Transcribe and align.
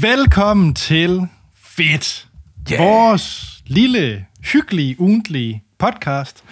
Velkommen 0.00 0.74
til 0.74 1.28
Fedt. 1.54 2.28
Yeah. 2.72 2.84
Vores 2.84 3.58
lille, 3.66 4.26
hyggelige, 4.52 5.00
ugentlige 5.00 5.62
podcast, 5.78 6.44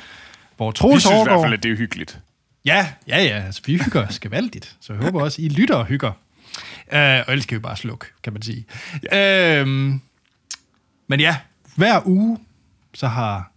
hvor 0.57 0.71
Vi 0.71 0.75
Troels 0.75 1.03
synes 1.03 1.21
i 1.21 1.25
hvert 1.25 1.41
fald, 1.45 1.53
at 1.53 1.63
det 1.63 1.73
er 1.73 1.77
hyggeligt. 1.77 2.21
Ja, 2.65 2.89
ja, 3.09 3.25
ja. 3.25 3.43
Altså, 3.47 3.63
vi 3.67 3.77
hygger 3.77 4.09
skvaldigt. 4.11 4.77
Så 4.81 4.93
jeg 4.93 5.03
håber 5.03 5.23
også, 5.23 5.43
I 5.43 5.49
lytter 5.49 5.75
og 5.75 5.87
hygger. 5.87 6.09
Uh, 6.09 6.99
og 6.99 7.25
ellers 7.29 7.47
kan 7.47 7.55
vi 7.55 7.61
bare 7.61 7.77
slukke, 7.77 8.07
kan 8.23 8.33
man 8.33 8.43
sige. 8.43 8.67
Ja. 9.13 9.61
Øhm, 9.61 10.01
men 11.07 11.21
ja, 11.21 11.37
hver 11.77 12.07
uge, 12.07 12.39
så 12.95 13.09
har 13.09 13.53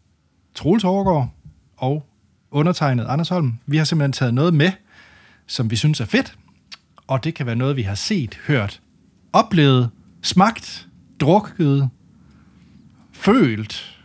Troels 0.56 0.84
Overgaard 0.84 1.30
og 1.78 2.06
undertegnet 2.52 3.06
Anders 3.06 3.30
Holm, 3.30 3.54
vi 3.66 3.78
har 3.78 3.84
simpelthen 3.84 4.14
taget 4.14 4.34
noget 4.34 4.54
med, 4.54 4.72
som 5.48 5.72
vi 5.72 5.76
synes 5.76 6.00
er 6.00 6.06
fedt. 6.06 6.36
Og 7.08 7.24
det 7.24 7.36
kan 7.36 7.46
være 7.46 7.56
noget, 7.56 7.76
vi 7.76 7.82
har 7.82 7.96
set, 7.96 8.40
hørt, 8.48 8.82
oplevet, 9.34 9.92
smagt, 10.22 10.88
drukket, 11.20 11.90
følt, 13.14 14.00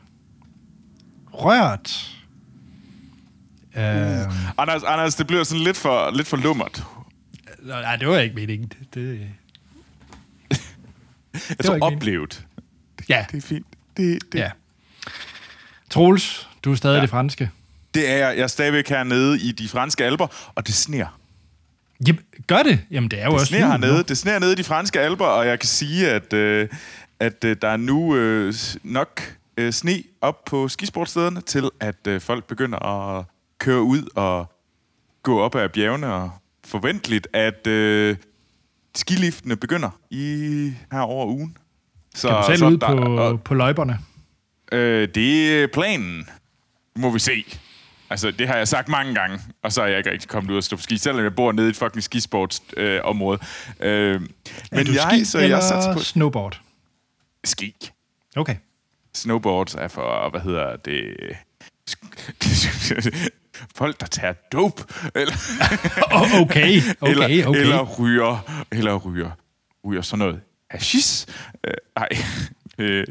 rørt. 1.33 2.11
Uh. 3.77 3.81
Anders, 4.59 4.83
Anders, 4.83 5.15
det 5.15 5.27
bliver 5.27 5.45
sådan 5.45 5.65
lidt 5.65 5.77
for, 5.77 6.11
lidt 6.11 6.27
for 6.27 6.37
lummert. 6.37 6.85
Nej, 7.63 7.97
det 7.97 8.09
var 8.09 8.19
ikke 8.19 8.35
meningen. 8.35 8.69
Det, 8.69 8.95
det, 8.95 9.31
tror 11.65 11.75
ikke 11.75 11.87
oplevet. 11.87 12.47
ja, 13.09 13.27
Det 13.33 13.37
er 13.39 13.47
fint. 13.47 13.67
Det, 13.97 14.19
det, 14.33 14.39
ja. 14.39 14.51
Troels, 15.91 16.49
du 16.65 16.73
er 16.73 16.77
stadig. 16.77 16.97
Ja. 16.97 17.03
det 17.03 17.11
franske. 17.11 17.51
det 17.95 18.11
er 18.11 18.17
jeg. 18.17 18.37
Jeg 18.37 18.43
er 18.43 18.47
stadigvæk 18.47 18.89
hernede 18.89 19.41
i 19.41 19.53
de 19.53 19.69
franske 19.69 20.05
alber, 20.05 20.53
og 20.55 20.67
det 20.67 20.75
sner. 20.75 21.19
Jamen, 22.09 22.21
gør 22.47 22.63
det. 22.63 22.81
Jamen, 22.91 23.11
det 23.11 23.21
er 23.21 23.25
jo 23.25 23.31
Det 23.31 23.41
også 23.41 23.57
jul 23.57 23.67
hernede. 23.67 24.03
Det 24.03 24.19
sner 24.19 24.39
nede 24.39 24.53
i 24.53 24.55
de 24.55 24.65
franske 24.65 25.01
alber, 25.01 25.27
og 25.27 25.47
jeg 25.47 25.59
kan 25.61 25.67
sige, 25.69 26.11
at, 26.11 26.33
øh, 26.33 26.69
at 27.21 27.45
øh, 27.45 27.57
der 27.63 27.69
er 27.69 27.77
nu 27.77 28.17
øh, 28.17 28.55
nok 28.83 29.37
øh, 29.57 29.73
sne 29.73 30.03
op 30.21 30.45
på 30.45 30.69
skisportstederne 30.69 31.41
til, 31.41 31.71
at 31.81 32.07
øh, 32.09 32.21
folk 32.21 32.45
begynder 32.45 32.79
at 33.19 33.25
køre 33.59 33.83
ud 33.83 34.03
og 34.15 34.53
gå 35.23 35.41
op 35.41 35.55
ad 35.55 35.69
bjergene, 35.69 36.13
og 36.13 36.31
forventeligt, 36.67 37.29
at 37.33 37.67
øh, 37.67 38.17
skiliftene 38.97 39.57
begynder 39.57 39.91
i 40.11 40.73
her 40.93 41.01
over 41.01 41.27
ugen. 41.27 41.57
Så, 42.15 42.29
Kan 42.29 42.37
du 42.37 42.43
selv 42.47 42.59
så 42.59 42.67
ud 42.67 42.77
der- 42.79 42.87
på, 42.87 43.17
og, 43.17 43.41
på 43.43 43.55
løjperne? 43.55 43.99
Øh, 44.73 45.09
det 45.15 45.63
er 45.63 45.67
planen. 45.73 46.29
Må 46.97 47.11
vi 47.11 47.19
se. 47.19 47.45
Altså, 48.15 48.31
det 48.31 48.49
har 48.49 48.57
jeg 48.57 48.69
sagt 48.69 48.89
mange 48.89 49.15
gange, 49.15 49.41
og 49.63 49.73
så 49.73 49.83
er 49.83 49.87
jeg 49.87 49.99
ikke 49.99 50.11
rigtig 50.11 50.29
kommet 50.29 50.51
ud 50.51 50.57
og 50.57 50.65
stå 50.65 50.77
på 50.77 50.83
ski, 50.83 50.99
selvom 50.99 51.25
jeg 51.25 51.35
bor 51.35 51.53
nede 51.53 51.67
i 51.67 51.71
et 51.71 51.77
fucking 51.77 52.03
skisportsområde. 52.03 52.91
Øh, 52.91 53.01
område. 53.05 53.39
øh, 53.81 54.21
men 54.21 54.31
er 54.71 54.85
du 54.85 54.93
jeg, 54.93 55.11
ski 55.11 55.25
så 55.25 55.39
jeg 55.39 55.63
satser 55.63 55.93
på 55.93 55.99
snowboard? 55.99 56.61
ski. 57.45 57.75
Okay. 58.37 58.57
Snowboards 59.15 59.75
er 59.75 59.89
for, 59.89 60.31
hvad 60.31 60.41
hedder 60.41 60.77
det... 60.77 61.17
Folk, 63.77 64.01
der 64.01 64.07
tager 64.07 64.33
dope, 64.33 64.83
eller, 65.15 65.35
Oh, 66.13 66.41
okay, 66.41 66.81
okay, 67.01 67.11
eller, 67.11 67.47
okay. 67.49 67.61
eller 67.61 67.83
ryger, 67.99 68.65
eller 68.73 68.97
ryger, 68.97 69.31
ryger 69.87 70.03
sådan 70.03 70.19
noget 70.19 70.41
hashish. 70.71 71.27
Øh, 71.65 71.75
ej, 71.97 72.09
øh, 72.79 73.05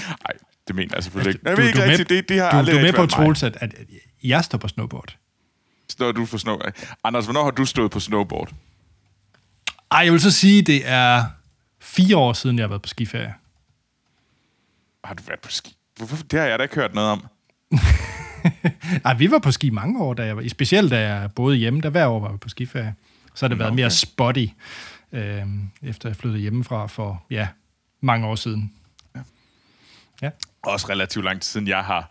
ej, 0.00 0.32
det 0.68 0.76
mener 0.76 0.94
jeg 0.94 1.04
selvfølgelig 1.04 1.34
ikke. 1.34 1.48
Jeg 1.48 1.56
ved 1.58 1.66
ikke 1.66 1.84
rigtigt, 1.84 2.08
det, 2.08 2.28
det 2.28 2.40
har 2.40 2.50
du, 2.50 2.56
aldrig 2.56 2.74
du 2.74 2.78
er 2.78 2.82
med 2.82 2.92
på. 2.92 3.06
Troels, 3.06 3.42
at, 3.42 3.56
at 3.60 3.74
jeg 4.24 4.44
står 4.44 4.58
på 4.58 4.68
snowboard. 4.68 5.16
Står 5.88 6.12
du 6.12 6.26
på 6.26 6.38
snow? 6.38 6.58
Anders, 7.04 7.24
hvornår 7.24 7.44
har 7.44 7.50
du 7.50 7.64
stået 7.64 7.90
på 7.90 8.00
snowboard? 8.00 8.52
Ej, 9.90 9.98
jeg 9.98 10.12
vil 10.12 10.20
så 10.20 10.30
sige, 10.30 10.62
det 10.62 10.88
er 10.88 11.24
fire 11.80 12.16
år 12.16 12.32
siden, 12.32 12.56
jeg 12.56 12.62
har 12.62 12.68
været 12.68 12.82
på 12.82 12.88
skiferie. 12.88 13.34
Har 15.04 15.14
du 15.14 15.22
været 15.22 15.40
på 15.40 15.50
ski? 15.50 15.76
Hvorfor? 15.96 16.16
Det 16.16 16.38
har 16.38 16.46
jeg 16.46 16.58
da 16.58 16.62
ikke 16.62 16.74
hørt 16.74 16.94
noget 16.94 17.10
om. 17.10 17.26
Ej, 19.04 19.14
vi 19.14 19.30
var 19.30 19.38
på 19.38 19.52
ski 19.52 19.70
mange 19.70 20.02
år, 20.02 20.14
da 20.14 20.24
jeg 20.24 20.36
var, 20.36 20.48
specielt 20.48 20.90
da 20.90 21.00
jeg 21.00 21.32
boede 21.32 21.56
hjemme, 21.56 21.80
der 21.80 21.90
hver 21.90 22.06
år 22.06 22.20
var 22.20 22.32
vi 22.32 22.38
på 22.38 22.48
skiferie. 22.48 22.94
Så 23.34 23.44
har 23.44 23.48
det 23.48 23.58
været 23.58 23.70
okay. 23.70 23.76
mere 23.76 23.90
spotty, 23.90 24.46
øh, 25.12 25.42
efter 25.82 26.08
jeg 26.08 26.16
flyttede 26.16 26.42
hjemmefra 26.42 26.86
for, 26.86 27.24
ja, 27.30 27.48
mange 28.00 28.26
år 28.26 28.34
siden. 28.34 28.72
Ja. 30.22 30.30
Også 30.62 30.88
relativt 30.88 31.24
lang 31.24 31.40
tid 31.40 31.50
siden, 31.50 31.68
jeg 31.68 31.84
har 31.84 32.10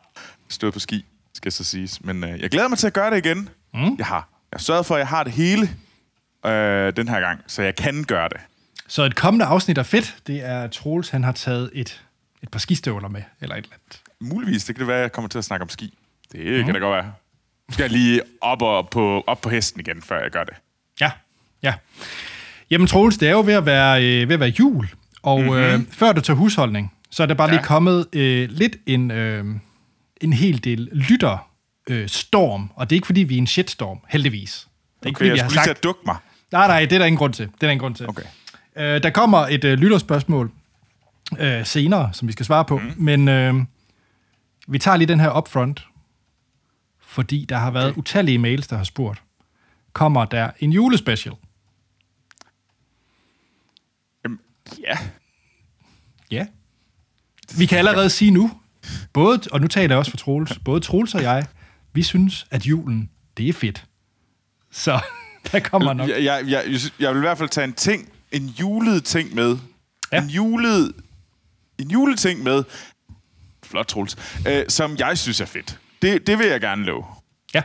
stået 0.50 0.74
på 0.74 0.80
ski, 0.80 1.06
skal 1.34 1.52
så 1.52 1.64
siges. 1.64 2.04
Men 2.04 2.24
øh, 2.24 2.42
jeg 2.42 2.50
glæder 2.50 2.68
mig 2.68 2.78
til 2.78 2.88
at 2.88 2.94
gøre 2.94 3.12
det 3.12 3.26
igen. 3.26 3.50
Mm. 3.74 3.96
Jeg 3.98 4.06
har 4.06 4.30
jeg 4.54 4.62
sørget 4.62 4.86
for, 4.86 4.96
at 4.96 5.00
jeg 5.00 5.08
har 5.08 5.24
det 5.24 5.34
hele 5.34 5.70
øh, 6.46 6.96
den 6.96 7.08
her 7.08 7.20
gang, 7.20 7.42
så 7.48 7.62
jeg 7.62 7.76
kan 7.76 8.04
gøre 8.04 8.30
det. 8.30 8.38
Så 8.88 9.04
et 9.04 9.16
kommende 9.16 9.46
afsnit 9.46 9.78
er 9.78 9.84
fedt. 9.84 10.16
Det 10.28 10.46
er, 10.46 10.62
at 10.62 10.72
Troels, 10.72 11.10
han 11.10 11.24
har 11.24 11.32
taget 11.32 11.70
et, 11.74 12.04
et 12.44 12.50
par 12.50 12.60
skistøvler 12.60 13.08
med, 13.08 13.22
eller 13.42 13.56
et 13.56 13.64
eller 13.64 13.76
andet. 13.76 14.02
Muligvis, 14.34 14.66
det 14.66 14.76
kan 14.76 14.80
det 14.80 14.88
være, 14.88 14.98
at 14.98 15.02
jeg 15.02 15.12
kommer 15.12 15.30
til 15.30 15.38
at 15.38 15.46
snakke 15.46 15.64
om 15.64 15.70
ski. 15.70 15.98
Det 16.32 16.60
mm. 16.60 16.66
kan 16.66 16.74
da 16.74 16.80
godt 16.80 16.96
være. 16.96 17.14
Nu 17.68 17.74
skal 17.74 17.84
jeg 17.84 17.92
lige 17.92 18.22
op, 18.42 18.62
og 18.62 18.90
på, 18.90 19.24
op 19.28 19.42
på 19.42 19.50
hesten 19.50 19.80
igen, 19.80 20.02
før 20.02 20.22
jeg 20.22 20.32
gør 20.32 20.44
det. 20.44 20.54
Ja, 21.02 21.12
ja. 21.64 21.74
Jamen 22.70 22.88
Troels, 22.88 23.18
det 23.18 23.28
er 23.28 23.32
jo 23.32 23.42
ved 23.46 23.54
at 23.54 23.66
være, 23.66 24.04
øh, 24.04 24.28
ved 24.30 24.34
at 24.34 24.40
være 24.40 24.54
jul, 24.60 24.88
og 25.24 25.40
mm-hmm. 25.42 25.56
øh, 25.56 25.82
før 25.92 26.12
du 26.12 26.22
tager 26.22 26.38
husholdning, 26.38 26.94
så 27.10 27.24
er 27.24 27.28
der 27.28 27.34
bare. 27.34 27.48
Ja. 27.48 27.54
lige 27.54 27.64
kommet 27.64 28.08
øh, 28.16 28.50
lidt 28.50 28.76
en, 28.86 29.12
øh, 29.12 29.46
en 30.24 30.34
hel 30.34 30.64
del 30.64 30.80
lytter 30.92 31.50
øh, 31.90 32.08
storm, 32.10 32.72
og 32.76 32.90
det 32.90 32.96
er 32.96 32.98
ikke 32.98 33.06
fordi, 33.06 33.24
vi 33.24 33.34
er 33.34 33.38
en 33.38 33.48
shitstorm, 33.48 34.00
heldigvis. 34.10 34.68
Det 35.00 35.06
er 35.06 35.08
ikke 35.08 35.18
Okay, 35.18 35.26
jeg 35.26 35.32
fordi, 35.32 35.34
vi 35.34 35.40
har 35.40 35.50
skulle 35.50 35.64
sagt... 35.66 35.84
dukke 35.84 36.02
mig. 36.06 36.18
Nej, 36.52 36.68
nej, 36.68 36.80
det 36.80 36.94
er 36.94 37.00
der 37.00 37.06
ingen 37.06 37.18
grund 37.18 37.34
til. 37.34 37.46
Det 37.46 37.54
er 37.54 37.58
der 37.60 37.70
ingen 37.70 37.82
grund 37.82 37.96
til. 37.96 38.10
Okay. 38.10 38.24
Øh, 38.76 39.04
der 39.04 39.10
kommer 39.10 39.38
et 39.38 39.64
øh, 39.64 39.78
lytterspørgsmål 39.78 40.52
øh, 41.40 41.66
senere, 41.66 42.14
som 42.14 42.28
vi 42.28 42.34
skal 42.34 42.46
svare 42.46 42.66
på, 42.66 42.78
mm. 42.78 42.94
men 42.98 43.28
øh, 43.28 43.54
vi 44.68 44.80
tager 44.80 44.98
lige 44.98 45.08
den 45.08 45.20
her 45.20 45.38
upfront, 45.38 45.88
fordi 47.00 47.46
der 47.50 47.58
har 47.58 47.72
været 47.72 47.90
okay. 47.90 48.00
utallige 48.00 48.38
mails, 48.38 48.68
der 48.68 48.78
har 48.78 48.84
spurgt, 48.84 49.22
kommer 49.94 50.26
der 50.26 50.52
en 50.60 50.72
julespecial? 50.72 51.36
Ja. 54.80 54.98
Ja. 56.32 56.48
Vi 57.58 57.66
kan 57.66 57.78
allerede 57.78 58.10
sige 58.10 58.32
nu, 58.32 58.52
både, 59.14 59.42
og 59.52 59.62
nu 59.62 59.68
taler 59.68 59.96
jeg 59.96 59.98
også 59.98 60.12
for 60.12 60.18
Troels, 60.18 60.60
både 60.66 60.80
Troels 60.80 61.16
og 61.16 61.22
jeg, 61.22 61.46
vi 61.94 62.04
synes, 62.04 62.46
at 62.52 62.66
julen, 62.66 63.10
det 63.38 63.50
er 63.50 63.54
fedt. 63.54 63.86
Så 64.72 65.00
der 65.52 65.60
kommer 65.60 65.94
nok... 65.94 66.10
Jeg, 66.10 66.24
jeg, 66.24 66.44
jeg, 66.48 66.64
jeg 67.00 67.12
vil 67.12 67.18
i 67.18 67.20
hvert 67.20 67.38
fald 67.38 67.50
tage 67.50 67.66
en 67.66 67.74
ting, 67.74 68.10
en 68.32 68.46
julet 68.46 69.04
ting 69.04 69.36
med. 69.36 69.58
Ja. 70.12 70.22
En 70.22 70.30
julet, 70.30 70.94
en 71.78 71.92
juleting 71.92 72.44
med, 72.44 72.64
flot 73.64 73.88
Troels, 73.88 74.16
øh, 74.48 74.64
som 74.70 74.96
jeg 74.98 75.18
synes 75.18 75.42
er 75.42 75.46
fedt. 75.46 75.80
Det, 76.02 76.28
det 76.28 76.40
vil 76.40 76.48
jeg 76.48 76.62
gerne 76.62 76.86
love. 76.86 77.06
Ja. 77.54 77.62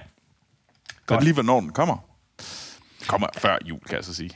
Godt 1.06 1.24
lige, 1.24 1.34
hvornår 1.34 1.60
den 1.60 1.70
kommer. 1.70 1.96
Kommer 3.06 3.26
før 3.38 3.58
jul, 3.64 3.80
kan 3.80 3.96
jeg 3.96 4.04
så 4.04 4.14
sige. 4.14 4.30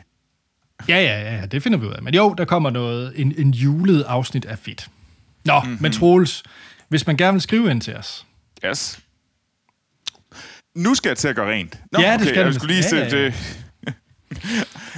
Ja, 0.89 1.01
ja, 1.01 1.21
ja, 1.21 1.37
ja, 1.37 1.47
det 1.47 1.63
finder 1.63 1.79
vi 1.79 1.87
ud 1.87 1.93
af. 1.93 2.03
Men 2.03 2.15
jo, 2.15 2.35
der 2.39 2.45
kommer 2.45 2.71
noget, 2.71 3.21
en, 3.21 3.35
en 3.39 3.51
julet 3.51 4.03
afsnit 4.03 4.45
af 4.45 4.59
fedt. 4.59 4.89
Nå, 5.45 5.61
mm-hmm. 5.61 5.79
men 5.81 5.93
Troels, 5.93 6.43
hvis 6.93 7.07
man 7.07 7.17
gerne 7.17 7.33
vil 7.33 7.41
skrive 7.43 7.71
ind 7.71 7.81
til 7.81 7.95
os, 7.97 8.27
Yes. 8.67 8.99
Nu 10.75 10.95
skal 10.95 11.09
jeg 11.11 11.17
til 11.19 11.29
at 11.29 11.37
gøre 11.37 11.51
rent. 11.53 11.81
Nå, 11.93 12.01
Ja, 12.01 12.07
det 12.13 12.15
okay, 12.15 12.27
skal 12.27 12.37
jeg 12.39 12.47
du. 12.47 12.53
skulle 12.55 12.75
lige 12.75 12.97
Ja, 12.97 12.99
ja, 12.99 13.17
ja. 13.17 13.25
det. 13.25 13.35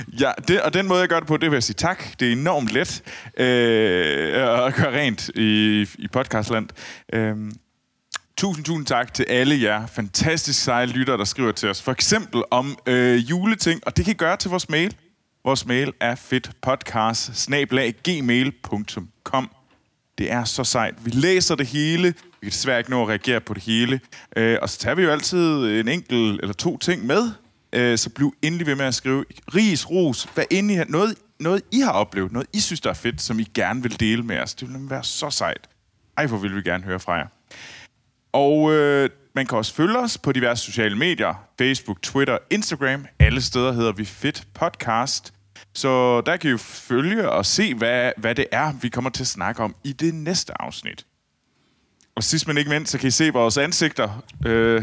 ja, 0.20 0.32
det, 0.48 0.62
og 0.62 0.74
den 0.74 0.86
måde, 0.88 1.00
jeg 1.00 1.08
gør 1.08 1.18
det 1.18 1.28
på, 1.28 1.36
det 1.36 1.50
vil 1.50 1.56
jeg 1.56 1.62
sige 1.62 1.74
tak. 1.74 2.04
Det 2.20 2.28
er 2.28 2.32
enormt 2.32 2.72
let 2.72 3.02
øh, 3.36 4.66
at 4.66 4.74
gøre 4.74 4.98
rent 5.00 5.28
i, 5.28 5.80
i 5.98 6.08
podcastland. 6.12 6.68
Øh, 7.12 7.36
tusind, 8.36 8.64
tusind 8.64 8.86
tak 8.86 9.14
til 9.14 9.26
alle 9.28 9.62
jer 9.62 9.86
fantastisk 9.86 10.62
seje 10.64 10.86
lyttere, 10.86 11.18
der 11.18 11.24
skriver 11.24 11.52
til 11.52 11.68
os. 11.68 11.82
For 11.82 11.92
eksempel 11.92 12.42
om 12.50 12.78
øh, 12.86 13.30
juleting, 13.30 13.80
og 13.86 13.96
det 13.96 14.04
kan 14.04 14.12
I 14.14 14.16
gøre 14.16 14.36
til 14.36 14.50
vores 14.50 14.68
mail. 14.68 14.96
Vores 15.44 15.66
mail 15.66 15.92
er 16.00 16.14
fedtpodcast 16.14 17.30
det 20.18 20.32
er 20.32 20.44
så 20.44 20.64
sejt. 20.64 20.94
Vi 21.04 21.10
læser 21.10 21.54
det 21.54 21.66
hele. 21.66 22.08
Vi 22.08 22.46
kan 22.46 22.50
desværre 22.50 22.78
ikke 22.78 22.90
nå 22.90 23.02
at 23.02 23.08
reagere 23.08 23.40
på 23.40 23.54
det 23.54 23.62
hele. 23.62 24.00
Øh, 24.36 24.58
og 24.62 24.68
så 24.68 24.78
tager 24.78 24.94
vi 24.94 25.02
jo 25.02 25.10
altid 25.10 25.80
en 25.80 25.88
enkelt 25.88 26.40
eller 26.40 26.54
to 26.54 26.78
ting 26.78 27.06
med. 27.06 27.30
Øh, 27.72 27.98
så 27.98 28.10
bliv 28.10 28.34
endelig 28.42 28.66
ved 28.66 28.74
med 28.74 28.84
at 28.84 28.94
skrive 28.94 29.24
ris, 29.54 29.90
ros, 29.90 30.28
hvad 30.34 30.44
end 30.50 30.70
I 30.70 30.74
har, 30.74 30.86
noget, 30.88 31.14
noget 31.40 31.62
I 31.72 31.80
har 31.80 31.92
oplevet, 31.92 32.32
noget 32.32 32.48
I 32.52 32.60
synes, 32.60 32.80
der 32.80 32.90
er 32.90 32.94
fedt, 32.94 33.22
som 33.22 33.38
I 33.38 33.42
gerne 33.54 33.82
vil 33.82 34.00
dele 34.00 34.22
med 34.22 34.38
os. 34.38 34.54
Det 34.54 34.68
vil 34.68 34.72
nemlig 34.72 34.90
være 34.90 35.04
så 35.04 35.30
sejt. 35.30 35.68
Ej, 36.16 36.26
hvor 36.26 36.38
vil 36.38 36.56
vi 36.56 36.62
gerne 36.62 36.84
høre 36.84 37.00
fra 37.00 37.12
jer. 37.12 37.26
Og 38.32 38.72
øh, 38.72 39.10
man 39.34 39.46
kan 39.46 39.58
også 39.58 39.74
følge 39.74 39.98
os 39.98 40.18
på 40.18 40.32
diverse 40.32 40.64
sociale 40.64 40.98
medier. 40.98 41.44
Facebook, 41.58 42.02
Twitter, 42.02 42.38
Instagram. 42.50 43.06
Alle 43.18 43.42
steder 43.42 43.72
hedder 43.72 43.92
vi 43.92 44.04
Fit 44.04 44.46
Podcast. 44.54 45.33
Så 45.74 46.20
der 46.20 46.36
kan 46.36 46.48
I 46.48 46.50
jo 46.50 46.56
følge 46.58 47.30
og 47.30 47.46
se, 47.46 47.74
hvad, 47.74 48.12
hvad 48.16 48.34
det 48.34 48.46
er, 48.52 48.72
vi 48.72 48.88
kommer 48.88 49.10
til 49.10 49.22
at 49.22 49.26
snakke 49.26 49.62
om 49.62 49.76
i 49.84 49.92
det 49.92 50.14
næste 50.14 50.62
afsnit. 50.62 51.06
Og 52.16 52.22
sidst 52.22 52.46
men 52.46 52.58
ikke 52.58 52.70
mindst, 52.70 52.92
så 52.92 52.98
kan 52.98 53.08
I 53.08 53.10
se 53.10 53.32
vores 53.32 53.58
ansigter 53.58 54.24
øh, 54.46 54.82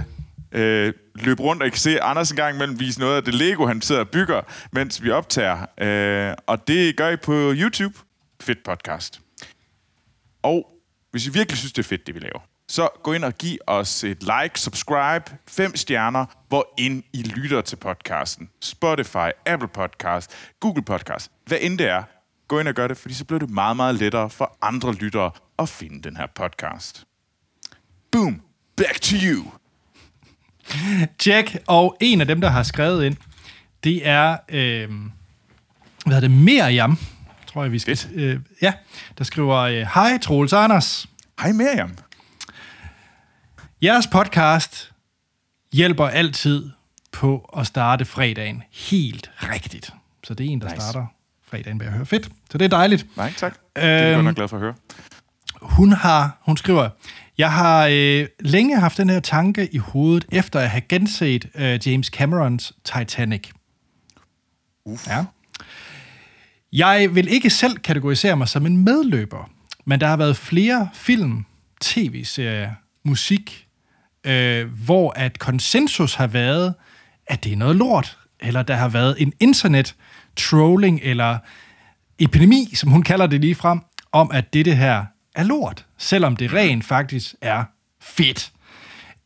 øh, 0.52 0.94
løbe 1.16 1.44
rundt, 1.44 1.62
og 1.62 1.68
I 1.68 1.70
kan 1.70 1.80
se 1.80 2.02
Anders 2.02 2.32
en 2.32 2.36
gang 2.36 2.56
imellem 2.56 2.80
vise 2.80 3.00
noget 3.00 3.18
af 3.18 3.24
det 3.24 3.34
Lego, 3.34 3.66
han 3.66 3.82
sidder 3.82 4.02
og 4.02 4.10
bygger, 4.10 4.42
mens 4.72 5.04
vi 5.04 5.12
optager. 5.12 5.66
Øh, 5.78 6.36
og 6.48 6.68
det 6.68 6.98
gør 6.98 7.10
I 7.10 7.16
på 7.16 7.54
YouTube. 7.56 8.00
fedt 8.42 8.64
podcast. 8.64 9.22
Og 10.44 10.72
hvis 11.12 11.28
I 11.28 11.30
virkelig 11.30 11.58
synes, 11.58 11.74
det 11.74 11.84
er 11.84 11.88
fedt, 11.88 12.08
det 12.08 12.16
vi 12.16 12.20
laver, 12.20 12.40
så 12.72 12.90
gå 13.04 13.14
ind 13.14 13.24
og 13.24 13.34
giv 13.34 13.58
os 13.68 14.04
et 14.04 14.24
like, 14.24 14.60
subscribe, 14.60 15.38
fem 15.48 15.76
stjerner, 15.76 16.26
hvor 16.48 16.74
ind 16.78 17.04
I 17.14 17.24
lytter 17.24 17.62
til 17.62 17.76
podcasten. 17.76 18.50
Spotify, 18.62 19.30
Apple 19.46 19.68
Podcast, 19.68 20.32
Google 20.60 20.84
Podcast, 20.84 21.32
hvad 21.46 21.58
end 21.62 21.78
det 21.78 21.88
er. 21.88 22.04
Gå 22.48 22.60
ind 22.60 22.68
og 22.68 22.74
gør 22.74 22.88
det, 22.88 22.98
fordi 22.98 23.14
så 23.14 23.26
bliver 23.26 23.40
det 23.40 23.50
meget, 23.50 23.76
meget 23.76 23.96
lettere 23.96 24.30
for 24.30 24.58
andre 24.62 24.94
lyttere 24.94 25.32
at 25.60 25.70
finde 25.70 26.02
den 26.02 26.18
her 26.18 26.26
podcast. 26.36 27.04
Boom! 28.12 28.42
Back 28.76 29.02
to 29.02 29.16
you! 29.24 29.46
Jack, 31.26 31.58
og 31.68 31.98
en 32.00 32.22
af 32.22 32.28
dem, 32.28 32.42
der 32.42 32.50
har 32.50 32.64
skrevet 32.64 33.06
ind, 33.06 33.18
det 33.84 34.08
er, 34.08 34.38
øh, 34.50 34.90
hvad 36.06 36.14
hedder 36.16 36.20
det, 36.20 36.32
Miriam, 36.32 36.98
tror 37.48 37.64
jeg, 37.64 37.72
vi 37.72 37.80
skal... 37.80 38.00
Øh, 38.14 38.40
ja, 38.62 38.74
der 39.18 39.24
skriver, 39.24 39.58
øh, 39.58 39.88
Hej, 39.94 40.18
Troels 40.18 40.54
Anders. 40.54 41.08
Hej 41.40 41.52
Miriam. 41.52 41.92
Jeres 43.84 44.08
podcast 44.08 44.92
hjælper 45.74 46.08
altid 46.08 46.70
på 47.12 47.50
at 47.58 47.68
starte 47.68 48.06
fredagen 48.06 48.64
helt 48.72 49.32
rigtigt. 49.42 49.94
Så 50.24 50.34
det 50.34 50.46
er 50.46 50.50
en, 50.50 50.62
der 50.62 50.68
Nice. 50.68 50.76
starter 50.82 51.06
fredagen 51.48 51.78
med 51.78 51.86
at 51.86 51.94
høre 51.94 52.06
fedt. 52.06 52.30
Så 52.52 52.58
det 52.58 52.66
er 52.66 52.70
dejligt. 52.70 53.18
Nej, 53.18 53.34
tak. 53.38 53.54
Det 53.76 53.84
er 53.84 53.88
jeg 53.88 54.20
Øhm, 54.20 54.36
glad 54.36 54.48
for 54.48 54.58
at 54.58 54.62
høre. 54.62 54.74
Hun 55.62 55.92
har, 55.94 56.38
hun 56.42 56.58
skriver, 56.58 56.90
jeg 57.38 57.52
har 57.54 57.88
øh, 57.92 58.28
længe 58.40 58.80
haft 58.80 58.98
den 58.98 59.10
her 59.10 59.20
tanke 59.20 59.74
i 59.74 59.78
hovedet, 59.78 60.26
efter 60.32 60.60
at 60.60 60.70
have 60.70 60.82
genset 60.82 61.50
øh, 61.56 61.80
James 61.88 62.08
Camerons 62.08 62.74
Titanic. 62.84 63.50
Uff. 64.86 65.08
Ja. 65.08 65.26
Jeg 66.74 67.16
vil 67.16 67.28
ikke 67.28 67.50
selv 67.50 67.78
kategorisere 67.78 68.38
mig 68.38 68.48
som 68.48 68.66
en 68.66 68.78
medløber, 68.78 69.50
men 69.86 70.00
der 70.02 70.08
har 70.08 70.18
været 70.18 70.38
flere 70.38 70.90
film, 70.94 71.46
tv-serier, 71.82 72.72
musik, 73.04 73.68
øh, 74.24 74.84
hvor 74.86 75.14
at 75.16 75.40
konsensus 75.40 76.14
har 76.14 76.28
været, 76.28 76.74
at 77.28 77.44
det 77.44 77.54
er 77.54 77.58
noget 77.58 77.76
lort, 77.76 78.18
eller 78.40 78.64
der 78.64 78.76
har 78.76 78.90
været 78.90 79.16
en 79.20 79.34
internet-trolling, 79.40 81.00
eller 81.04 81.38
epidemi, 82.20 82.70
som 82.74 82.90
hun 82.90 83.04
kalder 83.04 83.28
det 83.28 83.42
lige 83.42 83.56
frem, 83.56 83.80
om 84.12 84.32
at 84.34 84.54
det 84.54 84.78
her 84.78 85.06
er 85.36 85.44
lort, 85.44 85.86
selvom 85.98 86.36
det 86.36 86.54
rent 86.54 86.86
faktisk 86.86 87.36
er 87.42 87.64
fedt. 88.02 88.52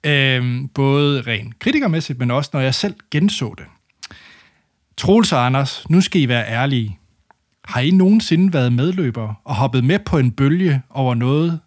Øhm, 0.03 0.68
både 0.68 1.21
rent 1.21 1.59
kritikermæssigt, 1.59 2.19
men 2.19 2.31
også 2.31 2.50
når 2.53 2.59
jeg 2.59 2.75
selv 2.75 2.95
genså 3.12 3.53
det. 3.57 3.65
Troels 4.98 5.33
og 5.33 5.45
Anders, 5.45 5.89
nu 5.89 6.01
skal 6.01 6.21
I 6.21 6.27
være 6.27 6.48
ærlige. 6.48 7.00
Har 7.65 7.81
I 7.81 7.91
nogensinde 7.91 8.53
været 8.53 8.74
medløber 8.74 9.33
og 9.44 9.56
hoppet 9.56 9.83
med 9.83 10.00
på 10.00 10.18
en 10.18 10.31
bølge 10.31 10.81
over 10.89 11.15
noget, 11.15 11.59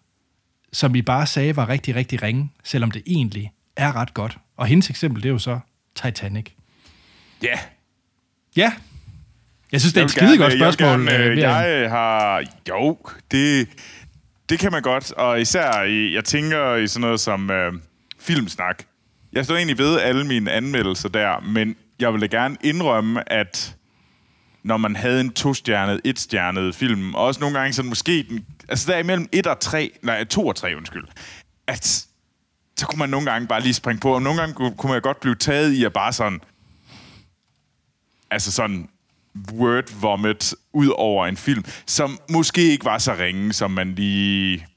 som 0.73 0.95
I 0.95 1.01
bare 1.01 1.25
sagde 1.27 1.55
var 1.55 1.69
rigtig, 1.69 1.95
rigtig 1.95 2.21
ringe, 2.23 2.51
selvom 2.63 2.91
det 2.91 3.01
egentlig 3.05 3.51
er 3.75 3.95
ret 3.95 4.13
godt? 4.13 4.37
Og 4.57 4.65
hendes 4.65 4.89
eksempel, 4.89 5.23
det 5.23 5.29
er 5.29 5.33
jo 5.33 5.39
så 5.39 5.59
Titanic. 5.95 6.45
Ja, 7.43 7.59
Ja, 8.57 8.73
jeg 9.71 9.81
synes, 9.81 9.93
det 9.93 10.01
er 10.01 10.05
et 10.05 10.11
skide 10.11 10.37
godt 10.37 10.51
gerne- 10.51 10.65
jeg 10.65 10.73
spørgsmål. 10.73 11.05
gerne, 11.07 11.23
øh, 11.25 11.31
øh, 11.31 11.37
jeg 11.37 11.89
har... 11.89 12.43
Jo, 12.69 12.97
det, 13.31 13.69
det 14.49 14.59
kan 14.59 14.71
man 14.71 14.81
godt. 14.81 15.11
Og 15.11 15.41
især, 15.41 15.83
i, 15.83 16.13
jeg 16.13 16.23
tænker 16.23 16.75
i 16.75 16.87
sådan 16.87 17.01
noget 17.01 17.19
som 17.19 17.51
øh, 17.51 17.73
filmsnak. 18.19 18.83
Jeg 19.33 19.45
står 19.45 19.55
egentlig 19.55 19.77
ved 19.77 19.99
alle 19.99 20.27
mine 20.27 20.51
anmeldelser 20.51 21.09
der, 21.09 21.39
men 21.39 21.75
jeg 21.99 22.13
vil 22.13 22.21
da 22.21 22.25
gerne 22.25 22.57
indrømme, 22.63 23.31
at 23.33 23.75
når 24.63 24.77
man 24.77 24.95
havde 24.95 25.21
en 25.21 25.33
to-stjernet, 25.33 26.01
et-stjernet 26.03 26.75
film, 26.75 27.15
og 27.15 27.25
også 27.25 27.39
nogle 27.39 27.59
gange 27.59 27.73
sådan 27.73 27.89
måske... 27.89 28.25
Den, 28.29 28.45
altså 28.69 28.91
der 28.91 28.97
imellem 28.97 29.29
et 29.31 29.47
og 29.47 29.59
tre, 29.59 29.91
nej, 30.01 30.23
to 30.23 30.47
og 30.47 30.55
tre, 30.55 30.75
undskyld, 30.77 31.05
at 31.67 32.05
så 32.77 32.85
kunne 32.85 32.99
man 32.99 33.09
nogle 33.09 33.31
gange 33.31 33.47
bare 33.47 33.61
lige 33.61 33.73
springe 33.73 33.99
på, 33.99 34.15
og 34.15 34.21
nogle 34.21 34.39
gange 34.39 34.55
kunne, 34.55 34.75
kunne 34.77 34.91
man 34.91 35.01
godt 35.01 35.19
blive 35.19 35.35
taget 35.35 35.71
i 35.71 35.83
at 35.83 35.93
bare 35.93 36.13
sådan 36.13 36.39
altså 38.31 38.51
sådan 38.51 38.89
word 39.51 39.99
vomit 40.01 40.55
ud 40.73 40.87
over 40.95 41.27
en 41.27 41.37
film, 41.37 41.63
som 41.85 42.19
måske 42.29 42.61
ikke 42.61 42.85
var 42.85 42.97
så 42.97 43.13
ringe, 43.13 43.53
som 43.53 43.71
man 43.71 43.95
lige... 43.95 44.67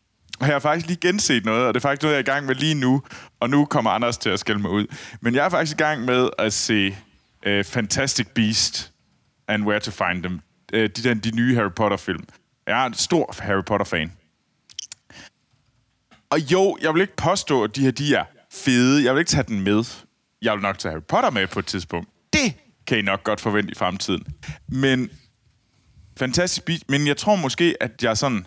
Og 0.41 0.47
jeg 0.47 0.55
har 0.55 0.61
faktisk 0.61 0.87
lige 0.87 1.09
genset 1.09 1.45
noget, 1.45 1.67
og 1.67 1.75
det 1.75 1.81
er 1.81 1.83
faktisk 1.83 2.03
noget, 2.03 2.15
jeg 2.15 2.19
er 2.19 2.33
i 2.33 2.35
gang 2.35 2.47
med 2.47 2.55
lige 2.55 2.75
nu, 2.75 3.03
og 3.41 3.51
nu 3.51 3.65
kommer 3.65 3.91
Anders 3.91 4.19
til 4.19 4.31
at 4.31 4.41
skælde 4.41 4.61
mig 4.61 4.71
ud. 4.71 4.87
Men 5.21 5.35
jeg 5.35 5.45
er 5.45 5.49
faktisk 5.49 5.81
i 5.81 5.83
gang 5.83 6.05
med 6.05 6.29
at 6.39 6.53
se 6.53 6.97
uh, 7.47 7.65
Fantastic 7.65 8.27
Beast 8.35 8.92
and 9.55 9.65
Where 9.65 9.81
to 9.81 9.91
Find 9.91 10.23
Them. 10.23 10.41
Uh, 10.75 10.81
de, 10.81 10.89
der, 10.89 11.15
de 11.15 11.37
nye 11.37 11.55
Harry 11.55 11.73
Potter-film. 11.77 12.25
Jeg 12.67 12.83
er 12.83 12.87
en 12.87 12.95
stor 12.95 13.35
Harry 13.39 13.65
Potter-fan. 13.67 14.13
Og 16.31 16.53
jo, 16.53 16.79
jeg 16.83 16.95
vil 16.95 17.01
ikke 17.01 17.17
påstå, 17.17 17.65
at 17.65 17.77
de 17.77 17.81
her, 17.81 17.91
de 17.91 18.15
er 18.15 18.25
fede. 18.51 19.05
Jeg 19.05 19.15
vil 19.15 19.21
ikke 19.21 19.29
tage 19.29 19.45
den 19.49 19.61
med. 19.61 19.85
Jeg 20.43 20.53
vil 20.53 20.63
nok 20.63 20.79
tage 20.79 20.93
Harry 20.93 21.03
Potter 21.03 21.31
med 21.31 21.47
på 21.47 21.59
et 21.59 21.67
tidspunkt. 21.67 22.09
Det 22.33 22.55
kan 22.87 22.99
I 22.99 23.03
nok 23.03 23.25
godt 23.25 23.41
forvente 23.41 23.71
i 23.71 23.75
fremtiden. 23.75 24.27
Men 24.69 25.11
fantastisk 26.19 26.65
beat. 26.65 26.81
Men 26.89 27.07
jeg 27.07 27.17
tror 27.17 27.37
måske, 27.37 27.77
at 27.81 28.03
jeg 28.03 28.17
sådan... 28.17 28.47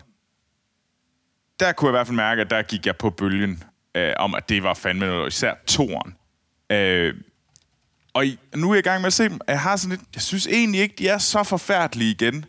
Der 1.60 1.72
kunne 1.72 1.88
jeg 1.88 1.90
i 1.90 1.96
hvert 1.98 2.06
fald 2.06 2.16
mærke, 2.16 2.40
at 2.40 2.50
der 2.50 2.62
gik 2.62 2.86
jeg 2.86 2.96
på 2.96 3.10
bølgen 3.10 3.64
øh, 3.94 4.12
om, 4.18 4.34
at 4.34 4.48
det 4.48 4.62
var 4.62 4.74
fandme 4.74 5.06
noget, 5.06 5.28
især 5.28 5.54
toren. 5.66 6.14
Øh, 6.72 7.14
og 8.16 8.26
i, 8.26 8.38
nu 8.54 8.70
er 8.70 8.74
jeg 8.74 8.78
i 8.78 8.88
gang 8.88 9.00
med 9.00 9.06
at 9.06 9.12
se 9.12 9.28
dem. 9.28 9.40
Jeg 9.48 9.60
har 9.60 9.76
sådan 9.76 9.96
lidt, 9.96 10.08
jeg 10.14 10.22
synes 10.22 10.46
egentlig 10.46 10.80
ikke, 10.80 10.94
de 10.98 11.08
er 11.08 11.18
så 11.18 11.42
forfærdelige 11.42 12.10
igen. 12.10 12.44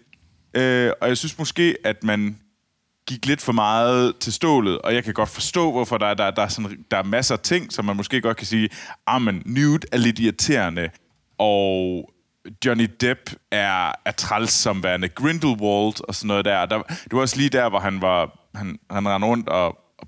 Øh, 0.53 0.91
og 1.01 1.07
jeg 1.07 1.17
synes 1.17 1.37
måske, 1.37 1.75
at 1.83 2.03
man 2.03 2.39
gik 3.07 3.25
lidt 3.25 3.41
for 3.41 3.51
meget 3.51 4.15
til 4.19 4.33
stålet, 4.33 4.79
og 4.79 4.93
jeg 4.93 5.03
kan 5.03 5.13
godt 5.13 5.29
forstå, 5.29 5.71
hvorfor 5.71 5.97
der, 5.97 6.13
der, 6.13 6.31
der, 6.31 6.41
er, 6.41 6.47
sådan, 6.47 6.85
der 6.91 6.97
er 6.97 7.03
masser 7.03 7.35
af 7.35 7.39
ting, 7.39 7.73
som 7.73 7.85
man 7.85 7.95
måske 7.95 8.21
godt 8.21 8.37
kan 8.37 8.47
sige, 8.47 8.69
ah, 9.07 9.21
men 9.21 9.41
Newt 9.45 9.85
er 9.91 9.97
lidt 9.97 10.19
irriterende, 10.19 10.89
og 11.37 12.09
Johnny 12.65 12.89
Depp 13.01 13.19
er, 13.51 13.91
er 14.05 14.11
træls 14.17 14.51
som 14.51 14.83
værende 14.83 15.09
Grindelwald 15.09 16.07
og 16.07 16.15
sådan 16.15 16.27
noget 16.27 16.45
der. 16.45 16.65
der. 16.65 16.81
Det 16.81 17.11
var 17.11 17.19
også 17.19 17.37
lige 17.37 17.49
der, 17.49 17.69
hvor 17.69 17.79
han 17.79 18.01
var 18.01 18.39
han, 18.55 18.79
han 18.91 19.09
rendte 19.09 19.27
rundt 19.27 19.49
og, 19.49 19.77
og 19.97 20.07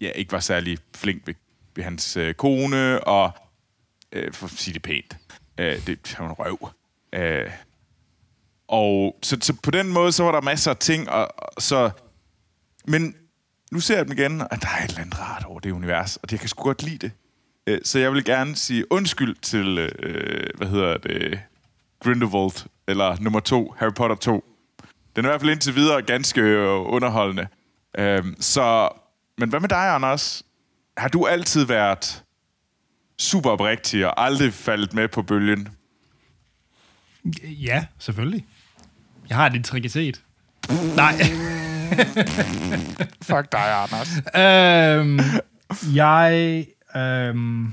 ja, 0.00 0.10
ikke 0.10 0.32
var 0.32 0.40
særlig 0.40 0.78
flink 0.96 1.26
ved, 1.26 1.34
ved 1.76 1.84
hans 1.84 2.16
øh, 2.16 2.34
kone, 2.34 3.04
og 3.04 3.32
øh, 4.12 4.32
for 4.32 4.46
at 4.46 4.52
sige 4.52 4.74
det 4.74 4.82
pænt, 4.82 5.16
øh, 5.58 5.86
det 5.86 6.16
er 6.18 6.22
en 6.24 6.32
røv. 6.32 6.70
Øh, 7.12 7.50
og 8.68 9.18
så, 9.22 9.36
så 9.40 9.52
på 9.62 9.70
den 9.70 9.88
måde, 9.88 10.12
så 10.12 10.22
var 10.24 10.32
der 10.32 10.40
masser 10.40 10.70
af 10.70 10.76
ting, 10.76 11.10
og, 11.10 11.28
og 11.38 11.62
så... 11.62 11.90
Men 12.86 13.14
nu 13.72 13.80
ser 13.80 13.96
jeg 13.96 14.04
dem 14.04 14.12
igen, 14.18 14.40
og 14.40 14.62
der 14.62 14.68
er 14.80 14.84
et 14.84 14.88
eller 14.88 15.00
andet 15.00 15.20
rart 15.20 15.44
over 15.44 15.60
det 15.60 15.70
univers, 15.72 16.16
og 16.16 16.28
jeg 16.30 16.40
kan 16.40 16.48
sgu 16.48 16.62
godt 16.62 16.82
lide 16.82 16.98
det. 16.98 17.12
Øh, 17.66 17.80
Så 17.84 17.98
jeg 17.98 18.12
vil 18.12 18.24
gerne 18.24 18.56
sige 18.56 18.92
undskyld 18.92 19.36
til, 19.42 19.78
øh, 19.78 20.46
hvad 20.56 20.68
hedder 20.68 20.98
det, 20.98 21.40
Grindelwald, 22.02 22.68
eller 22.88 23.16
nummer 23.20 23.40
to, 23.40 23.74
Harry 23.78 23.92
Potter 23.96 24.16
2. 24.16 24.44
Den 25.16 25.24
er 25.24 25.28
i 25.28 25.30
hvert 25.30 25.40
fald 25.40 25.50
indtil 25.50 25.74
videre 25.74 26.02
ganske 26.02 26.40
øh, 26.40 26.92
underholdende. 26.92 27.46
Øh, 27.98 28.24
så, 28.40 28.88
men 29.38 29.48
hvad 29.48 29.60
med 29.60 29.68
dig, 29.68 29.94
Anders? 29.94 30.42
Har 30.96 31.08
du 31.08 31.26
altid 31.26 31.64
været 31.64 32.24
super 33.18 33.50
oprigtig 33.50 34.06
og 34.06 34.24
aldrig 34.24 34.52
faldet 34.52 34.94
med 34.94 35.08
på 35.08 35.22
bølgen? 35.22 35.68
Ja, 37.42 37.86
selvfølgelig. 37.98 38.46
Jeg 39.28 39.36
har 39.36 39.46
et 39.46 39.54
integritet. 39.54 40.22
Nej. 40.96 41.12
Fuck 43.28 43.52
dig, 43.52 43.82
Anders. 43.82 44.08
øhm, 44.36 45.20
jeg... 45.94 46.66
Øhm, 46.96 47.72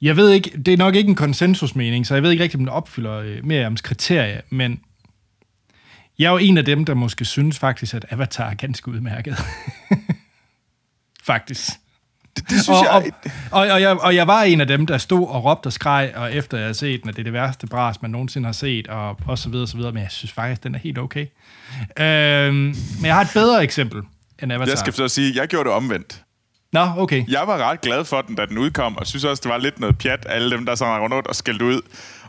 jeg 0.00 0.16
ved 0.16 0.30
ikke, 0.30 0.50
det 0.50 0.68
er 0.68 0.76
nok 0.76 0.94
ikke 0.94 1.08
en 1.08 1.14
konsensusmening, 1.14 2.06
så 2.06 2.14
jeg 2.14 2.22
ved 2.22 2.30
ikke 2.30 2.42
rigtig, 2.42 2.58
om 2.58 2.64
den 2.64 2.68
opfylder 2.68 3.12
øh, 3.12 3.44
Miriams 3.44 3.80
kriterie, 3.80 4.42
men 4.50 4.80
jeg 6.18 6.26
er 6.26 6.30
jo 6.30 6.38
en 6.38 6.58
af 6.58 6.64
dem, 6.64 6.84
der 6.84 6.94
måske 6.94 7.24
synes 7.24 7.58
faktisk, 7.58 7.94
at 7.94 8.06
Avatar 8.10 8.50
er 8.50 8.54
ganske 8.54 8.88
udmærket. 8.88 9.36
faktisk. 11.22 11.70
Det, 12.36 12.50
det 12.50 12.64
synes 12.64 12.78
og, 12.78 12.84
jeg... 12.84 13.12
Og, 13.50 13.60
og, 13.60 13.68
og, 13.72 13.80
jeg, 13.82 14.00
og 14.00 14.14
jeg 14.14 14.26
var 14.26 14.42
en 14.42 14.60
af 14.60 14.66
dem, 14.66 14.86
der 14.86 14.98
stod 14.98 15.28
og 15.28 15.44
råbte 15.44 15.66
og 15.66 15.72
skreg, 15.72 16.12
og 16.16 16.34
efter 16.34 16.56
jeg 16.56 16.64
havde 16.64 16.74
set 16.74 17.02
den, 17.02 17.08
at 17.08 17.16
det 17.16 17.22
er 17.22 17.24
det 17.24 17.32
værste 17.32 17.66
bras, 17.66 18.02
man 18.02 18.10
nogensinde 18.10 18.46
har 18.46 18.52
set, 18.52 18.88
og, 18.88 19.18
og 19.26 19.38
så 19.38 19.48
videre, 19.48 19.66
så 19.66 19.76
videre. 19.76 19.92
Men 19.92 20.02
jeg 20.02 20.10
synes 20.10 20.32
faktisk, 20.32 20.62
den 20.64 20.74
er 20.74 20.78
helt 20.78 20.98
okay. 20.98 21.26
Øhm, 21.98 22.54
men 22.54 23.04
jeg 23.04 23.14
har 23.14 23.22
et 23.22 23.30
bedre 23.34 23.62
eksempel 23.62 24.02
end 24.42 24.52
Avatar. 24.52 24.70
Jeg 24.70 24.78
skal 24.78 24.92
så 24.92 25.08
sige, 25.08 25.32
jeg 25.40 25.48
gjorde 25.48 25.68
det 25.68 25.76
omvendt. 25.76 26.22
Nå, 26.72 26.88
okay. 26.96 27.24
Jeg 27.28 27.42
var 27.46 27.70
ret 27.70 27.80
glad 27.80 28.04
for 28.04 28.22
den, 28.22 28.36
da 28.36 28.46
den 28.46 28.58
udkom, 28.58 28.96
og 28.96 29.06
synes 29.06 29.24
også, 29.24 29.40
det 29.44 29.50
var 29.50 29.58
lidt 29.58 29.80
noget 29.80 29.98
pjat, 29.98 30.26
alle 30.28 30.50
dem, 30.50 30.66
der 30.66 30.74
sådan 30.74 31.00
rundt 31.00 31.14
rundt 31.14 31.26
og 31.26 31.36
skældte 31.36 31.64
ud. 31.64 31.80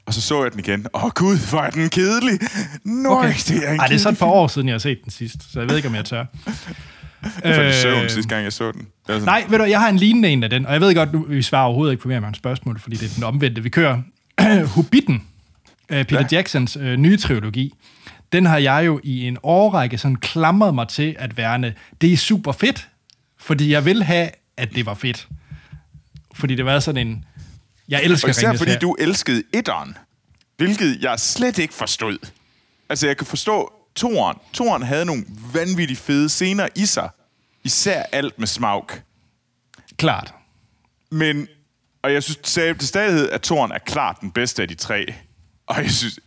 Og 0.05 0.13
så 0.13 0.21
så 0.21 0.43
jeg 0.43 0.51
den 0.51 0.59
igen. 0.59 0.85
Åh 0.93 1.03
oh, 1.03 1.11
gud, 1.11 1.49
hvor 1.49 1.59
er 1.59 1.69
den 1.69 1.89
kedelig. 1.89 2.39
Nå, 2.83 3.09
okay. 3.09 3.33
det 3.47 3.67
er 3.67 3.73
en 3.73 3.79
Ej, 3.79 3.87
det 3.87 3.95
er 3.95 3.99
så 3.99 4.09
et 4.09 4.13
kedelig 4.13 4.19
par 4.19 4.25
år 4.25 4.47
siden, 4.47 4.67
jeg 4.67 4.73
har 4.73 4.79
set 4.79 4.99
den 5.03 5.11
sidst, 5.11 5.53
så 5.53 5.59
jeg 5.59 5.69
ved 5.69 5.75
ikke, 5.75 5.87
om 5.87 5.95
jeg 5.95 6.05
tør. 6.05 6.25
Jeg 7.23 7.55
faldt 7.55 7.75
i 7.75 7.81
søvn 7.81 8.03
Øh, 8.03 8.09
sidste 8.09 8.29
gang, 8.29 8.43
jeg 8.43 8.53
så 8.53 8.71
den. 8.71 8.87
Sådan, 9.07 9.21
Nej, 9.23 9.45
ved 9.49 9.57
du, 9.57 9.63
jeg 9.63 9.79
har 9.79 9.89
en 9.89 9.97
lignende 9.97 10.29
en 10.29 10.43
af 10.43 10.49
den, 10.49 10.65
og 10.65 10.73
jeg 10.73 10.81
ved 10.81 10.95
godt, 10.95 11.13
nu, 11.13 11.25
vi 11.29 11.41
svarer 11.41 11.65
overhovedet 11.65 11.93
ikke 11.93 12.01
på 12.01 12.07
mere 12.07 12.21
med 12.21 12.33
spørgsmål, 12.33 12.79
fordi 12.79 12.95
det 12.95 13.09
er 13.11 13.15
den 13.15 13.23
omvendte, 13.23 13.63
vi 13.63 13.69
kører. 13.69 14.01
Hobbiten. 14.75 15.23
øh, 15.89 16.05
Peter 16.05 16.21
ja. 16.21 16.27
Jacksons 16.31 16.77
øh, 16.81 16.97
nye 16.97 17.17
trilogi, 17.17 17.73
den 18.31 18.45
har 18.45 18.57
jeg 18.57 18.85
jo 18.85 18.99
i 19.03 19.27
en 19.27 19.37
årrække 19.43 19.97
sådan 19.97 20.15
klamret 20.15 20.75
mig 20.75 20.87
til 20.87 21.15
at 21.19 21.37
værne, 21.37 21.73
det 22.01 22.13
er 22.13 22.17
super 22.17 22.51
fedt, 22.51 22.87
fordi 23.39 23.71
jeg 23.71 23.85
vil 23.85 24.03
have, 24.03 24.29
at 24.57 24.69
det 24.75 24.85
var 24.85 24.93
fedt. 24.93 25.27
Fordi 26.35 26.55
det 26.55 26.65
var 26.65 26.79
sådan 26.79 27.07
en, 27.07 27.25
jeg 27.89 28.03
elsker 28.03 28.27
Og 28.27 28.29
især 28.29 28.53
fordi 28.53 28.71
Herre. 28.71 28.79
du 28.79 28.95
elskede 28.99 29.43
etteren, 29.53 29.97
hvilket 30.57 30.97
jeg 31.01 31.19
slet 31.19 31.57
ikke 31.57 31.73
forstod. 31.73 32.17
Altså, 32.89 33.07
jeg 33.07 33.17
kan 33.17 33.27
forstå 33.27 33.73
toeren. 33.97 34.37
Toeren 34.53 34.83
havde 34.83 35.05
nogle 35.05 35.25
vanvittigt 35.53 35.99
fede 35.99 36.29
scener 36.29 36.67
i 36.75 36.85
sig. 36.85 37.09
Især 37.63 38.03
alt 38.11 38.39
med 38.39 38.47
Smaug. 38.47 38.91
Klart. 39.97 40.33
Men, 41.11 41.47
og 42.01 42.13
jeg 42.13 42.23
synes 42.23 42.37
til 42.37 42.87
stadighed, 42.87 43.29
at 43.29 43.41
toeren 43.41 43.71
er 43.71 43.77
klart 43.77 44.17
den 44.21 44.31
bedste 44.31 44.61
af 44.61 44.67
de 44.67 44.75
tre. 44.75 45.13
Og 45.67 45.77
jeg 45.77 45.91
synes, 45.91 46.19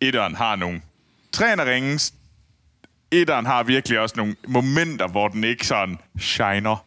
etteren 0.00 0.34
har 0.34 0.56
nogle... 0.56 0.80
Træerne 1.32 1.64
ringes. 1.64 2.14
Etteren 3.10 3.46
har 3.46 3.62
virkelig 3.62 3.98
også 3.98 4.14
nogle 4.16 4.36
momenter, 4.48 5.08
hvor 5.08 5.28
den 5.28 5.44
ikke 5.44 5.66
sådan 5.66 5.98
shiner. 6.18 6.84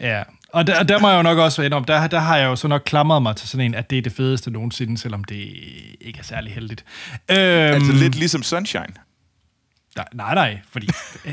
Ja, 0.00 0.22
og 0.48 0.66
der, 0.66 0.82
der 0.82 0.98
må 0.98 1.08
jeg 1.08 1.16
jo 1.16 1.22
nok 1.22 1.38
også 1.38 1.62
være 1.62 1.72
om, 1.72 1.84
der, 1.84 2.06
der 2.06 2.18
har 2.18 2.36
jeg 2.36 2.46
jo 2.46 2.56
så 2.56 2.68
nok 2.68 2.82
klamret 2.84 3.22
mig 3.22 3.36
til 3.36 3.48
sådan 3.48 3.66
en, 3.66 3.74
at 3.74 3.90
det 3.90 3.98
er 3.98 4.02
det 4.02 4.12
fedeste 4.12 4.50
nogensinde, 4.50 4.98
selvom 4.98 5.24
det 5.24 5.36
ikke 6.00 6.18
er 6.18 6.22
særlig 6.22 6.54
heldigt. 6.54 6.84
Øhm, 7.30 7.38
Altså 7.38 7.92
lidt 7.92 8.14
ligesom 8.14 8.42
Sunshine. 8.42 8.94
Nej, 10.14 10.34
nej, 10.34 10.34
nej, 10.34 10.58
fordi 10.70 10.88
øh, 11.24 11.32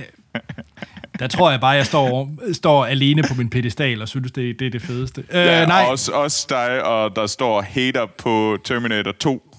der 1.20 1.28
tror 1.28 1.52
jeg 1.52 1.60
bare, 1.60 1.72
jeg 1.72 1.86
står, 1.86 2.32
står 2.54 2.86
alene 2.86 3.24
på 3.24 3.34
min 3.34 3.50
pedestal 3.50 4.02
og 4.02 4.08
synes, 4.08 4.32
det, 4.32 4.60
det 4.60 4.68
er 4.68 4.72
det 4.72 4.82
fedeste. 4.82 5.24
Øh, 5.32 5.46
Ja, 5.46 5.66
nej, 5.66 5.84
og 5.84 5.90
også, 5.90 6.12
også 6.12 6.46
dig, 6.50 6.84
og 6.84 7.16
der 7.16 7.28
står 7.28 7.62
hater 7.62 8.06
på 8.18 8.58
Terminator 8.64 9.12
2 9.12 9.56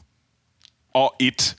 og 0.95 1.15
1, 1.21 1.57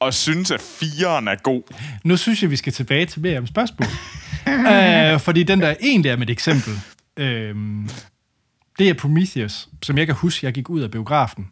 og 0.00 0.14
synes, 0.14 0.50
at 0.50 0.60
4'eren 0.60 1.30
er 1.30 1.42
god. 1.42 1.62
nu 2.04 2.16
synes 2.16 2.42
jeg, 2.42 2.50
vi 2.50 2.56
skal 2.56 2.72
tilbage 2.72 3.06
til 3.06 3.20
mere 3.20 3.38
om 3.38 3.46
spørgsmål. 3.46 3.88
øh, 4.72 5.20
fordi 5.20 5.42
den 5.42 5.60
der 5.60 5.74
egentlig 5.80 6.10
er 6.10 6.16
mit 6.16 6.30
eksempel, 6.30 6.72
øh, 7.16 7.54
det 8.78 8.88
er 8.88 8.94
Prometheus, 8.94 9.68
som 9.82 9.98
jeg 9.98 10.06
kan 10.06 10.14
huske, 10.14 10.46
jeg 10.46 10.54
gik 10.54 10.70
ud 10.70 10.80
af 10.80 10.90
biografen. 10.90 11.48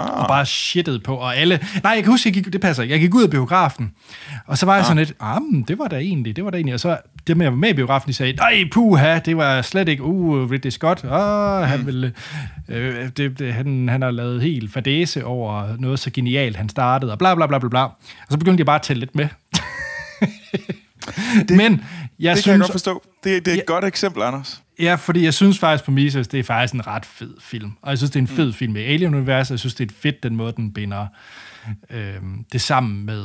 Ah. 0.00 0.22
og 0.22 0.28
bare 0.28 0.46
shittede 0.46 1.00
på, 1.00 1.14
og 1.14 1.36
alle... 1.36 1.60
Nej, 1.82 1.92
jeg 1.92 2.02
kan 2.02 2.12
huske, 2.12 2.28
jeg 2.28 2.34
gik, 2.34 2.52
det 2.52 2.60
passer 2.60 2.82
ikke. 2.82 2.92
Jeg 2.92 3.00
gik 3.00 3.14
ud 3.14 3.22
af 3.22 3.30
biografen, 3.30 3.92
og 4.46 4.58
så 4.58 4.66
var 4.66 4.76
jeg 4.76 4.84
sådan 4.84 4.96
lidt, 4.96 5.14
ah, 5.20 5.42
men 5.42 5.62
det 5.62 5.78
var 5.78 5.88
da 5.88 5.96
egentlig, 5.96 6.36
det 6.36 6.44
var 6.44 6.50
da 6.50 6.56
egentlig. 6.56 6.74
Og 6.74 6.80
så 6.80 6.98
dem, 7.26 7.42
jeg 7.42 7.50
var 7.50 7.56
med 7.56 7.68
i 7.68 7.72
biografen, 7.72 8.08
de 8.08 8.14
sagde, 8.14 8.32
nej, 8.32 8.64
puha, 8.72 9.18
det 9.18 9.36
var 9.36 9.62
slet 9.62 9.88
ikke, 9.88 10.02
uh, 10.02 10.50
Ridley 10.50 10.70
Scott, 10.70 11.04
ah, 11.04 11.68
han, 11.68 11.86
ville, 11.86 12.12
øh, 12.68 13.08
det, 13.16 13.38
det, 13.38 13.54
han, 13.54 13.88
han 13.88 14.02
har 14.02 14.10
lavet 14.10 14.42
helt 14.42 14.72
fadese 14.72 15.24
over 15.24 15.76
noget 15.78 15.98
så 15.98 16.10
genialt, 16.10 16.56
han 16.56 16.68
startede, 16.68 17.12
og 17.12 17.18
bla 17.18 17.34
bla 17.34 17.46
bla 17.46 17.58
bla 17.58 17.68
bla. 17.68 17.82
Og 17.82 18.30
så 18.30 18.38
begyndte 18.38 18.60
jeg 18.60 18.66
bare 18.66 18.76
at 18.76 18.82
tælle 18.82 19.00
lidt 19.00 19.14
med. 19.14 19.28
det, 21.48 21.56
men 21.62 21.84
jeg 22.20 22.36
Det 22.36 22.44
kan 22.44 22.50
jeg 22.50 22.56
synes, 22.58 22.60
godt 22.66 22.72
forstå. 22.72 23.02
Det, 23.24 23.44
det 23.44 23.50
er 23.50 23.54
et 23.54 23.58
Ja. 23.58 23.62
godt 23.66 23.84
eksempel, 23.84 24.22
Anders. 24.22 24.62
Ja, 24.78 24.94
fordi 24.94 25.24
jeg 25.24 25.34
synes 25.34 25.58
faktisk, 25.58 25.84
Prometheus, 25.84 26.28
det 26.28 26.40
er 26.40 26.44
faktisk 26.44 26.74
en 26.74 26.86
ret 26.86 27.06
fed 27.06 27.34
film. 27.40 27.72
Og 27.82 27.90
jeg 27.90 27.98
synes, 27.98 28.10
det 28.10 28.16
er 28.16 28.20
en 28.22 28.28
fed 28.28 28.46
mm. 28.46 28.52
film 28.52 28.72
med 28.72 28.82
Alien-universet. 28.84 29.50
Jeg 29.50 29.58
synes, 29.58 29.74
det 29.74 29.90
er 29.90 29.94
fedt, 29.94 30.22
den 30.22 30.36
måde, 30.36 30.52
den 30.56 30.72
binder 30.72 31.06
øhm, 31.90 32.44
det 32.52 32.60
sammen 32.60 33.06
med... 33.06 33.24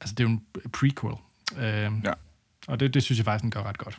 Altså, 0.00 0.14
det 0.14 0.20
er 0.24 0.28
jo 0.28 0.30
en 0.30 0.42
prequel. 0.72 1.14
Øhm, 1.58 2.00
Ja. 2.04 2.12
Og 2.66 2.80
det, 2.80 2.94
det 2.94 3.02
synes 3.02 3.18
jeg 3.18 3.24
faktisk, 3.24 3.42
den 3.42 3.50
gør 3.50 3.62
ret 3.62 3.78
godt. 3.78 3.98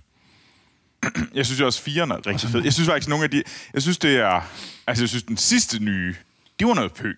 Jeg 1.36 1.46
synes 1.46 1.62
også, 1.62 1.82
4'eren 1.82 2.14
er 2.14 2.28
rigtig 2.28 2.50
fed. 2.50 2.64
Jeg 2.64 2.74
synes 2.74 2.90
faktisk, 2.90 3.10
nogle 3.10 3.24
af 3.24 3.30
de... 3.32 3.44
Jeg 3.74 3.82
synes, 3.82 3.98
det 3.98 4.16
er... 4.18 4.42
Altså, 4.88 5.04
jeg 5.04 5.10
synes, 5.10 5.24
den 5.24 5.38
sidste 5.38 5.84
nye, 5.84 6.16
det 6.60 6.68
var 6.68 6.74
noget 6.74 6.94
pø. 6.94 7.12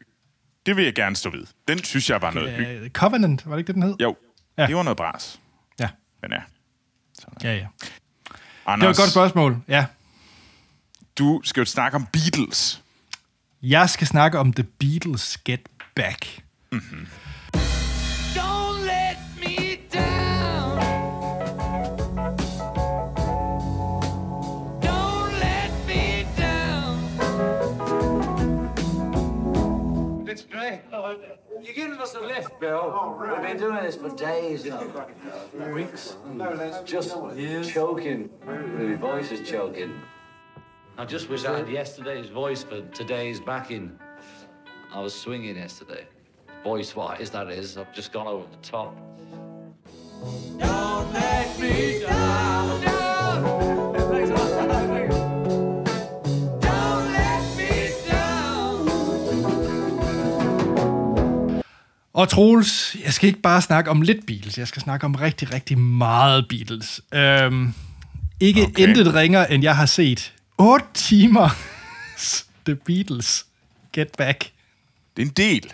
Det 0.65 0.75
vil 0.77 0.83
jeg 0.83 0.93
gerne 0.95 1.15
stå 1.15 1.29
ved. 1.29 1.45
Den 1.67 1.83
synes 1.83 2.09
jeg 2.09 2.21
var 2.21 2.31
noget 2.31 2.51
hygge. 2.53 2.71
Øh, 2.71 2.89
Covenant, 2.89 3.45
var 3.45 3.51
det 3.51 3.59
ikke 3.59 3.67
det, 3.67 3.75
den 3.75 3.83
hed? 3.83 3.95
Jo, 4.01 4.15
Ja. 4.57 4.67
det 4.67 4.75
var 4.75 4.83
noget 4.83 4.97
bras. 4.97 5.39
Ja, 5.79 5.89
Men 6.21 6.31
ja. 6.31 6.37
Ja, 7.43 7.53
ja. 7.53 7.67
Det 7.77 8.37
Anders, 8.65 8.85
var 8.85 8.91
et 8.91 8.97
godt 8.97 9.09
spørgsmål. 9.09 9.57
Ja. 9.67 9.85
du 11.17 11.41
skal 11.43 11.61
jo 11.61 11.65
snakke 11.65 11.95
om 11.95 12.05
Beatles. 12.13 12.81
Jeg 13.61 13.89
skal 13.89 14.07
snakke 14.07 14.39
om 14.39 14.53
The 14.53 14.63
Beatles 14.63 15.37
Get 15.45 15.61
Back. 15.95 16.41
Don't 16.73 16.81
It's 30.35 30.43
great. 30.43 30.81
You're 30.91 31.73
giving 31.73 31.97
us 31.97 32.13
a 32.13 32.19
lift, 32.19 32.59
Bill. 32.59 32.91
Oh, 32.93 33.17
We've 33.17 33.41
been 33.41 33.57
doing 33.57 33.81
this 33.81 33.95
for 33.95 34.13
days, 34.17 34.65
you 34.65 34.71
know. 34.71 35.07
Weeks. 35.73 36.17
Just 36.83 37.15
choking. 37.71 38.29
My 38.45 38.95
voice 38.95 39.31
is 39.31 39.49
choking. 39.49 39.93
I 40.97 41.05
just 41.05 41.29
wish 41.29 41.45
I 41.45 41.59
had 41.59 41.69
yesterday's 41.69 42.27
voice 42.27 42.63
for 42.63 42.81
today's 42.87 43.39
backing. 43.39 43.97
I 44.93 44.99
was 44.99 45.13
swinging 45.13 45.55
yesterday. 45.55 46.05
Voice 46.65 46.97
wise, 46.97 47.29
that 47.29 47.49
is. 47.49 47.77
I've 47.77 47.93
just 47.93 48.11
gone 48.11 48.27
over 48.27 48.45
the 48.51 48.57
top. 48.57 48.93
Don't 50.59 51.13
let 51.13 51.59
me 51.61 52.01
down. 52.01 52.94
Og 62.15 62.29
Troels, 62.29 62.95
jeg 63.05 63.13
skal 63.13 63.27
ikke 63.27 63.41
bare 63.41 63.61
snakke 63.61 63.91
om 63.91 64.01
lidt 64.01 64.25
Beatles, 64.27 64.57
jeg 64.57 64.67
skal 64.67 64.81
snakke 64.81 65.05
om 65.05 65.15
rigtig, 65.15 65.53
rigtig 65.53 65.77
meget 65.77 66.45
Beatles. 66.49 67.01
Øhm, 67.13 67.73
ikke 68.39 68.61
Okay. 68.61 68.87
intet 68.87 69.13
ringer, 69.13 69.45
end 69.45 69.63
jeg 69.63 69.75
har 69.75 69.85
set 69.85 70.33
8 70.57 70.85
timer 70.93 71.49
The 72.65 72.75
Beatles 72.75 73.45
Get 73.93 74.07
Back. 74.17 74.49
Det 75.17 75.21
er 75.21 75.25
en 75.25 75.33
del. 75.37 75.71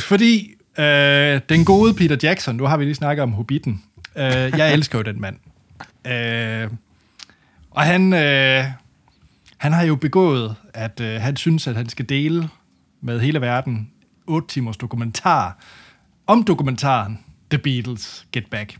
Fordi 0.00 0.54
øh, 0.78 1.40
den 1.48 1.64
gode 1.64 1.94
Peter 1.94 2.16
Jackson, 2.22 2.56
nu 2.56 2.64
har 2.64 2.76
vi 2.76 2.84
lige 2.84 2.94
snakket 2.94 3.22
om 3.22 3.32
Hobbiten, 3.32 3.82
øh, 4.16 4.24
jeg 4.32 4.72
elsker 4.72 4.98
jo 4.98 5.02
den 5.02 5.20
mand. 5.20 5.36
Øh, 6.06 6.70
og 7.70 7.82
han, 7.82 8.12
øh, 8.12 8.64
han 9.56 9.72
har 9.72 9.82
jo 9.82 9.96
begået, 9.96 10.54
at 10.74 11.00
øh, 11.00 11.20
han 11.20 11.36
synes, 11.36 11.66
at 11.66 11.76
han 11.76 11.88
skal 11.88 12.08
dele 12.08 12.48
med 13.00 13.20
hele 13.20 13.40
verden 13.40 13.90
8 14.28 14.48
timers 14.48 14.76
dokumentar 14.76 15.58
om 16.26 16.42
dokumentaren 16.44 17.24
The 17.50 17.58
Beatles 17.58 18.26
Get 18.32 18.50
Back. 18.50 18.78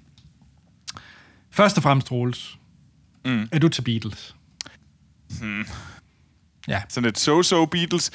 Først 1.50 1.76
og 1.76 1.82
fremmest, 1.82 2.06
Troels, 2.06 2.58
mm. 3.24 3.48
er 3.52 3.58
du 3.58 3.68
til 3.68 3.82
Beatles? 3.82 4.36
Hmm. 5.40 5.66
Ja, 6.68 6.82
Sådan 6.88 7.08
et 7.08 7.18
so-so 7.18 7.64
Beatles. 7.66 8.10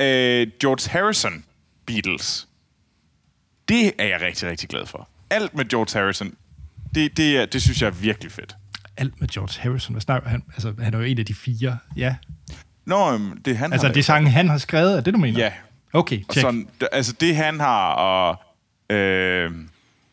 Øh, 0.00 0.46
George 0.60 0.90
Harrison 0.90 1.44
Beatles. 1.86 2.48
Det 3.68 3.92
er 3.98 4.04
jeg 4.06 4.20
rigtig, 4.20 4.48
rigtig 4.48 4.68
glad 4.68 4.86
for. 4.86 5.08
Alt 5.30 5.54
med 5.54 5.64
George 5.68 6.00
Harrison, 6.00 6.34
det, 6.94 7.16
det, 7.16 7.36
er, 7.38 7.46
det 7.46 7.62
synes 7.62 7.82
jeg 7.82 7.86
er 7.88 7.90
virkelig 7.92 8.32
fedt. 8.32 8.56
alt 8.96 9.20
med 9.20 9.28
George 9.28 9.60
Harrison. 9.60 9.94
Hvad 9.94 10.00
snakker 10.00 10.28
han? 10.28 10.42
Altså, 10.52 10.74
han 10.78 10.94
er 10.94 10.98
jo 10.98 11.04
en 11.04 11.18
af 11.18 11.26
de 11.26 11.34
fire. 11.34 11.78
Ja, 11.96 12.16
Nå, 12.84 13.14
øhm, 13.14 13.42
det 13.42 13.50
er 13.50 13.56
han 13.56 13.72
Altså, 13.72 13.88
det 13.88 14.04
sange, 14.04 14.30
han 14.30 14.48
har 14.48 14.58
skrevet, 14.58 14.96
er 14.96 15.00
det, 15.00 15.14
du 15.14 15.18
mener? 15.18 15.38
Ja. 15.40 15.52
Okay, 15.92 16.20
Og 16.28 16.34
tjek. 16.34 16.42
sådan, 16.42 16.68
altså 16.92 17.12
det 17.20 17.36
han 17.36 17.60
har, 17.60 17.92
og 17.92 18.36
øh, 18.96 19.50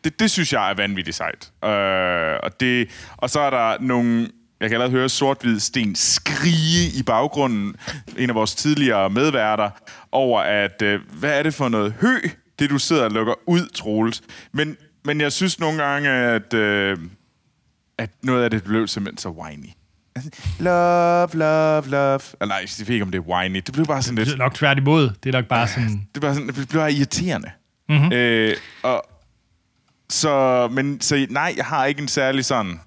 det, 0.04 0.20
det 0.20 0.30
synes 0.30 0.52
jeg 0.52 0.70
er 0.70 0.74
vanvittigt 0.74 1.16
sejt. 1.16 1.52
Øh, 1.64 2.38
og, 2.42 2.60
det, 2.60 2.88
og 3.16 3.30
så 3.30 3.40
er 3.40 3.50
der 3.50 3.76
nogle, 3.80 4.28
jeg 4.60 4.68
kan 4.70 4.74
allerede 4.74 4.90
høre 4.90 5.08
sort-hvid 5.08 5.60
sten 5.60 5.94
skrige 5.94 7.00
i 7.00 7.02
baggrunden, 7.02 7.76
en 8.18 8.30
af 8.30 8.34
vores 8.34 8.54
tidligere 8.54 9.10
medværter, 9.10 9.70
over 10.12 10.40
at, 10.40 10.82
øh, 10.82 11.00
hvad 11.18 11.38
er 11.38 11.42
det 11.42 11.54
for 11.54 11.68
noget 11.68 11.94
hø, 12.00 12.14
det 12.58 12.70
du 12.70 12.78
sidder 12.78 13.04
og 13.04 13.10
lukker 13.10 13.34
ud, 13.46 13.68
Troels. 13.74 14.22
Men, 14.52 14.76
men 15.04 15.20
jeg 15.20 15.32
synes 15.32 15.60
nogle 15.60 15.82
gange, 15.82 16.10
at, 16.10 16.54
øh, 16.54 16.98
at 17.98 18.10
noget 18.22 18.44
af 18.44 18.50
det 18.50 18.64
blev 18.64 18.86
simpelthen 18.88 19.18
så 19.18 19.28
whiny. 19.28 19.68
Love, 20.58 21.28
love, 21.34 21.88
love. 21.88 22.20
Eller 22.40 22.46
nej, 22.46 22.66
jeg 22.78 22.86
ved 22.86 22.94
ikke, 22.94 23.04
om 23.04 23.10
det 23.10 23.18
er 23.18 23.22
whiny. 23.22 23.62
Det 23.66 23.72
blev 23.72 23.86
bare 23.86 24.02
sådan 24.02 24.16
lidt... 24.16 24.26
Det 24.26 24.34
er 24.34 24.38
nok 24.38 24.54
tværtimod. 24.54 25.10
Det 25.22 25.34
er 25.34 25.38
nok 25.38 25.46
bare 25.48 25.68
sådan... 25.68 26.08
Det 26.14 26.22
var 26.22 26.32
sådan, 26.32 26.46
det 26.46 26.54
blev 26.54 26.80
bare 26.80 26.92
irriterende. 26.92 27.50
Mm-hmm. 27.88 28.12
Øh, 28.12 28.56
og, 28.82 29.04
så, 30.10 30.68
men, 30.72 31.00
så 31.00 31.26
nej, 31.30 31.54
jeg 31.56 31.64
har 31.64 31.84
ikke 31.84 32.02
en 32.02 32.08
særlig 32.08 32.44
sådan, 32.44 32.80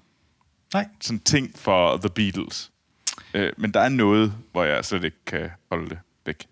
Nej. 0.74 0.86
sådan 1.00 1.20
ting 1.20 1.50
for 1.58 1.96
The 1.96 2.08
Beatles. 2.08 2.70
Øh, 3.34 3.52
men 3.58 3.74
der 3.74 3.80
er 3.80 3.88
noget, 3.88 4.32
hvor 4.52 4.64
jeg 4.64 4.84
slet 4.84 5.04
ikke 5.04 5.24
kan 5.26 5.50
holde 5.70 5.88
det 5.88 5.98
væk. 6.26 6.46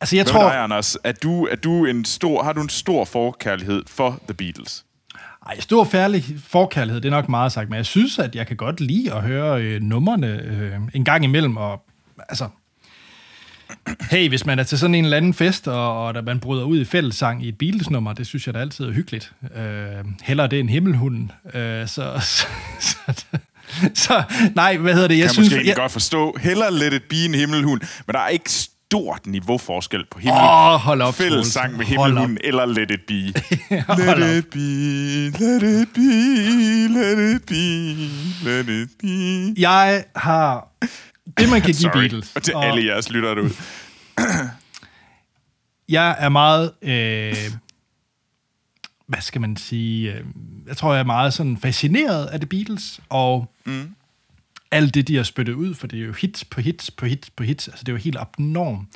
Altså, 0.00 0.16
jeg 0.16 0.24
Hvad 0.24 0.32
tror... 0.32 0.50
dig, 0.50 0.62
Anders? 0.62 0.96
Er 1.04 1.12
du, 1.12 1.46
er 1.46 1.56
du 1.56 1.86
en 1.86 2.04
stor, 2.04 2.42
har 2.42 2.52
du 2.52 2.60
en 2.60 2.68
stor 2.68 3.04
forkærlighed 3.04 3.82
for 3.86 4.20
The 4.28 4.34
Beatles? 4.34 4.84
Ej, 5.50 5.60
stor 5.60 5.84
færdig 5.84 6.24
forkærlighed, 6.46 7.00
det 7.00 7.08
er 7.08 7.16
nok 7.16 7.28
meget 7.28 7.52
sagt, 7.52 7.68
men 7.68 7.76
jeg 7.76 7.86
synes, 7.86 8.18
at 8.18 8.34
jeg 8.34 8.46
kan 8.46 8.56
godt 8.56 8.80
lide 8.80 9.12
at 9.12 9.22
høre 9.22 9.62
øh, 9.62 9.82
numrene 9.82 10.42
øh, 10.42 10.72
en 10.94 11.04
gang 11.04 11.24
imellem, 11.24 11.56
og 11.56 11.82
altså... 12.28 12.48
hey, 14.10 14.28
hvis 14.28 14.46
man 14.46 14.58
er 14.58 14.62
til 14.62 14.78
sådan 14.78 14.94
en 14.94 15.04
eller 15.04 15.16
anden 15.16 15.34
fest, 15.34 15.68
og, 15.68 16.06
og 16.06 16.14
der 16.14 16.22
man 16.22 16.40
bryder 16.40 16.64
ud 16.64 16.80
i 16.80 16.84
fællessang 16.84 17.44
i 17.44 17.48
et 17.48 17.58
Beatles-nummer, 17.58 18.12
det 18.12 18.26
synes 18.26 18.46
jeg 18.46 18.54
da 18.54 18.58
altid 18.58 18.84
er 18.84 18.92
hyggeligt. 18.92 19.32
Øh, 19.56 20.04
heller 20.22 20.46
det 20.46 20.60
end 20.60 20.70
himmelhunden. 20.70 21.32
Øh, 21.54 21.88
så, 21.88 22.20
så, 22.20 22.46
så, 22.80 22.96
så, 23.94 24.22
nej, 24.54 24.76
hvad 24.76 24.94
hedder 24.94 25.08
det? 25.08 25.18
Jeg 25.18 25.24
kan 25.24 25.32
synes, 25.32 25.46
måske 25.46 25.54
egentlig 25.54 25.68
jeg, 25.68 25.76
godt 25.76 25.92
forstå. 25.92 26.36
Heller 26.40 26.70
let 26.70 26.92
it 26.92 27.02
be 27.08 27.24
en 27.24 27.34
himmelhund, 27.34 27.80
men 28.06 28.14
der 28.14 28.20
er 28.20 28.28
ikke 28.28 28.50
stort 28.90 29.26
niveauforskel 29.26 30.04
på 30.10 30.18
himmel. 30.18 30.40
Åh, 30.40 30.80
hold 30.80 31.02
op, 31.02 31.14
Fælles 31.14 31.46
sang 31.46 31.76
med 31.76 31.86
himmelhunden 31.86 32.38
eller 32.44 32.66
let 32.66 32.90
it 32.90 33.00
be. 33.06 33.14
Let 33.98 34.36
it 34.36 34.50
be, 34.50 34.68
let 35.38 35.62
it 35.62 35.88
be, 35.94 36.08
let 36.88 37.18
it 37.34 37.46
be, 37.46 37.64
let 38.44 38.68
it 38.68 38.90
be. 38.98 39.60
jeg 39.60 40.04
har 40.16 40.68
det, 41.38 41.50
man 41.50 41.60
kan 41.60 41.74
give. 41.80 41.90
Beatles. 41.92 42.32
Og 42.36 42.42
til 42.42 42.54
alle 42.56 42.86
jeres 42.86 43.10
lyttere 43.10 43.34
derude. 43.34 43.52
jeg 45.96 46.16
er 46.18 46.28
meget, 46.28 46.72
øh, 46.82 47.34
hvad 49.06 49.20
skal 49.20 49.40
man 49.40 49.56
sige, 49.56 50.12
øh, 50.12 50.24
jeg 50.66 50.76
tror, 50.76 50.92
jeg 50.92 51.00
er 51.00 51.04
meget 51.04 51.34
sådan 51.34 51.56
fascineret 51.56 52.26
af 52.26 52.40
The 52.40 52.46
Beatles, 52.46 53.00
og 53.08 53.50
mm. 53.66 53.94
Alt 54.70 54.94
det, 54.94 55.08
de 55.08 55.16
har 55.16 55.22
spyttet 55.22 55.52
ud, 55.52 55.74
for 55.74 55.86
det 55.86 56.00
er 56.00 56.04
jo 56.04 56.12
hits 56.12 56.44
på 56.44 56.60
hits 56.60 56.90
på 56.90 57.06
hits 57.06 57.30
på 57.30 57.42
hits, 57.44 57.68
altså 57.68 57.84
det 57.84 57.88
er 57.88 57.92
jo 57.92 57.98
helt 57.98 58.16
abnorm, 58.20 58.86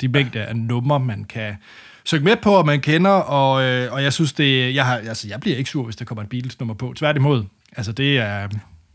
de 0.00 0.08
mængder 0.08 0.44
af 0.44 0.56
numre, 0.56 1.00
man 1.00 1.24
kan 1.24 1.56
søge 2.04 2.24
med 2.24 2.36
på, 2.42 2.54
og 2.54 2.66
man 2.66 2.80
kender, 2.80 3.10
og, 3.10 3.62
øh, 3.62 3.92
og 3.92 4.02
jeg 4.02 4.12
synes, 4.12 4.32
det, 4.32 4.74
jeg, 4.74 4.86
har, 4.86 4.96
altså, 4.96 5.28
jeg 5.28 5.40
bliver 5.40 5.56
ikke 5.56 5.70
sur, 5.70 5.84
hvis 5.84 5.96
der 5.96 6.04
kommer 6.04 6.22
et 6.22 6.28
Beatles-nummer 6.28 6.74
på, 6.74 6.92
tværtimod, 6.96 7.44
altså 7.76 7.92
det 7.92 8.18
er... 8.18 8.24
Ej, 8.24 8.48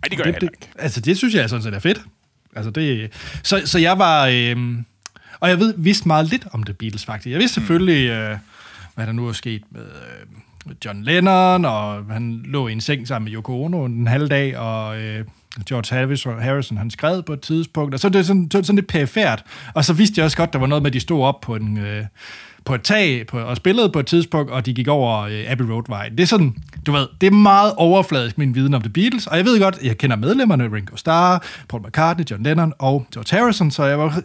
det 0.10 0.17
gør 0.17 0.24
jeg 0.24 0.34
heller 0.34 0.50
ikke. 0.50 0.70
Altså, 0.79 1.01
det 1.01 1.17
synes 1.17 1.36
jeg 1.36 1.50
sådan 1.50 1.63
set 1.63 1.74
er 1.74 1.79
fedt. 1.79 2.01
Altså, 2.56 2.72
det, 2.72 3.12
så, 3.44 3.62
så 3.65 3.79
jeg 3.79 4.00
var... 4.00 4.25
Øh, 4.25 4.77
og 5.39 5.50
jeg 5.50 5.60
ved, 5.60 5.74
vidste 5.77 6.08
meget 6.08 6.29
lidt 6.29 6.48
om 6.51 6.63
The 6.63 6.74
Beatles, 6.74 7.06
faktisk. 7.06 7.32
Jeg 7.32 7.39
vidste 7.39 7.53
selvfølgelig, 7.53 8.10
øh, 8.10 8.38
hvad 8.96 9.08
der 9.08 9.12
nu 9.12 9.27
er 9.27 9.34
sket 9.34 9.62
med 9.72 9.82
øh, 9.82 10.75
John 10.86 11.03
Lennon, 11.03 11.65
og 11.65 12.06
han 12.06 12.41
lå 12.46 12.67
i 12.67 12.72
en 12.72 12.82
seng 12.82 13.08
sammen 13.08 13.25
med 13.25 13.34
Yoko 13.34 13.63
Ono 13.63 13.86
en 13.86 14.08
halv 14.08 14.29
dag, 14.29 14.58
og 14.58 15.01
øh, 15.01 15.25
George 15.65 15.95
Harrison, 15.95 16.41
Harrison, 16.41 16.77
han 16.77 16.89
skrev 16.89 17.23
på 17.23 17.33
et 17.33 17.41
tidspunkt, 17.41 17.93
og 17.93 17.99
så 17.99 18.07
er 18.07 18.11
det 18.11 18.25
sådan, 18.25 18.51
så 18.51 18.57
er 18.57 18.61
det 18.61 18.67
sådan 18.67 18.75
lidt 18.75 18.87
perifært. 18.87 19.43
Og 19.73 19.85
så 19.85 19.93
vidste 19.93 20.19
jeg 20.19 20.25
også 20.25 20.37
godt, 20.37 20.53
der 20.53 20.59
var 20.59 20.67
noget 20.67 20.81
med, 20.83 20.89
at 20.89 20.93
de 20.93 20.99
stod 20.99 21.23
op 21.23 21.41
på 21.41 21.55
en... 21.55 21.77
Øh, 21.77 22.05
på 22.65 22.75
et 22.75 22.81
tag 22.81 23.27
på, 23.27 23.39
og 23.39 23.57
spillede 23.57 23.89
på 23.89 23.99
et 23.99 24.05
tidspunkt, 24.05 24.51
og 24.51 24.65
de 24.65 24.73
gik 24.73 24.87
over 24.87 25.19
øh, 25.19 25.51
Abbey 25.51 25.65
Road-vejen. 25.65 26.11
Det 26.17 26.23
er 26.23 26.27
sådan, 26.27 26.55
du 26.85 26.91
ved, 26.91 27.07
det 27.21 27.27
er 27.27 27.31
meget 27.31 27.73
overfladisk 27.77 28.37
min 28.37 28.55
viden 28.55 28.73
om 28.73 28.81
The 28.81 28.89
Beatles, 28.89 29.27
og 29.27 29.37
jeg 29.37 29.45
ved 29.45 29.59
godt, 29.59 29.79
jeg 29.83 29.97
kender 29.97 30.15
medlemmerne, 30.15 30.75
Ringo 30.75 30.95
Starr, 30.95 31.45
Paul 31.69 31.87
McCartney, 31.87 32.25
John 32.31 32.43
Lennon 32.43 32.73
og 32.79 33.07
George 33.13 33.37
Harrison, 33.37 33.71
så 33.71 33.83
jeg 33.83 33.99
var 33.99 34.21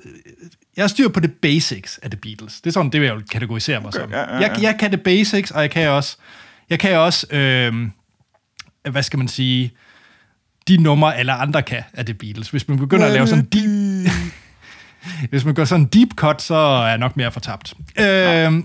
jeg 0.76 0.90
styr 0.90 1.08
på 1.08 1.20
det 1.20 1.32
basics 1.32 1.98
af 2.02 2.10
The 2.10 2.20
Beatles. 2.20 2.60
Det 2.60 2.70
er 2.70 2.72
sådan, 2.72 2.92
det 2.92 3.00
vil 3.00 3.06
jeg 3.06 3.16
vil 3.16 3.24
kategorisere 3.28 3.80
mig 3.80 3.92
som. 3.92 4.10
ja, 4.10 4.18
ja, 4.18 4.34
ja. 4.34 4.40
Jeg, 4.40 4.58
jeg 4.62 4.76
kan 4.80 4.90
det 4.90 5.00
basics, 5.00 5.50
og 5.50 5.62
jeg 5.62 5.70
kan 5.70 5.88
også, 5.88 6.16
jeg 6.70 6.78
kan 6.78 6.98
også, 6.98 7.26
øh, 7.30 7.88
hvad 8.90 9.02
skal 9.02 9.18
man 9.18 9.28
sige, 9.28 9.72
de 10.68 10.76
numre, 10.76 11.16
alle 11.16 11.32
andre 11.32 11.62
kan 11.62 11.82
af 11.92 12.06
The 12.06 12.14
Beatles. 12.14 12.50
Hvis 12.50 12.68
man 12.68 12.78
begynder 12.78 13.06
at 13.06 13.12
lave 13.12 13.26
sådan 13.26 13.44
deep, 13.44 14.12
hvis 15.30 15.44
man 15.44 15.54
går 15.54 15.64
sådan 15.64 15.84
deep 15.84 16.08
cut, 16.14 16.42
så 16.42 16.54
er 16.54 16.88
jeg 16.88 16.98
nok 16.98 17.16
mere 17.16 17.32
fortabt. 17.32 17.74
Øh, 17.78 18.04
så 18.04 18.04
Here 18.04 18.62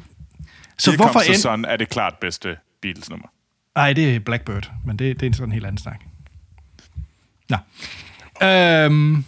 hvorfor 0.95 1.19
end... 1.19 1.35
Sun 1.35 1.65
er 1.65 1.77
det 1.77 1.89
klart 1.89 2.13
bedste 2.21 2.55
Beatles-nummer. 2.81 3.27
Nej, 3.75 3.93
det 3.93 4.15
er 4.15 4.19
Blackbird, 4.19 4.71
men 4.85 4.99
det, 4.99 5.19
det 5.19 5.25
er 5.25 5.27
en 5.27 5.33
sådan 5.33 5.51
helt 5.51 5.65
anden 5.65 5.77
snak. 5.77 6.01
Nå. 7.49 7.57
Øhm, 8.47 9.25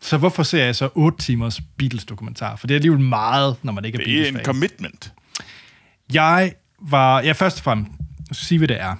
så 0.00 0.16
hvorfor 0.16 0.42
ser 0.42 0.64
jeg 0.64 0.76
så 0.76 0.88
8 0.94 1.18
timers 1.18 1.60
Beatles-dokumentar? 1.78 2.56
For 2.56 2.66
det 2.66 2.74
er 2.74 2.78
alligevel 2.78 3.00
meget, 3.00 3.56
når 3.62 3.72
man 3.72 3.84
ikke 3.84 4.00
er 4.00 4.04
Det 4.04 4.12
er 4.12 4.16
en 4.16 4.22
Beatles-fan. 4.22 4.44
commitment. 4.44 5.12
Jeg 6.12 6.52
var... 6.80 7.20
Ja, 7.20 7.32
først 7.32 7.56
og 7.56 7.64
fremmest, 7.64 7.92
sige, 8.32 8.58
hvad 8.58 8.68
det 8.68 8.80
er. 8.80 8.94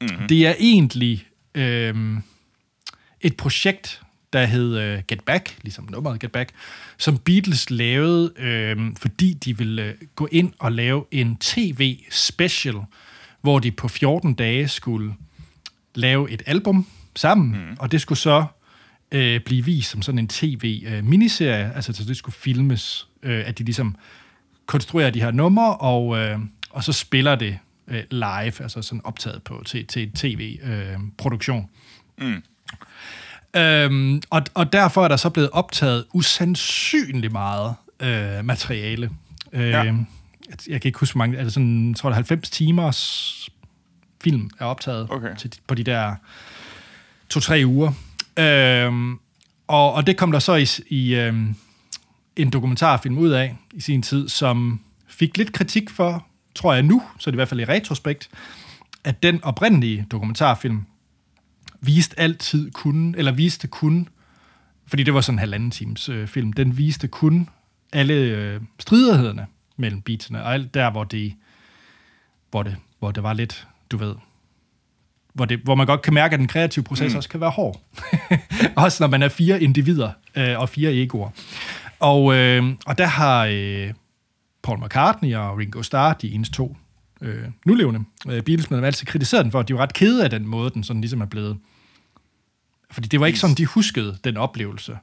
Mm-hmm. 0.00 0.28
Det 0.28 0.46
er 0.46 0.54
egentlig 0.58 1.26
øhm, 1.54 2.22
et 3.20 3.36
projekt, 3.36 4.02
der 4.32 4.44
hed 4.44 4.78
øh, 4.78 5.02
Get 5.08 5.20
Back, 5.24 5.58
ligesom 5.62 5.88
nummeret 5.90 6.20
Get 6.20 6.32
Back, 6.32 6.50
som 6.98 7.18
Beatles 7.18 7.70
lavede, 7.70 8.32
øhm, 8.36 8.96
fordi 8.96 9.32
de 9.32 9.58
ville 9.58 9.82
øh, 9.82 9.94
gå 10.14 10.28
ind 10.32 10.52
og 10.58 10.72
lave 10.72 11.04
en 11.10 11.36
tv-special, 11.36 12.76
hvor 13.40 13.58
de 13.58 13.70
på 13.70 13.88
14 13.88 14.34
dage 14.34 14.68
skulle 14.68 15.14
lave 15.94 16.30
et 16.30 16.42
album 16.46 16.86
sammen, 17.16 17.50
mm. 17.50 17.76
og 17.78 17.92
det 17.92 18.00
skulle 18.00 18.18
så 18.18 18.44
øh, 19.12 19.40
blive 19.40 19.64
vist 19.64 19.90
som 19.90 20.02
sådan 20.02 20.18
en 20.18 20.28
tv-miniserie, 20.28 21.72
altså 21.74 21.92
så 21.92 22.04
det 22.04 22.16
skulle 22.16 22.34
filmes, 22.34 23.08
øh, 23.22 23.42
at 23.46 23.58
de 23.58 23.64
ligesom 23.64 23.96
konstruerer 24.66 25.10
de 25.10 25.20
her 25.20 25.30
numre, 25.30 25.76
og, 25.76 26.18
øh, 26.18 26.38
og 26.70 26.84
så 26.84 26.92
spiller 26.92 27.34
det 27.34 27.58
øh, 27.88 28.02
live, 28.10 28.62
altså 28.62 28.82
sådan 28.82 29.00
optaget 29.04 29.42
på 29.42 29.62
til, 29.66 29.86
til 29.86 30.10
tv-produktion. 30.12 31.68
Mm. 32.18 32.42
Øhm, 33.56 34.22
og, 34.30 34.42
og 34.54 34.72
derfor 34.72 35.04
er 35.04 35.08
der 35.08 35.16
så 35.16 35.30
blevet 35.30 35.50
optaget 35.50 36.04
usandsynligt 36.12 37.32
meget 37.32 37.74
øh, 38.00 38.44
materiale. 38.44 39.10
Øh, 39.52 39.68
Ja. 39.68 39.82
jeg, 39.82 39.94
jeg 40.68 40.80
kan 40.80 40.88
ikke 40.88 40.98
huske, 40.98 41.12
hvor 41.14 41.18
mange, 41.18 41.38
altså 41.38 41.54
sådan, 41.54 41.88
jeg 41.88 41.96
tror, 41.96 42.08
det 42.08 42.14
er 42.14 42.16
90 42.16 42.50
timers 42.50 43.48
film 44.24 44.50
er 44.58 44.64
optaget 44.64 45.06
Okay. 45.10 45.36
til, 45.36 45.52
på 45.66 45.74
de 45.74 45.84
der 45.84 46.14
to-tre 47.28 47.62
uger. 47.66 47.92
Øhm, 48.38 49.18
og, 49.68 49.92
og 49.92 50.06
det 50.06 50.16
kom 50.16 50.32
der 50.32 50.38
så 50.38 50.54
i, 50.54 50.66
i 50.88 51.14
øhm, 51.14 51.54
en 52.36 52.50
dokumentarfilm 52.50 53.18
ud 53.18 53.30
af 53.30 53.56
i 53.74 53.80
sin 53.80 54.02
tid, 54.02 54.28
som 54.28 54.80
fik 55.08 55.36
lidt 55.38 55.52
kritik 55.52 55.90
for, 55.90 56.26
tror 56.54 56.74
jeg 56.74 56.82
nu, 56.82 57.02
så 57.18 57.30
det 57.30 57.34
i 57.34 57.38
hvert 57.38 57.48
fald 57.48 57.60
i 57.60 57.64
retrospekt, 57.64 58.30
at 59.04 59.22
den 59.22 59.44
oprindelige 59.44 60.06
dokumentarfilm 60.10 60.84
viste 61.80 62.20
altid 62.20 62.70
kun, 62.70 63.14
eller 63.18 63.32
viste 63.32 63.66
kun, 63.68 64.08
fordi 64.86 65.02
det 65.02 65.14
var 65.14 65.20
sådan 65.20 65.34
en 65.34 65.38
halvanden 65.38 65.70
times 65.70 66.08
øh, 66.08 66.28
film, 66.28 66.52
den 66.52 66.78
viste 66.78 67.08
kun 67.08 67.48
alle 67.92 68.14
øh, 68.14 68.60
stridighederne 68.78 69.46
mellem 69.76 70.02
beatsene, 70.02 70.42
og 70.42 70.54
alt 70.54 70.74
der, 70.74 70.90
hvor 70.90 71.04
det, 71.04 71.34
hvor 72.50 72.62
det, 72.62 72.76
hvor 72.98 73.10
det 73.10 73.22
var 73.22 73.32
lidt, 73.32 73.66
du 73.90 73.96
ved, 73.96 74.14
hvor, 75.34 75.44
det, 75.44 75.58
hvor 75.58 75.74
man 75.74 75.86
godt 75.86 76.02
kan 76.02 76.14
mærke, 76.14 76.34
at 76.34 76.40
den 76.40 76.48
kreative 76.48 76.84
proces 76.84 77.12
mm. 77.12 77.16
også 77.16 77.28
kan 77.28 77.40
være 77.40 77.50
hård. 77.50 77.80
også 78.76 79.02
når 79.02 79.08
man 79.08 79.22
er 79.22 79.28
fire 79.28 79.62
individer 79.62 80.10
øh, 80.34 80.58
og 80.58 80.68
fire 80.68 80.92
egoer. 80.92 81.30
Og, 82.00 82.34
øh, 82.34 82.74
og 82.86 82.98
der 82.98 83.06
har 83.06 83.46
øh, 83.50 83.92
Paul 84.64 84.84
McCartney 84.84 85.34
og 85.34 85.58
Ringo 85.58 85.82
Starr, 85.82 86.12
de 86.12 86.32
eneste 86.32 86.54
to 86.54 86.76
øh, 87.20 87.44
nulevende 87.66 88.04
øh, 88.28 88.42
Beatles-medlemmer, 88.42 88.86
altid 88.86 89.06
kritiseret 89.06 89.44
den 89.44 89.52
for, 89.52 89.60
at 89.60 89.68
de 89.68 89.74
var 89.74 89.80
ret 89.80 89.92
kede 89.92 90.24
af 90.24 90.30
den 90.30 90.46
måde, 90.46 90.70
den 90.70 90.84
sådan 90.84 91.00
ligesom 91.00 91.20
er 91.20 91.26
blevet. 91.26 91.58
Fordi 92.90 93.08
det 93.08 93.20
var 93.20 93.26
ikke 93.26 93.38
sådan, 93.38 93.56
de 93.56 93.66
huskede 93.66 94.18
den 94.24 94.36
oplevelse. 94.36 94.98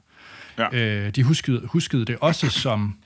Ja. 0.58 0.68
Øh, 0.72 1.10
de 1.10 1.22
huskede, 1.22 1.66
huskede 1.66 2.04
det 2.04 2.16
også 2.20 2.48
som, 2.48 2.98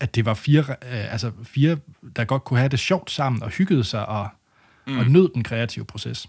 at 0.00 0.14
det 0.14 0.24
var 0.24 0.34
fire, 0.34 0.64
øh, 0.68 1.12
altså 1.12 1.32
fire, 1.42 1.76
der 2.16 2.24
godt 2.24 2.44
kunne 2.44 2.58
have 2.58 2.68
det 2.68 2.78
sjovt 2.78 3.10
sammen 3.10 3.42
og 3.42 3.50
hyggede 3.50 3.84
sig 3.84 4.06
og, 4.06 4.28
mm. 4.86 4.98
og 4.98 5.06
nød 5.06 5.28
den 5.34 5.44
kreative 5.44 5.84
proces. 5.84 6.28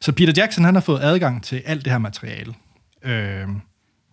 Så 0.00 0.12
Peter 0.12 0.32
Jackson, 0.36 0.64
han 0.64 0.74
har 0.74 0.82
fået 0.82 1.00
adgang 1.00 1.44
til 1.44 1.62
alt 1.66 1.84
det 1.84 1.92
her 1.92 1.98
materiale, 1.98 2.54
øh, 3.02 3.48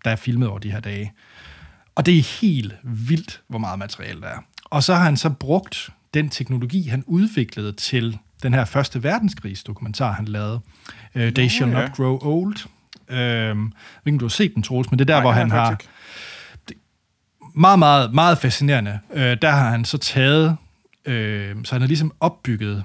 der 0.06 0.12
er 0.12 0.16
filmet 0.16 0.48
over 0.48 0.60
de 0.60 0.72
her 0.72 0.80
dage. 0.80 1.14
Og 2.00 2.06
det 2.06 2.18
er 2.18 2.40
helt 2.42 2.76
vildt, 2.84 3.42
hvor 3.48 3.60
meget 3.60 3.80
materiale 3.80 4.22
der 4.22 4.28
er. 4.28 4.40
Og 4.66 4.84
så 4.84 4.96
har 4.96 5.04
han 5.04 5.18
så 5.18 5.30
brugt 5.30 5.90
den 6.14 6.30
teknologi, 6.30 6.88
han 6.88 7.04
udviklede 7.08 7.72
til 7.72 8.18
den 8.44 8.54
her 8.54 8.66
første 8.66 9.04
verdenskrigs 9.04 9.64
dokumentar, 9.64 10.12
han 10.12 10.26
lavede. 10.26 10.60
Uh, 11.16 11.22
They 11.22 11.48
Shall 11.48 11.72
ja. 11.72 11.82
Not 11.82 11.96
Grow 11.96 12.20
Old. 12.22 12.56
Uh, 13.10 13.16
jeg 13.16 13.56
ved 14.04 14.20
du 14.20 14.26
har 14.26 14.30
set 14.30 14.56
den, 14.56 14.64
Troels, 14.64 14.92
men 14.92 15.00
det 15.00 15.10
er 15.10 15.14
der, 15.14 15.16
Nej, 15.16 15.22
hvor 15.22 15.32
han 15.32 15.52
har 15.52 15.70
faktisk 15.70 15.90
Meget, 17.56 17.80
meget, 17.80 18.14
meget 18.14 18.38
fascinerende. 18.38 19.00
Uh, 19.10 19.20
der 19.20 19.50
har 19.50 19.70
han 19.70 19.86
så 19.86 19.98
taget... 19.98 20.50
Uh, 21.08 21.64
så 21.64 21.70
han 21.72 21.82
har 21.82 21.88
ligesom 21.88 22.14
opbygget... 22.20 22.84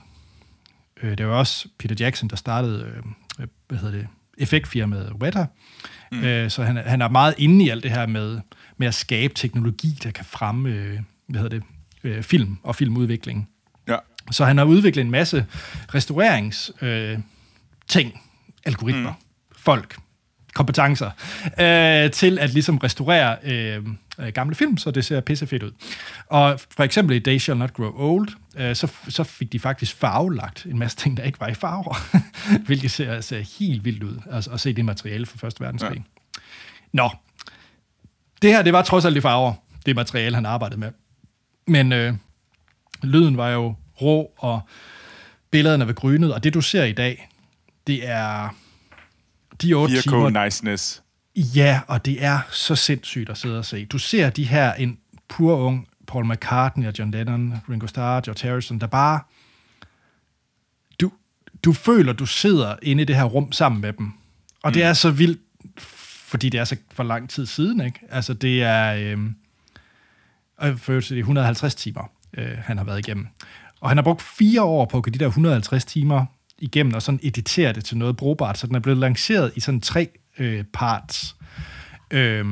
Uh, 1.03 1.11
det 1.11 1.27
var 1.27 1.35
også 1.35 1.69
Peter 1.79 1.97
Jackson, 2.01 2.29
der 2.29 2.37
startede... 2.37 3.03
Uh, 3.39 3.45
hvad 3.69 3.79
hedder 3.79 3.99
det? 3.99 4.07
Effektfirmaet 4.39 5.13
Weta. 5.13 5.47
Mm. 6.13 6.19
Uh, 6.19 6.49
så 6.49 6.63
han, 6.63 6.77
han 6.77 7.03
er 7.03 7.09
meget 7.09 7.35
inde 7.39 7.65
i 7.65 7.69
alt 7.69 7.83
det 7.83 7.91
her 7.91 8.07
med, 8.07 8.41
med 8.77 8.87
at 8.87 8.95
skabe 8.95 9.35
teknologi, 9.35 9.99
der 10.03 10.11
kan 10.11 10.25
fremme... 10.25 10.69
Uh, 10.69 10.99
hvad 11.27 11.41
hedder 11.41 11.61
det? 12.03 12.17
Uh, 12.19 12.23
film 12.23 12.57
og 12.63 12.77
filmudvikling. 12.77 13.49
Ja. 13.89 13.97
Så 14.31 14.45
han 14.45 14.59
har 14.59 14.65
udviklet 14.65 15.05
en 15.05 15.11
masse 15.11 15.47
restaurerings 15.95 16.73
øh, 16.83 17.19
ting, 17.89 18.21
algoritmer, 18.65 19.11
mm. 19.11 19.57
folk, 19.57 19.97
kompetencer, 20.55 21.11
øh, 21.61 22.11
til 22.11 22.39
at 22.39 22.51
ligesom 22.51 22.79
restaurere 22.79 23.37
øh, 23.43 23.83
øh, 24.19 24.29
gamle 24.29 24.55
film, 24.55 24.77
så 24.77 24.91
det 24.91 25.05
ser 25.05 25.21
pissefedt 25.21 25.63
ud. 25.63 25.71
Og 26.27 26.61
for 26.77 26.83
eksempel 26.83 27.17
i 27.17 27.21
They 27.21 27.39
Shall 27.39 27.59
Not 27.59 27.75
Grow 27.75 27.93
Old, 27.97 28.29
øh, 28.57 28.77
så, 28.77 28.93
så 29.09 29.25
fik 29.25 29.53
de 29.53 29.61
faktisk 29.61 29.97
farvelagt 29.97 30.67
en 30.67 30.79
masse 30.79 30.97
ting, 30.97 31.17
der 31.17 31.23
ikke 31.23 31.41
var 31.41 31.49
i 31.49 31.55
farver, 31.55 32.19
hvilket 32.67 32.91
ser, 32.91 33.21
ser 33.21 33.59
helt 33.59 33.85
vildt 33.85 34.03
ud, 34.03 34.21
altså, 34.31 34.51
at 34.51 34.61
se 34.61 34.73
det 34.73 34.85
materiale 34.85 35.27
fra 35.27 35.37
Første 35.39 35.61
Verdenskrig. 35.61 35.97
Ja. 35.97 36.41
Nå, 36.93 37.11
det 38.45 38.53
her, 38.53 38.63
det 38.63 38.73
var 38.73 38.83
trods 38.83 39.05
alt 39.05 39.17
i 39.17 39.21
farver, 39.21 39.53
det 39.87 39.97
materiale, 39.97 40.35
han 40.35 40.47
arbejdede 40.47 40.81
med. 40.81 40.91
Men 41.67 41.93
øh, 41.93 42.15
lyden 43.03 43.37
var 43.37 43.51
jo 43.51 43.75
rå, 44.03 44.33
og 44.39 44.61
billederne 45.51 45.87
var 45.87 45.93
grynet, 45.93 46.35
og 46.35 46.45
det 46.45 46.55
du 46.55 46.61
ser 46.61 46.85
i 46.85 46.93
dag, 46.93 47.29
det 47.87 48.09
er 48.09 48.49
de 49.63 49.75
otte 49.75 50.03
timer, 50.03 50.31
4K 50.31 50.45
niceness. 50.45 51.03
Ja, 51.37 51.81
og 51.87 52.07
det 52.07 52.25
er 52.25 52.39
så 52.51 52.75
sindssygt 52.75 53.31
at 53.31 53.39
sidde 53.39 53.59
og 53.59 53.65
se. 53.65 53.85
Du 53.85 53.99
ser 53.99 54.31
de 54.31 54.45
her, 54.45 54.73
en 54.73 54.99
pur 55.29 55.57
ung 55.57 55.89
Paul 56.07 56.27
McCartney 56.27 56.87
og 56.87 56.95
John 56.99 57.11
Lennon, 57.11 57.55
Ringo 57.71 57.87
Starr, 57.87 58.21
George 58.21 58.49
Harrison, 58.49 58.79
der 58.79 58.87
bare... 58.87 59.21
Du, 61.01 61.13
du 61.65 61.73
føler, 61.73 62.13
du 62.13 62.27
sidder 62.27 62.77
inde 62.83 63.03
i 63.03 63.05
det 63.05 63.17
her 63.17 63.25
rum 63.25 63.53
sammen 63.53 63.81
med 63.81 63.93
dem. 63.93 64.13
Og 64.63 64.71
mm. 64.71 64.73
det 64.73 64.83
er 64.83 64.93
så 64.93 65.11
vildt, 65.11 65.41
fordi 66.35 66.49
det 66.49 66.61
er 66.61 66.65
så 66.65 66.77
for 66.93 67.03
lang 67.03 67.31
tid 67.31 67.47
siden, 67.47 67.81
ikke? 67.81 68.01
Altså, 68.11 68.35
det 68.35 68.63
er... 68.63 68.95
Øhm, 68.95 69.35
og 70.57 70.79
for 70.79 70.93
øvrigt, 70.93 71.09
det 71.09 71.17
er 71.17 71.19
150 71.19 71.75
timer, 71.75 72.11
øh, 72.37 72.59
han 72.59 72.79
har 72.79 72.85
været 72.85 72.99
igennem. 72.99 73.27
Og 73.81 73.91
han 73.91 73.97
har 73.97 74.03
brugt 74.03 74.23
fire 74.23 74.63
år 74.63 74.85
på 74.85 74.97
at 74.97 75.03
gå 75.03 75.11
de 75.11 75.19
der 75.19 75.27
150 75.27 75.85
timer 75.85 76.27
igennem 76.59 76.95
og 76.95 77.03
sådan 77.03 77.21
editere 77.23 77.73
det 77.73 77.85
til 77.85 77.97
noget 77.97 78.17
brugbart, 78.17 78.59
så 78.59 78.67
den 78.67 78.75
er 78.75 78.81
blevet 78.81 78.99
lanceret 78.99 79.53
i 79.57 79.61
sådan 79.61 79.81
tre 79.81 80.09
øh, 80.39 80.65
parts, 80.73 81.37
øh, 82.11 82.45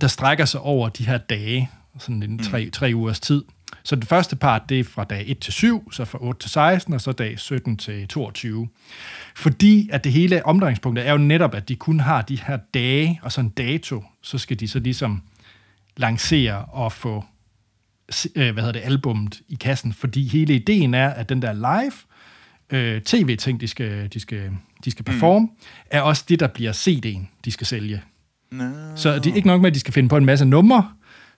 der 0.00 0.06
strækker 0.06 0.44
sig 0.44 0.60
over 0.60 0.88
de 0.88 1.06
her 1.06 1.18
dage, 1.18 1.70
sådan 1.98 2.22
en 2.22 2.38
tre, 2.38 2.70
tre 2.70 2.92
ugers 2.94 3.20
tid. 3.20 3.44
Så 3.82 3.96
den 3.96 4.02
første 4.02 4.36
part, 4.36 4.62
det 4.68 4.80
er 4.80 4.84
fra 4.84 5.04
dag 5.04 5.24
1 5.26 5.38
til 5.38 5.52
7, 5.52 5.92
så 5.92 6.04
fra 6.04 6.18
8 6.22 6.40
til 6.40 6.50
16, 6.50 6.94
og 6.94 7.00
så 7.00 7.12
dag 7.12 7.38
17 7.38 7.76
til 7.76 8.08
22. 8.08 8.68
Fordi 9.36 9.88
at 9.92 10.04
det 10.04 10.12
hele 10.12 10.46
omdrejningspunktet 10.46 11.06
er 11.06 11.12
jo 11.12 11.18
netop, 11.18 11.54
at 11.54 11.68
de 11.68 11.76
kun 11.76 12.00
har 12.00 12.22
de 12.22 12.38
her 12.46 12.58
dage, 12.74 13.20
og 13.22 13.32
så 13.32 13.40
en 13.40 13.48
dato, 13.48 14.04
så 14.22 14.38
skal 14.38 14.60
de 14.60 14.68
så 14.68 14.78
ligesom 14.78 15.22
lancere 15.96 16.64
og 16.64 16.92
få 16.92 17.24
øh, 18.36 18.52
hvad 18.52 18.62
hedder 18.62 18.72
det, 18.72 18.80
albummet 18.84 19.40
i 19.48 19.54
kassen, 19.54 19.92
fordi 19.92 20.28
hele 20.28 20.54
ideen 20.54 20.94
er, 20.94 21.08
at 21.08 21.28
den 21.28 21.42
der 21.42 21.52
live 21.52 21.92
øh, 22.70 23.02
tv-ting, 23.02 23.60
de 23.60 23.68
skal, 23.68 24.08
de 24.12 24.20
skal, 24.20 24.50
de 24.84 24.90
skal 24.90 25.04
performe, 25.04 25.46
mm. 25.46 25.52
er 25.90 26.00
også 26.00 26.24
det, 26.28 26.40
der 26.40 26.46
bliver 26.46 26.72
CD'en, 26.72 27.26
de 27.44 27.50
skal 27.50 27.66
sælge. 27.66 28.02
No. 28.50 28.70
Så 28.96 29.18
det 29.18 29.26
er 29.26 29.34
ikke 29.34 29.48
nok 29.48 29.60
med, 29.60 29.70
at 29.70 29.74
de 29.74 29.80
skal 29.80 29.94
finde 29.94 30.08
på 30.08 30.16
en 30.16 30.24
masse 30.24 30.44
numre, 30.44 30.90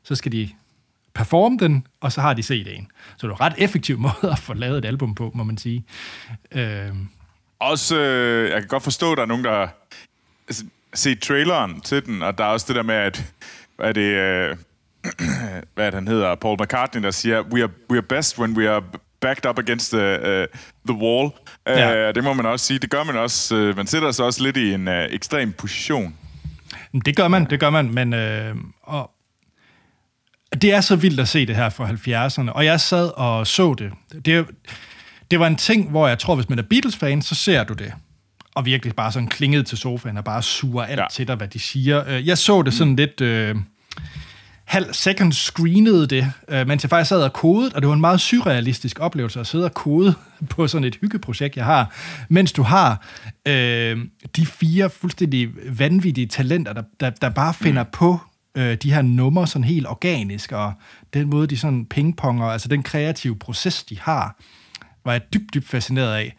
så 0.03 0.15
skal 0.15 0.33
de 0.33 0.49
performe 1.17 1.59
den, 1.61 1.87
og 2.01 2.13
så 2.13 2.21
har 2.21 2.35
de 2.35 2.43
CD'en. 2.43 2.87
Så 3.17 3.27
det 3.27 3.33
er 3.33 3.35
en 3.35 3.41
ret 3.41 3.55
effektiv 3.59 3.99
måde 4.07 4.33
at 4.33 4.39
få 4.39 4.55
lavet 4.55 4.79
et 4.79 4.85
album 4.85 5.15
på, 5.15 5.31
må 5.35 5.45
man 5.45 5.59
sige. 5.59 5.85
Øh, 6.53 6.89
Også, 7.61 7.97
øh, 7.97 8.51
jeg 8.51 8.61
kan 8.61 8.69
godt 8.69 8.83
forstå, 8.83 9.13
at 9.13 9.17
der 9.17 9.23
er 9.23 9.27
nogen, 9.27 9.45
der 9.45 9.69
altså, 10.49 10.65
set 10.95 11.21
traileren 11.21 11.81
til 11.81 12.07
den, 12.07 12.23
og 12.23 12.39
der 12.39 12.45
er 12.45 12.49
også 12.49 12.67
det 12.69 12.77
der 12.77 12.83
med, 12.83 12.95
at 12.95 13.25
hvad 13.77 13.89
er 13.89 13.93
det, 13.93 14.01
øh, 14.01 14.57
hvad 15.75 15.87
er 15.87 15.91
det, 15.91 15.95
han 15.95 16.09
hedder, 16.09 16.35
Paul 16.35 16.63
McCartney, 16.63 17.03
der 17.03 17.11
siger, 17.11 17.43
we 17.43 17.63
are, 17.63 17.71
we 17.91 17.97
are 17.97 18.03
best 18.03 18.39
when 18.39 18.57
we 18.57 18.71
are 18.71 18.83
backed 19.21 19.47
up 19.51 19.59
against 19.59 19.93
the, 19.93 20.19
uh, 20.21 20.47
the 20.89 21.05
wall. 21.05 21.31
Ja. 21.67 22.09
Uh, 22.09 22.15
det 22.15 22.25
må 22.25 22.33
man 22.33 22.47
også 22.47 22.67
sige. 22.67 22.79
Det 22.79 22.91
gør 22.91 23.05
man 23.05 23.17
også. 23.17 23.57
Uh, 23.57 23.77
man 23.77 23.87
sætter 23.87 24.11
sig 24.11 24.25
også 24.25 24.43
lidt 24.43 24.57
i 24.57 24.73
en 24.75 24.89
uh, 24.89 24.95
ekstrem 24.95 25.53
position. 25.53 26.15
Det 27.05 27.17
gør 27.17 27.29
man, 27.29 27.51
det 27.51 27.61
gør 27.61 27.71
man, 27.71 27.95
men 27.95 28.15
øh, 28.15 28.57
og 28.83 29.11
det 30.53 30.75
er 30.75 30.81
så 30.81 30.97
vildt 30.97 31.21
at 31.21 31.29
se 31.29 31.47
det 31.47 31.57
her 31.57 31.69
fra 31.69 31.89
70'erne, 31.89 32.51
og 32.53 32.65
jeg 32.65 32.81
sad 32.81 33.11
og 33.17 33.47
så 33.47 33.75
det. 33.75 33.91
Det, 34.25 34.47
det 35.31 35.41
var 35.41 35.47
en 35.47 35.57
ting, 35.57 35.91
hvor 35.91 36.09
jeg 36.09 36.19
tror, 36.19 36.35
hvis 36.35 36.49
man 36.49 36.59
er 36.59 36.63
Beatles-fan, 36.63 37.23
så 37.23 37.35
ser 37.35 37.65
du 37.65 37.75
det. 37.75 37.93
Og 38.55 38.65
virkelig 38.67 38.95
bare 38.95 39.13
sådan 39.13 39.29
klinget 39.29 39.67
til 39.67 39.79
sofaen 39.79 40.17
og 40.17 40.25
bare 40.25 40.43
suger 40.43 40.85
alt 40.85 41.01
Ja. 41.01 41.07
til 41.13 41.29
dig, 41.29 41.37
hvad 41.37 41.49
de 41.49 41.59
siger. 41.59 42.05
Øh, 42.09 42.27
Jeg 42.29 42.39
så 42.39 42.63
det 42.63 42.75
sådan 42.75 42.97
lidt... 42.97 43.21
Øh, 43.21 43.57
halv 44.65 44.95
second 44.95 45.33
screenede 45.33 46.07
det, 46.07 46.33
øh, 46.49 46.67
mens 46.69 46.83
jeg 46.85 46.91
faktisk 46.91 47.09
sad 47.09 47.23
og 47.23 47.33
kodede, 47.33 47.71
og 47.75 47.83
det 47.83 47.89
var 47.89 47.95
en 47.95 48.01
meget 48.01 48.21
surrealistisk 48.21 49.01
oplevelse 49.01 49.41
at 49.41 49.47
sidde 49.47 49.65
og 49.65 49.75
kode 49.75 50.15
på 50.51 50.69
sådan 50.69 50.85
et 50.85 50.99
hyggeprojekt, 51.01 51.57
jeg 51.57 51.65
har, 51.65 51.95
mens 52.29 52.53
du 52.53 52.63
har 52.63 53.07
øh, 53.49 53.99
de 54.37 54.47
fire 54.47 54.91
fuldstændig 54.91 55.49
vanvittige 55.79 56.27
talenter, 56.27 56.73
der, 56.73 56.83
der, 57.01 57.11
der 57.11 57.29
bare 57.29 57.55
finder 57.55 57.83
mm. 57.83 57.89
på 57.93 58.21
øh, 58.57 58.75
de 58.75 58.95
her 58.95 59.03
numre 59.03 59.47
sådan 59.47 59.65
helt 59.65 59.87
organisk, 59.87 60.53
og 60.53 60.73
den 61.15 61.31
måde, 61.31 61.47
de 61.47 61.59
sådan 61.59 61.87
pingponger, 61.87 62.47
altså 62.47 62.69
den 62.69 62.83
kreative 62.83 63.37
proces, 63.37 63.85
de 63.85 63.99
har, 64.01 64.37
var 65.05 65.13
jeg 65.13 65.21
dybt, 65.35 65.55
dybt 65.55 65.69
fascineret 65.69 66.15
af. 66.15 66.37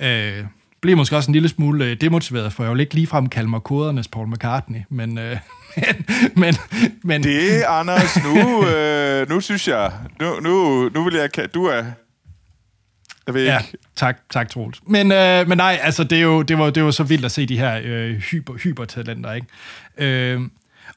Øh, 0.00 0.44
blev 0.80 0.96
måske 0.96 1.16
også 1.16 1.30
en 1.30 1.32
lille 1.32 1.48
smule 1.48 1.84
øh, 1.84 2.00
demotiveret, 2.00 2.52
for 2.52 2.64
jeg 2.64 2.72
vil 2.72 2.80
ikke 2.80 2.94
ligefrem 2.94 3.28
kalde 3.28 3.50
mig 3.50 3.62
kodernes 3.62 4.08
Paul 4.08 4.28
McCartney, 4.28 4.80
men, 4.90 5.18
øh, 5.18 5.36
men, 5.76 6.06
men, 6.36 6.54
men 7.04 7.22
Det, 7.22 7.62
Anders, 7.68 8.18
nu, 8.24 8.66
øh, 8.68 9.28
nu 9.28 9.40
synes 9.40 9.68
jeg, 9.68 9.92
nu, 10.20 10.40
nu, 10.40 10.88
nu 10.94 11.04
vil 11.04 11.14
jeg, 11.14 11.54
du 11.54 11.64
er, 11.64 11.84
jeg 13.26 13.34
ved 13.34 13.44
Ja, 13.44 13.58
ikke, 13.58 13.78
tak, 13.96 14.18
tak 14.30 14.48
Troels. 14.48 14.80
Men, 14.86 15.12
øh, 15.12 15.48
men 15.48 15.58
nej, 15.58 15.78
altså 15.82 16.04
det, 16.04 16.18
er 16.18 16.22
jo, 16.22 16.42
det, 16.42 16.58
var, 16.58 16.70
det 16.70 16.84
var 16.84 16.90
så 16.90 17.02
vildt 17.02 17.24
at 17.24 17.32
se 17.32 17.46
de 17.46 17.58
her 17.58 17.80
øh, 17.84 18.16
hyper, 18.16 18.54
hypertalenter, 18.54 19.32
ikke? 19.32 19.46
Øh, 19.98 20.40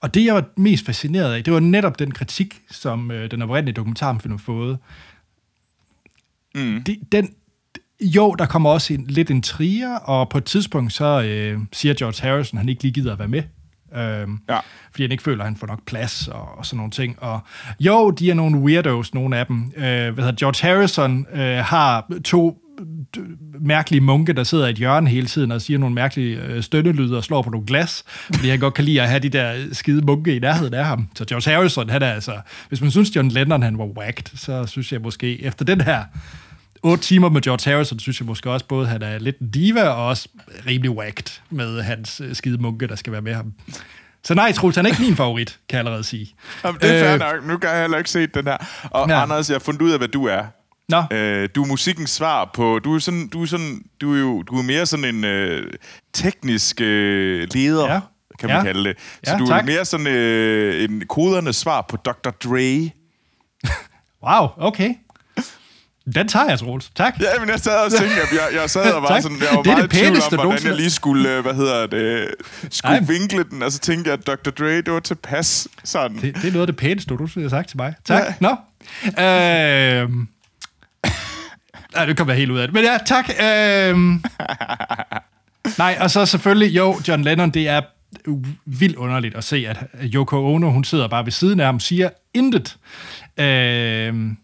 og 0.02 0.14
det, 0.14 0.26
jeg 0.26 0.36
var 0.36 0.46
mest 0.58 0.86
fascineret 0.86 1.34
af, 1.34 1.44
det 1.44 1.54
var 1.54 1.60
netop 1.60 2.00
den 2.00 2.12
kritik, 2.12 2.62
som 2.70 3.12
øh, 3.12 3.32
den 3.32 3.42
oprindelige 3.42 3.74
dokumentarfilm 3.74 4.34
har 4.34 4.38
fået. 4.38 4.78
Mm. 6.56 6.84
Det, 6.84 7.00
den, 7.12 7.34
jo, 8.02 8.36
der 8.40 8.46
kommer 8.46 8.70
også 8.70 8.94
en, 8.94 9.06
lidt 9.08 9.32
en 9.32 9.42
trier, 9.42 9.96
og 9.96 10.30
på 10.30 10.38
et 10.38 10.46
tidspunkt 10.46 10.94
så 10.94 11.22
øh, 11.22 11.60
siger 11.74 11.94
George 11.94 12.28
Harrison, 12.30 12.58
at 12.58 12.62
han 12.62 12.70
ikke 12.70 12.84
lige 12.84 12.94
gider 12.94 13.14
at 13.14 13.20
være 13.20 13.28
med. 13.28 13.44
Øhm, 13.96 14.40
Ja. 14.50 14.60
Fordi 14.92 15.04
han 15.04 15.12
ikke 15.12 15.24
føler, 15.24 15.44
at 15.44 15.48
han 15.48 15.56
får 15.56 15.68
nok 15.68 15.86
plads 15.86 16.28
og, 16.28 16.58
og 16.58 16.66
sådan 16.66 16.78
nogle 16.78 16.92
ting. 16.92 17.24
Og 17.24 17.40
jo, 17.80 18.12
de 18.12 18.30
er 18.30 18.34
nogle 18.34 18.58
weirdos, 18.58 19.14
nogle 19.14 19.38
af 19.38 19.46
dem. 19.46 19.72
Øh, 19.76 19.84
hvad 19.84 20.24
hedder 20.24 20.32
George 20.32 20.68
Harrison 20.68 21.28
øh, 21.34 21.58
har 21.58 22.08
to 22.26 22.58
mærkelige 23.62 24.02
munke, 24.02 24.34
der 24.34 24.44
sidder 24.44 24.68
i 24.68 24.70
et 24.70 24.76
hjørne 24.76 25.10
hele 25.10 25.28
tiden 25.28 25.52
og 25.52 25.62
siger 25.62 25.78
nogle 25.80 25.96
mærkelige 25.96 26.42
øh, 26.42 26.64
stønnelyde 26.64 27.18
og 27.18 27.24
slår 27.24 27.42
på 27.42 27.50
nogle 27.50 27.68
glas, 27.68 28.04
fordi 28.34 28.50
han 28.50 28.60
godt 28.60 28.74
kan 28.74 28.86
lide 28.86 29.02
at 29.02 29.10
have 29.10 29.20
de 29.20 29.30
der 29.30 29.56
skide 29.72 30.02
munke 30.02 30.36
i 30.36 30.40
nærheden 30.40 30.74
af 30.74 30.86
ham. 30.86 31.08
Så 31.16 31.26
George 31.26 31.52
Harrison, 31.52 31.90
han 31.90 32.02
er 32.02 32.14
altså... 32.14 32.34
Hvis 32.70 32.82
man 32.82 32.92
synes, 32.92 33.16
John 33.16 33.30
Lennon 33.30 33.64
han 33.64 33.78
var 33.78 33.86
whacked, 33.86 34.38
så 34.38 34.66
synes 34.66 34.92
jeg 34.92 35.02
måske, 35.02 35.44
efter 35.44 35.66
den 35.66 35.82
her 35.82 36.04
otte 36.84 37.04
timer 37.04 37.30
med 37.30 37.42
George 37.42 37.72
Harrison, 37.72 38.00
synes 38.00 38.20
jeg 38.20 38.26
måske 38.28 38.52
også 38.52 38.66
både, 38.68 38.88
han 38.88 39.02
er 39.02 39.20
lidt 39.20 39.40
en 39.40 39.50
diva 39.50 39.84
og 39.84 40.08
også 40.08 40.30
rimelig 40.68 40.92
whacked 40.92 41.42
med 41.50 41.82
hans 41.82 42.22
øh, 42.26 42.36
skide 42.36 42.58
munke, 42.58 42.88
der 42.88 42.96
skal 42.96 43.14
være 43.14 43.22
med 43.22 43.34
ham. 43.34 43.54
Så 44.24 44.34
nej, 44.34 44.52
Troels, 44.52 44.76
han 44.76 44.86
er 44.86 44.90
ikke 44.90 45.02
min 45.02 45.16
favorit, 45.16 45.60
kan 45.70 45.78
jeg 45.78 45.80
allerede 45.80 46.04
sige. 46.04 46.36
Jamen, 46.64 46.82
det 46.82 46.90
er 46.90 47.04
fair 47.04 47.14
Øh, 47.14 47.20
nok. 47.20 47.48
Nu 47.48 47.58
kan 47.58 47.70
jeg 47.70 47.82
heller 47.82 47.98
ikke 47.98 48.10
set 48.10 48.34
den 48.36 48.48
her. 48.48 48.58
Og 48.84 49.10
ja. 49.10 49.22
Anders, 49.22 49.50
jeg 49.50 49.56
har 49.56 49.60
fundet 49.60 49.82
ud 49.82 49.92
af, 49.92 49.98
hvad 49.98 50.08
du 50.08 50.26
er. 50.26 50.44
Nå, 50.92 51.04
Øh, 51.18 51.50
du 51.56 51.64
er 51.64 51.68
musikkens 51.68 52.10
svar 52.10 52.50
på... 52.54 52.80
Du 52.80 52.96
er, 52.96 53.00
sådan, 53.00 53.28
du 53.28 53.42
er, 53.42 53.46
sådan, 53.46 53.82
du 54.02 54.16
er 54.16 54.20
jo 54.20 54.42
du 54.42 54.58
er 54.58 54.62
mere 54.64 54.86
sådan 54.86 55.06
en 55.06 55.24
øh, 55.24 55.74
teknisk 56.14 56.82
øh, 56.82 57.48
leder, 57.54 57.94
Ja. 57.94 58.00
kan 58.40 58.50
man 58.50 58.58
Ja. 58.58 58.64
kalde 58.64 58.90
det. 58.90 58.98
Så 59.24 59.32
Ja, 59.32 59.38
du 59.38 59.48
tak. 59.48 59.62
er 59.62 59.66
mere 59.66 59.86
sådan 59.86 60.08
øh, 60.08 60.84
en 60.84 61.04
kodernes 61.10 61.56
svar 61.56 61.86
på 61.90 61.98
Dr. 61.98 62.30
Dre. 62.30 62.90
wow, 64.28 64.48
okay. 64.58 64.94
Den 66.16 66.28
tager 66.28 66.50
jeg, 66.50 66.60
Troels. 66.60 66.90
Tak. 66.96 67.20
Ja, 67.20 67.26
men 67.40 67.50
jeg 67.50 67.60
sad 67.60 67.86
og 67.86 67.92
tænkte, 67.92 68.22
at 68.22 68.32
jeg, 68.32 68.62
jeg 68.62 68.70
sad 68.70 68.94
og 68.94 69.02
var 69.02 69.08
Tak. 69.14 69.22
sådan, 69.22 69.38
jeg 69.40 69.48
var 69.52 69.62
Det 69.62 69.66
meget 69.66 69.92
det 69.92 69.98
i 69.98 70.00
tvivl 70.02 70.40
om, 70.40 70.46
hvordan 70.46 70.66
jeg 70.68 70.76
lige 70.76 70.90
skulle, 70.90 71.30
øh, 71.36 71.42
hvad 71.42 71.54
hedder 71.54 71.88
det, 71.88 72.28
skulle 72.72 72.98
Ej. 72.98 73.04
vinkle 73.08 73.44
den, 73.44 73.64
og 73.64 73.72
så 73.72 73.80
tænkte 73.80 74.12
jeg, 74.12 74.20
at 74.20 74.28
Dr. 74.28 74.50
Dre, 74.52 74.78
det 74.78 74.94
var 74.94 75.00
tilpas 75.00 75.68
sådan. 75.84 76.18
Det, 76.18 76.36
det 76.36 76.46
er 76.46 76.52
noget 76.52 76.62
af 76.62 76.68
det 76.68 76.76
pæneste, 76.76 77.16
du 77.16 77.28
har 77.42 77.50
sagt 77.50 77.70
til 77.70 77.78
mig. 77.78 77.94
Tak. 78.06 78.24
Ja. 78.24 78.34
Nå. 78.40 78.56
Øhm. 79.24 80.28
Ej, 81.96 82.06
det 82.06 82.18
kommer 82.18 82.34
jeg 82.34 82.40
helt 82.40 82.52
ud 82.52 82.60
af 82.60 82.68
det. 82.68 82.74
Men 82.74 82.84
ja, 82.84 82.98
tak. 83.06 83.30
Øhm. 83.44 84.24
Nej, 85.78 85.98
og 86.02 86.12
så 86.12 86.26
selvfølgelig, 86.26 86.76
jo, 86.78 86.96
John 87.08 87.24
Lennon, 87.24 87.50
det 87.50 87.68
er 87.68 87.82
vildt 88.66 88.96
underligt 88.96 89.36
at 89.36 89.44
se, 89.44 89.66
at 89.68 89.86
Yoko 90.04 90.46
Ono, 90.46 90.70
hun 90.70 90.84
sidder 90.84 91.08
bare 91.08 91.26
ved 91.26 91.32
siden 91.32 91.60
af 91.60 91.66
ham, 91.66 91.80
siger 91.80 92.10
intet. 92.34 92.78
Øhm. 93.38 94.38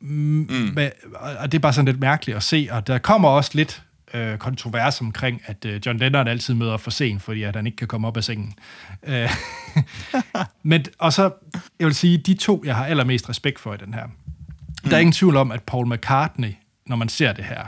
Mm. 0.00 0.78
Og 1.20 1.52
det 1.52 1.58
er 1.58 1.62
bare 1.62 1.72
sådan 1.72 1.86
lidt 1.86 2.00
mærkeligt 2.00 2.36
at 2.36 2.42
se, 2.42 2.68
og 2.70 2.86
der 2.86 2.98
kommer 2.98 3.28
også 3.28 3.50
lidt 3.54 3.82
øh, 4.14 4.38
kontrovers 4.38 5.00
omkring, 5.00 5.42
at 5.46 5.64
øh, 5.64 5.80
John 5.86 5.98
Lennon 5.98 6.28
altid 6.28 6.54
møder 6.54 6.76
for 6.76 6.90
sent, 6.90 7.22
fordi 7.22 7.42
at 7.42 7.56
han 7.56 7.66
ikke 7.66 7.76
kan 7.76 7.88
komme 7.88 8.08
op 8.08 8.16
af 8.16 8.24
sengen. 8.24 8.54
Øh, 9.06 9.30
men, 10.62 10.84
og 10.98 11.12
så, 11.12 11.30
jeg 11.78 11.86
vil 11.86 11.94
sige, 11.94 12.18
de 12.18 12.34
to, 12.34 12.62
jeg 12.66 12.76
har 12.76 12.86
allermest 12.86 13.28
respekt 13.28 13.60
for 13.60 13.74
i 13.74 13.76
den 13.76 13.94
her. 13.94 14.06
Mm. 14.84 14.90
Der 14.90 14.96
er 14.96 15.00
ingen 15.00 15.12
tvivl 15.12 15.36
om, 15.36 15.52
at 15.52 15.62
Paul 15.62 15.94
McCartney, 15.94 16.54
når 16.86 16.96
man 16.96 17.08
ser 17.08 17.32
det 17.32 17.44
her, 17.44 17.64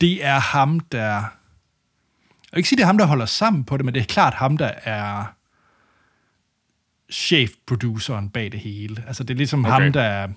det 0.00 0.24
er 0.24 0.38
ham, 0.38 0.80
der... 0.80 1.08
Jeg 1.08 2.56
vil 2.56 2.58
ikke 2.58 2.68
sige, 2.68 2.76
det 2.76 2.82
er 2.82 2.86
ham, 2.86 2.98
der 2.98 3.06
holder 3.06 3.26
sammen 3.26 3.64
på 3.64 3.76
det, 3.76 3.84
men 3.84 3.94
det 3.94 4.00
er 4.00 4.06
klart 4.06 4.34
ham, 4.34 4.56
der 4.56 4.70
er 4.84 5.24
chef-produceren 7.12 8.28
bag 8.28 8.52
det 8.52 8.60
hele. 8.60 9.04
Altså, 9.06 9.24
det 9.24 9.34
er 9.34 9.38
ligesom 9.38 9.64
okay. 9.64 9.72
Ham, 9.72 9.92
der, 9.92 10.28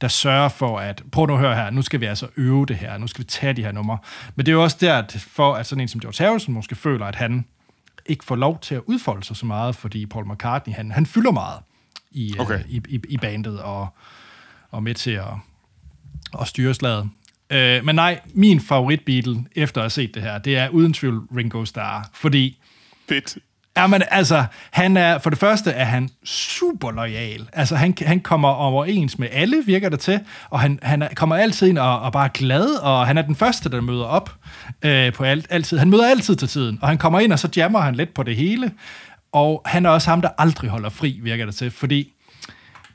der 0.00 0.08
sørger 0.08 0.48
for, 0.48 0.78
at 0.78 1.02
prøv 1.12 1.26
nu 1.26 1.32
at 1.32 1.38
høre 1.38 1.54
her, 1.54 1.70
nu 1.70 1.82
skal 1.82 2.00
vi 2.00 2.06
altså 2.06 2.28
øve 2.36 2.66
det 2.66 2.76
her, 2.76 2.98
nu 2.98 3.06
skal 3.06 3.24
vi 3.24 3.28
tage 3.28 3.52
de 3.52 3.62
her 3.64 3.72
numre. 3.72 3.98
Men 4.34 4.46
det 4.46 4.52
er 4.52 4.56
jo 4.56 4.62
også 4.62 4.76
der, 4.80 4.98
at 4.98 5.26
for 5.30 5.54
at 5.54 5.66
sådan 5.66 5.80
en 5.80 5.88
som 5.88 6.00
George 6.00 6.24
Harrison 6.24 6.54
måske 6.54 6.74
føler, 6.74 7.06
at 7.06 7.14
han 7.14 7.44
ikke 8.06 8.24
får 8.24 8.36
lov 8.36 8.60
til 8.60 8.74
at 8.74 8.82
udfolde 8.86 9.24
sig 9.24 9.36
så 9.36 9.46
meget, 9.46 9.76
fordi 9.76 10.06
Paul 10.06 10.32
McCartney, 10.32 10.74
han, 10.74 10.90
han 10.90 11.06
fylder 11.06 11.30
meget 11.30 11.58
i, 12.10 12.34
Okay. 12.38 12.58
øh, 12.58 12.64
i, 12.68 12.82
i, 12.88 13.00
i 13.08 13.16
bandet, 13.16 13.60
og, 13.60 13.88
og 14.70 14.82
med 14.82 14.94
til 14.94 15.10
at, 15.10 15.24
at 16.40 16.48
styre 16.48 16.74
slaget. 16.74 17.08
Øh, 17.52 17.84
men 17.84 17.94
nej, 17.94 18.20
min 18.34 18.60
favorit 18.60 19.00
Beatle, 19.06 19.44
efter 19.56 19.80
at 19.80 19.82
have 19.84 19.90
set 19.90 20.14
det 20.14 20.22
her, 20.22 20.38
det 20.38 20.56
er 20.56 20.68
uden 20.68 20.92
tvivl 20.92 21.18
Ringo 21.36 21.64
Starr, 21.64 22.10
fordi 22.14 22.58
Fedt. 23.08 23.38
Ja, 23.76 23.86
men 23.86 24.02
altså, 24.10 24.44
han 24.70 24.96
er, 24.96 25.18
for 25.18 25.30
det 25.30 25.38
første 25.38 25.70
er 25.70 25.84
han 25.84 26.08
super 26.24 26.90
lojal. 26.90 27.48
Altså, 27.52 27.76
han, 27.76 27.94
han 28.06 28.20
kommer 28.20 28.48
overens 28.48 29.18
med 29.18 29.28
alle, 29.32 29.62
virker 29.66 29.88
det 29.88 30.00
til, 30.00 30.20
og 30.50 30.60
han, 30.60 30.78
han 30.82 31.02
er- 31.02 31.08
kommer 31.14 31.36
altid 31.36 31.68
ind 31.68 31.78
og, 31.78 32.00
og 32.00 32.12
bare 32.12 32.24
er 32.24 32.28
glad, 32.28 32.66
og 32.82 33.06
han 33.06 33.18
er 33.18 33.22
den 33.22 33.34
første, 33.36 33.68
der 33.70 33.80
møder 33.80 34.04
op 34.04 34.34
øh, 34.82 35.12
på 35.12 35.24
alt, 35.24 35.46
altid. 35.50 35.78
Han 35.78 35.90
møder 35.90 36.10
altid 36.10 36.36
til 36.36 36.48
tiden, 36.48 36.78
og 36.82 36.88
han 36.88 36.98
kommer 36.98 37.20
ind, 37.20 37.32
og 37.32 37.38
så 37.38 37.48
jammer 37.56 37.80
han 37.80 37.94
lidt 37.94 38.14
på 38.14 38.22
det 38.22 38.36
hele, 38.36 38.72
og 39.32 39.62
han 39.66 39.86
er 39.86 39.90
også 39.90 40.10
ham, 40.10 40.20
der 40.20 40.28
aldrig 40.38 40.70
holder 40.70 40.88
fri, 40.88 41.20
virker 41.22 41.46
det 41.46 41.54
til, 41.54 41.70
fordi 41.70 42.12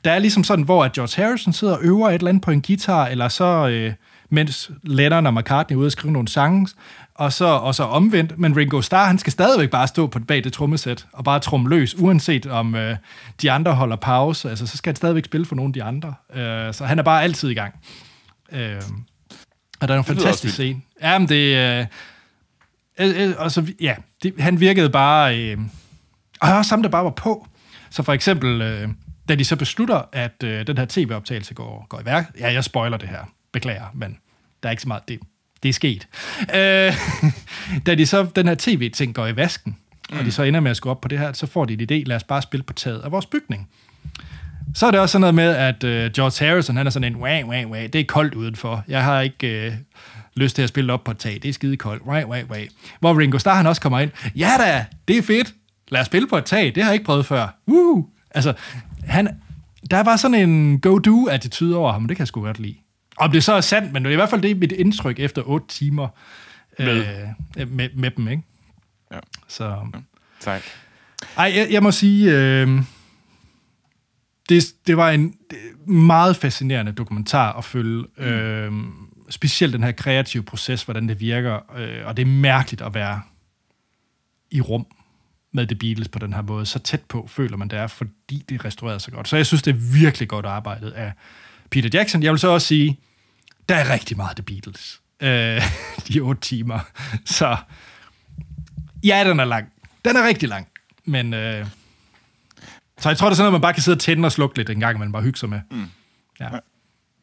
der 0.06 0.12
er 0.12 0.18
ligesom 0.18 0.44
sådan, 0.44 0.64
hvor 0.64 0.84
at 0.84 0.92
George 0.92 1.22
Harrison 1.22 1.52
sidder 1.52 1.76
og 1.76 1.82
øver 1.82 2.08
et 2.08 2.14
eller 2.14 2.28
andet 2.28 2.42
på 2.42 2.50
en 2.50 2.62
guitar, 2.62 3.06
eller 3.06 3.28
så, 3.28 3.68
øh, 3.68 3.92
mens 4.30 4.70
Lennon 4.82 5.26
og 5.26 5.34
McCartney 5.34 5.76
er 5.76 5.78
ude 5.78 5.86
og 5.86 5.92
skrive 5.92 6.12
nogle 6.12 6.28
sange, 6.28 6.68
og 7.14 7.32
så, 7.32 7.44
og 7.44 7.74
så 7.74 7.82
omvendt. 7.82 8.38
Men 8.38 8.56
Ringo 8.56 8.80
Starr, 8.80 9.06
han 9.06 9.18
skal 9.18 9.32
stadigvæk 9.32 9.70
bare 9.70 9.86
stå 9.86 10.06
på 10.06 10.18
bag 10.18 10.44
det 10.44 10.52
trommesæt, 10.52 11.06
og 11.12 11.24
bare 11.24 11.40
tromme 11.40 11.68
løs, 11.68 11.98
uanset 11.98 12.46
om 12.46 12.74
øh, 12.74 12.96
de 13.42 13.50
andre 13.50 13.74
holder 13.74 13.96
pause. 13.96 14.50
Altså, 14.50 14.66
så 14.66 14.76
skal 14.76 14.90
han 14.90 14.96
stadigvæk 14.96 15.24
spille 15.24 15.46
for 15.46 15.54
nogle 15.54 15.68
af 15.68 15.72
de 15.72 15.82
andre. 15.82 16.14
Øh, 16.34 16.74
så 16.74 16.84
han 16.84 16.98
er 16.98 17.02
bare 17.02 17.22
altid 17.22 17.48
i 17.48 17.54
gang. 17.54 17.74
Øh, 18.52 18.82
og 19.80 19.88
der 19.88 19.94
er 19.94 19.98
en 19.98 20.04
fantastisk 20.04 20.54
scene. 20.54 20.80
Ja, 21.02 21.18
men 21.18 21.28
det... 21.28 21.56
Øh, 21.56 21.86
øh, 23.00 23.28
øh, 23.28 23.34
og 23.38 23.52
så, 23.52 23.72
ja, 23.80 23.94
det, 24.22 24.34
han 24.38 24.60
virkede 24.60 24.90
bare... 24.90 25.38
Øh, 25.38 25.58
og 26.40 26.52
også 26.52 26.72
ham, 26.72 26.82
der 26.82 26.88
bare 26.88 27.04
var 27.04 27.10
på. 27.10 27.46
Så 27.90 28.02
for 28.02 28.12
eksempel, 28.12 28.62
øh, 28.62 28.88
da 29.28 29.34
de 29.34 29.44
så 29.44 29.56
beslutter, 29.56 30.02
at 30.12 30.42
øh, 30.44 30.66
den 30.66 30.78
her 30.78 30.86
tv-optagelse 30.88 31.54
går, 31.54 31.86
går 31.88 32.00
i 32.00 32.04
værk... 32.04 32.30
Ja, 32.40 32.52
jeg 32.52 32.64
spoiler 32.64 32.96
det 32.96 33.08
her. 33.08 33.32
Beklager, 33.52 33.86
men 33.94 34.18
der 34.62 34.68
er 34.68 34.70
ikke 34.70 34.82
så 34.82 34.88
meget... 34.88 35.08
Det, 35.08 35.20
det 35.62 35.68
er 35.68 35.72
sket. 35.72 36.08
Øh, 36.40 36.94
da 37.86 37.94
de 37.94 38.06
så, 38.06 38.26
den 38.36 38.48
her 38.48 38.54
tv-ting 38.58 39.14
går 39.14 39.26
i 39.26 39.36
vasken, 39.36 39.76
mm. 40.10 40.18
og 40.18 40.24
de 40.24 40.32
så 40.32 40.42
ender 40.42 40.60
med 40.60 40.70
at 40.70 40.76
skulle 40.76 40.90
op 40.90 41.00
på 41.00 41.08
det 41.08 41.18
her, 41.18 41.32
så 41.32 41.46
får 41.46 41.64
de 41.64 41.72
en 41.74 41.80
idé, 41.80 42.04
lad 42.06 42.16
os 42.16 42.24
bare 42.24 42.42
spille 42.42 42.64
på 42.64 42.72
taget 42.72 43.00
af 43.00 43.12
vores 43.12 43.26
bygning. 43.26 43.68
Så 44.74 44.86
er 44.86 44.90
det 44.90 45.00
også 45.00 45.12
sådan 45.12 45.20
noget 45.20 45.34
med, 45.34 45.54
at 45.54 45.84
øh, 45.84 46.10
George 46.10 46.46
Harrison, 46.46 46.76
han 46.76 46.86
er 46.86 46.90
sådan 46.90 47.12
en, 47.12 47.20
wah, 47.20 47.48
wah, 47.48 47.66
wah, 47.66 47.82
det 47.82 47.94
er 47.94 48.04
koldt 48.04 48.34
udenfor. 48.34 48.84
Jeg 48.88 49.04
har 49.04 49.20
ikke 49.20 49.66
øh, 49.66 49.72
lyst 50.36 50.56
til 50.56 50.62
at 50.62 50.68
spille 50.68 50.92
op 50.92 51.04
på 51.04 51.10
et 51.10 51.18
tag, 51.18 51.34
det 51.42 51.48
er 51.48 51.52
skide 51.52 51.76
koldt. 51.76 52.02
Wah, 52.02 52.28
wah, 52.28 52.44
wah. 52.50 52.66
Hvor 53.00 53.18
Ringo 53.18 53.38
Starr, 53.38 53.54
han 53.54 53.66
også 53.66 53.80
kommer 53.80 53.98
ind, 53.98 54.10
ja 54.36 54.50
da, 54.58 54.84
det 55.08 55.18
er 55.18 55.22
fedt, 55.22 55.54
lad 55.88 56.00
os 56.00 56.06
spille 56.06 56.28
på 56.28 56.36
et 56.36 56.44
tag, 56.44 56.74
det 56.74 56.82
har 56.82 56.90
jeg 56.90 56.94
ikke 56.94 57.06
prøvet 57.06 57.26
før. 57.26 57.48
Woo! 57.68 58.06
Altså, 58.30 58.52
han, 59.06 59.40
der 59.90 60.02
var 60.02 60.16
sådan 60.16 60.50
en 60.50 60.80
go-do-attitude 60.80 61.76
over 61.76 61.92
ham, 61.92 62.08
det 62.08 62.16
kan 62.16 62.22
jeg 62.22 62.28
sgu 62.28 62.40
godt 62.40 62.58
lide. 62.58 62.76
Om 63.16 63.30
det 63.30 63.44
så 63.44 63.52
er 63.52 63.60
sandt, 63.60 63.92
men 63.92 64.04
det 64.04 64.08
er 64.08 64.12
i 64.12 64.16
hvert 64.16 64.30
fald 64.30 64.42
det 64.42 64.50
er 64.50 64.54
mit 64.54 64.72
indtryk 64.72 65.20
efter 65.20 65.42
otte 65.42 65.66
timer 65.68 66.08
Med. 66.78 67.06
øh, 67.58 67.70
med, 67.70 67.88
med 67.94 68.10
dem, 68.10 68.28
ikke? 68.28 68.42
Ja. 69.12 69.18
Så, 69.48 69.76
Sejt. 70.40 70.62
ej, 71.36 71.52
jeg, 71.56 71.68
jeg 71.70 71.82
må 71.82 71.90
sige, 71.90 72.32
øh, 72.32 72.80
det, 74.48 74.64
det 74.86 74.96
var 74.96 75.10
en 75.10 75.34
meget 75.86 76.36
fascinerende 76.36 76.92
dokumentar 76.92 77.52
at 77.52 77.64
følge. 77.64 78.04
Mm. 78.18 78.24
Øh, 78.24 78.72
specielt 79.30 79.72
den 79.72 79.82
her 79.82 79.92
kreative 79.92 80.42
proces, 80.42 80.82
hvordan 80.82 81.08
det 81.08 81.20
virker. 81.20 81.76
Øh, 81.76 82.06
og 82.06 82.16
det 82.16 82.22
er 82.22 82.26
mærkeligt 82.26 82.82
at 82.82 82.94
være 82.94 83.20
i 84.50 84.60
rum 84.60 84.86
med 85.56 85.66
The 85.66 85.76
Beatles 85.76 86.08
på 86.08 86.18
den 86.18 86.32
her 86.32 86.42
måde. 86.42 86.66
Så 86.66 86.78
tæt 86.78 87.02
på 87.08 87.26
føler 87.28 87.56
man 87.56 87.68
det 87.68 87.78
er, 87.78 87.86
fordi 87.86 88.44
det 88.48 88.60
er 88.60 88.64
restaureret 88.64 89.02
så 89.02 89.10
godt. 89.10 89.28
Så 89.28 89.36
jeg 89.36 89.46
synes, 89.46 89.62
det 89.62 89.70
er 89.70 89.78
virkelig 90.00 90.28
godt 90.28 90.46
arbejdet 90.46 90.90
af 90.90 91.12
Peter 91.70 91.90
Jackson. 91.92 92.22
Jeg 92.22 92.32
vil 92.32 92.38
så 92.38 92.48
også 92.48 92.66
sige, 92.66 93.00
der 93.68 93.74
er 93.74 93.92
rigtig 93.92 94.16
meget 94.16 94.36
The 94.36 94.42
Beatles. 94.42 95.00
Øh, 95.20 95.62
de 96.08 96.20
otte 96.20 96.40
timer. 96.40 96.78
Så 97.24 97.56
ja, 99.04 99.24
den 99.28 99.40
er 99.40 99.44
lang. 99.44 99.72
Den 100.04 100.16
er 100.16 100.26
rigtig 100.26 100.48
lang. 100.48 100.68
Men 101.04 101.34
øh, 101.34 101.66
så 102.98 103.08
jeg 103.08 103.18
tror, 103.18 103.28
det 103.28 103.32
er 103.32 103.36
sådan 103.36 103.42
noget, 103.42 103.52
man 103.52 103.60
bare 103.60 103.72
kan 103.72 103.82
sidde 103.82 103.96
og 103.96 104.00
tænde 104.00 104.26
og 104.26 104.32
slukke 104.32 104.56
lidt 104.56 104.70
en 104.70 104.80
gang, 104.80 104.98
man 104.98 105.12
bare 105.12 105.22
hygge 105.22 105.38
sig 105.38 105.48
med. 105.48 105.60
Mm. 105.70 105.90
Ja. 106.40 106.48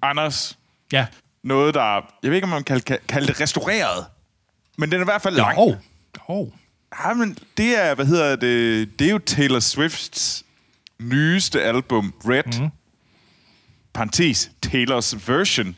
Anders, 0.02 0.58
ja. 0.92 1.06
noget, 1.44 1.74
der... 1.74 1.82
Jeg 2.24 2.32
ved 2.32 2.36
ikke, 2.36 2.46
om 2.46 2.50
man 2.50 2.64
kan 2.64 2.82
kalde, 2.82 3.04
kalde 3.08 3.28
det 3.28 3.42
restaureret. 3.42 4.06
Men 4.78 4.92
den 4.92 5.00
er 5.00 5.04
i 5.04 5.06
hvert 5.06 5.22
fald 5.22 5.36
lang. 5.36 5.58
Jo. 5.58 5.76
Jo. 6.30 6.52
Ja, 7.00 7.14
men 7.14 7.38
det 7.58 7.84
er, 7.86 7.96
hvad 7.96 8.06
hedder 8.06 8.36
det, 8.36 9.00
det 9.00 9.08
er 9.08 9.12
jo 9.12 9.20
Taylor 9.20 9.60
Swifts 9.60 10.46
nyeste 11.00 11.62
album, 11.62 12.14
Red. 12.26 12.62
Mm. 12.62 12.70
Parentes, 13.94 14.52
Taylors 14.62 15.30
version. 15.30 15.76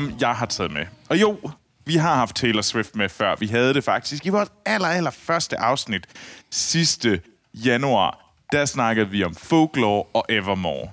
Som 0.00 0.16
jeg 0.20 0.36
har 0.36 0.46
taget 0.46 0.72
med. 0.72 0.86
Og 1.08 1.20
jo, 1.20 1.38
vi 1.84 1.96
har 1.96 2.14
haft 2.14 2.36
Taylor 2.36 2.62
Swift 2.62 2.96
med 2.96 3.08
før. 3.08 3.36
Vi 3.36 3.46
havde 3.46 3.74
det 3.74 3.84
faktisk 3.84 4.26
i 4.26 4.28
vores 4.28 4.52
aller, 4.64 4.88
aller 4.88 5.10
første 5.10 5.60
afsnit 5.60 6.06
sidste 6.50 7.20
januar. 7.54 8.34
Der 8.52 8.64
snakkede 8.64 9.08
vi 9.08 9.24
om 9.24 9.34
Folklore 9.34 10.02
og 10.02 10.26
Evermore. 10.28 10.88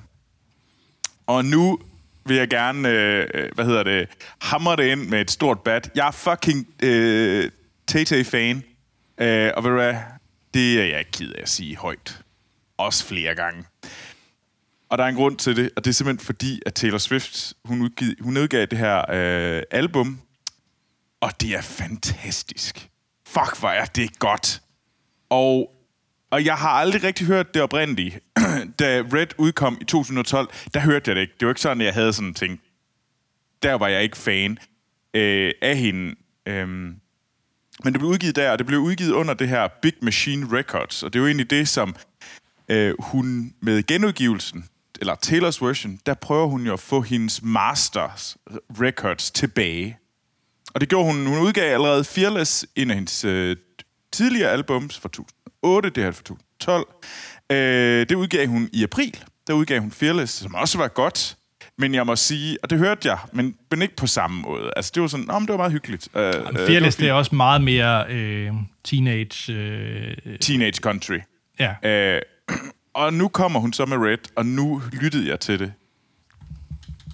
Og 1.28 1.46
nu 1.46 1.80
vil 2.26 2.38
jeg 2.38 2.48
gerne, 2.48 2.89
øh, 2.89 3.28
øh 3.34 3.50
hvad 3.56 3.65
hedder 3.65 3.84
det, 3.84 4.10
hamre 4.41 4.76
det 4.76 4.91
ind 4.91 5.08
med 5.08 5.22
et 5.22 5.32
stort 5.32 5.60
bat. 5.60 5.89
Jeg 5.96 6.08
er 6.08 6.12
fucking 6.12 6.67
øh, 6.84 7.52
Tay-Tay-fan. 7.88 8.63
Øh, 9.17 9.52
og 9.56 9.63
ved 9.63 9.70
du 9.70 9.78
hvad, 9.78 9.96
det 10.54 10.82
er 10.82 10.86
jeg 10.86 11.00
ikke 11.00 11.12
ked 11.12 11.32
af 11.32 11.41
at 11.41 11.50
sige 11.50 11.78
højt. 11.78 12.22
Også 12.78 13.06
flere 13.06 13.36
gange. 13.36 13.63
Og 14.89 14.97
der 14.97 15.04
er 15.04 15.08
en 15.08 15.15
grund 15.15 15.38
til 15.38 15.56
det, 15.56 15.69
og 15.76 15.86
det 15.86 15.89
er 15.89 15.93
simpelthen 15.93 16.26
fordi, 16.26 16.62
at 16.65 16.73
Taylor 16.73 16.97
Swift, 16.97 17.54
hun, 17.65 17.82
udgiv, 17.82 18.13
hun 18.21 18.38
udgav 18.38 18.65
det 18.65 18.78
her 18.78 19.12
øh, 19.12 19.63
album, 19.71 20.21
og 21.21 21.41
det 21.41 21.56
er 21.56 21.62
fantastisk. 21.62 22.89
Fuck, 23.28 23.60
hvor 23.60 23.69
er 23.69 23.86
det 23.86 24.19
godt. 24.19 24.62
Og, 25.30 25.76
og 26.32 26.45
jeg 26.45 26.56
har 26.56 26.69
aldrig 26.69 27.04
rigtig 27.04 27.28
hørt 27.28 27.54
det 27.54 27.62
oprindelige. 27.62 28.19
da 28.80 29.04
Red 29.13 29.28
udkom 29.38 29.78
i 29.82 29.86
2012, 29.86 30.50
der 30.73 30.80
hørte 30.80 31.10
jeg 31.10 31.15
det 31.15 31.21
ikke. 31.21 31.34
Det 31.39 31.45
var 31.45 31.52
ikke 31.52 31.62
sådan, 31.62 31.82
at 31.82 31.86
jeg 31.86 31.93
havde 31.93 32.13
sådan 32.13 32.34
tænkt, 32.34 32.62
der 33.63 33.73
var 33.73 33.88
jeg 33.88 34.04
ikke 34.04 34.17
fan 34.17 34.58
øh, 35.13 35.52
af 35.62 35.78
hende. 35.78 36.15
Øhm, 36.45 36.95
men 37.84 37.93
det 37.93 38.00
blev 38.00 38.10
udgivet 38.10 38.36
der, 38.36 38.52
og 38.52 38.58
det 38.58 38.67
blev 38.67 38.80
udgivet 38.80 39.12
under 39.12 39.34
det 39.34 39.47
her 39.47 39.67
Big 39.82 39.93
Machine 40.02 40.58
Records. 40.58 41.04
Og 41.04 41.13
det 41.13 41.19
er 41.19 41.21
jo 41.21 41.28
egentlig 41.28 41.50
det, 41.50 41.67
som 41.67 41.95
øh, 42.69 42.93
hun 43.00 43.54
med 43.62 43.84
genudgivelsen, 43.84 44.69
eller 45.01 45.15
Taylors 45.15 45.62
version, 45.62 45.99
der 46.05 46.13
prøver 46.13 46.47
hun 46.47 46.65
jo 46.65 46.73
at 46.73 46.79
få 46.79 47.01
hendes 47.01 47.41
Masters 47.43 48.38
Records 48.81 49.31
tilbage. 49.31 49.97
Og 50.73 50.81
det 50.81 50.89
gjorde 50.89 51.05
hun. 51.05 51.25
Hun 51.25 51.39
udgav 51.39 51.73
allerede 51.73 52.03
Fearless, 52.03 52.65
en 52.75 52.89
af 52.89 52.95
hendes 52.95 53.25
øh, 53.25 53.55
tidligere 54.12 54.51
albums 54.51 54.99
fra 54.99 55.10
2008, 55.10 55.89
det 55.89 56.03
her 56.03 56.07
er 56.07 56.12
fra 56.12 56.23
2012. 56.23 56.88
Øh, 57.51 58.10
det 58.10 58.15
udgav 58.15 58.47
hun 58.47 58.69
i 58.73 58.83
april. 58.83 59.23
Der 59.47 59.53
udgav 59.53 59.81
hun 59.81 59.91
Fearless, 59.91 60.33
som 60.33 60.55
også 60.55 60.77
var 60.77 60.88
godt. 60.88 61.38
Men 61.77 61.93
jeg 61.93 62.05
må 62.05 62.15
sige, 62.15 62.57
og 62.63 62.69
det 62.69 62.77
hørte 62.77 63.10
jeg, 63.10 63.17
men, 63.33 63.55
men 63.71 63.81
ikke 63.81 63.95
på 63.95 64.07
samme 64.07 64.41
måde. 64.41 64.71
Altså, 64.75 64.91
det 64.95 65.01
var 65.01 65.07
sådan, 65.07 65.29
om 65.29 65.41
det 65.41 65.49
var 65.49 65.57
meget 65.57 65.71
hyggeligt. 65.71 66.07
Øh, 66.15 66.33
Fearless, 66.67 66.97
det 66.97 67.05
var 67.07 67.13
er 67.13 67.17
også 67.17 67.36
meget 67.36 67.62
mere 67.62 68.05
øh, 68.10 68.51
teenage... 68.83 69.53
Øh. 69.53 70.39
Teenage 70.39 70.73
Country. 70.81 71.19
ja. 71.60 71.75
Øh, 71.83 72.21
og 72.97 73.13
nu 73.13 73.27
kommer 73.27 73.60
hun 73.60 73.73
så 73.73 73.86
med 73.86 73.97
Red, 73.97 74.17
og 74.36 74.45
nu 74.45 74.81
lyttede 74.91 75.29
jeg 75.29 75.39
til 75.39 75.60
det. 75.60 75.73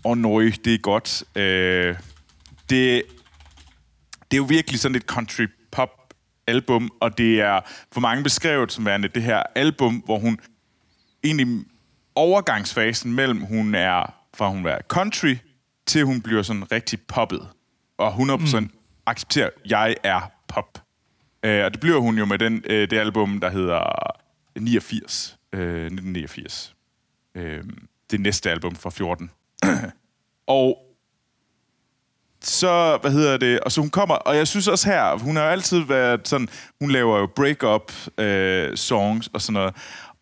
Og 0.04 0.18
nøj, 0.18 0.52
det 0.66 0.74
er 0.74 0.78
godt. 0.78 1.24
Øh, 1.36 1.96
det, 2.70 3.04
det 4.32 4.34
er 4.34 4.38
jo 4.38 4.44
virkelig 4.44 4.80
sådan 4.80 4.96
et 4.96 5.04
country 5.04 5.48
pop 5.72 6.14
album, 6.48 6.90
og 7.02 7.18
det 7.18 7.42
er 7.42 7.60
for 7.92 8.02
mange 8.02 8.24
beskrevet 8.24 8.72
som 8.72 8.86
værende 8.86 9.08
det 9.08 9.24
her 9.24 9.44
album, 9.56 9.96
hvor 9.96 10.20
hun 10.20 10.40
egentlig 11.24 11.66
overgangsfasen 12.16 13.14
mellem 13.14 13.42
hun 13.42 13.76
er 13.76 14.14
fra 14.34 14.50
hun 14.50 14.66
er 14.66 14.78
country 14.88 15.36
til 15.86 16.04
hun 16.04 16.22
bliver 16.22 16.42
sådan 16.42 16.72
rigtig 16.72 17.02
poppet. 17.02 17.48
og 17.98 18.14
100% 18.14 18.60
mm. 18.60 18.70
accepterer, 19.06 19.46
at 19.46 19.72
jeg 19.72 19.96
er 20.04 20.22
pop. 20.48 20.84
Øh, 21.44 21.66
og 21.66 21.72
det 21.72 21.80
bliver 21.80 22.00
hun 22.00 22.18
jo 22.18 22.26
med 22.26 22.40
den, 22.40 22.64
øh, 22.66 22.90
det 22.90 22.98
album, 22.98 23.40
der 23.40 23.50
hedder 23.50 23.84
89. 24.60 25.38
Øh, 25.54 25.86
1989. 25.86 26.76
Øh, 27.36 27.64
det 28.12 28.20
næste 28.20 28.52
album 28.52 28.76
fra 28.76 28.90
14. 28.90 29.32
og 30.48 30.78
så, 32.42 32.98
hvad 33.02 33.12
hedder 33.12 33.38
det, 33.38 33.60
og 33.60 33.72
så 33.72 33.82
hun 33.82 33.90
kommer, 33.90 34.16
og 34.16 34.36
jeg 34.36 34.48
synes 34.48 34.68
også 34.68 34.90
her, 34.90 35.18
hun 35.18 35.36
har 35.36 35.44
jo 35.44 35.50
altid 35.50 35.80
været 35.80 36.28
sådan, 36.28 36.48
hun 36.82 36.92
laver 36.92 37.20
jo 37.20 37.28
break-up 37.36 37.92
øh, 38.18 38.78
songs 38.78 39.30
og 39.34 39.42
sådan 39.42 39.54
noget, 39.54 39.76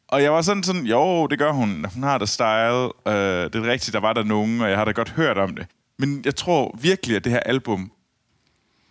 og 0.08 0.24
jeg 0.24 0.34
var 0.34 0.42
sådan 0.42 0.64
sådan, 0.64 0.86
jo, 0.86 1.28
det 1.28 1.40
gør 1.40 1.52
hun, 1.52 1.86
hun 1.94 2.04
har 2.04 2.18
da 2.18 2.26
style, 2.26 2.84
øh, 3.08 3.44
det 3.54 3.56
er 3.56 3.72
rigtigt, 3.72 3.94
der 3.94 4.00
var 4.00 4.14
der 4.14 4.24
nogen, 4.24 4.62
og 4.62 4.70
jeg 4.70 4.78
har 4.78 4.86
da 4.86 4.92
godt 4.92 5.10
hørt 5.10 5.38
om 5.38 5.56
det, 5.56 5.68
men 6.00 6.22
jeg 6.26 6.36
tror 6.36 6.78
virkelig, 6.82 7.16
at 7.16 7.24
det 7.24 7.32
her 7.32 7.40
album 7.40 7.92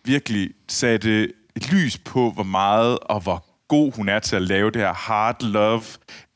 virkelig 0.04 0.50
satte 0.68 1.32
et 1.56 1.72
lys 1.72 1.98
på, 1.98 2.30
hvor 2.30 2.42
meget 2.42 2.98
og 2.98 3.20
hvor 3.20 3.44
god 3.70 3.96
hun 3.96 4.08
er 4.08 4.18
til 4.18 4.36
at 4.36 4.42
lave 4.42 4.70
det 4.70 4.80
her 4.80 4.94
hard 4.94 5.42
love 5.42 5.82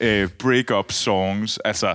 øh, 0.00 0.28
break-up 0.28 0.92
songs, 0.92 1.58
altså 1.64 1.94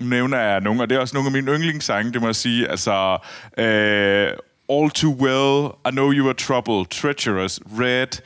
nævner 0.00 0.38
jeg 0.38 0.60
nogle, 0.60 0.82
og 0.82 0.90
det 0.90 0.96
er 0.96 1.00
også 1.00 1.16
nogle 1.16 1.26
af 1.26 1.32
mine 1.32 1.52
yndlingssange, 1.52 2.12
det 2.12 2.20
må 2.20 2.28
jeg 2.28 2.36
sige. 2.36 2.68
Altså, 2.68 3.18
øh, 3.58 4.32
All 4.68 4.90
Too 4.90 5.16
Well, 5.20 5.70
I 5.88 5.90
Know 5.90 6.12
You 6.12 6.28
Are 6.28 6.34
Trouble, 6.34 6.86
Treacherous, 6.86 7.60
Red. 7.78 8.22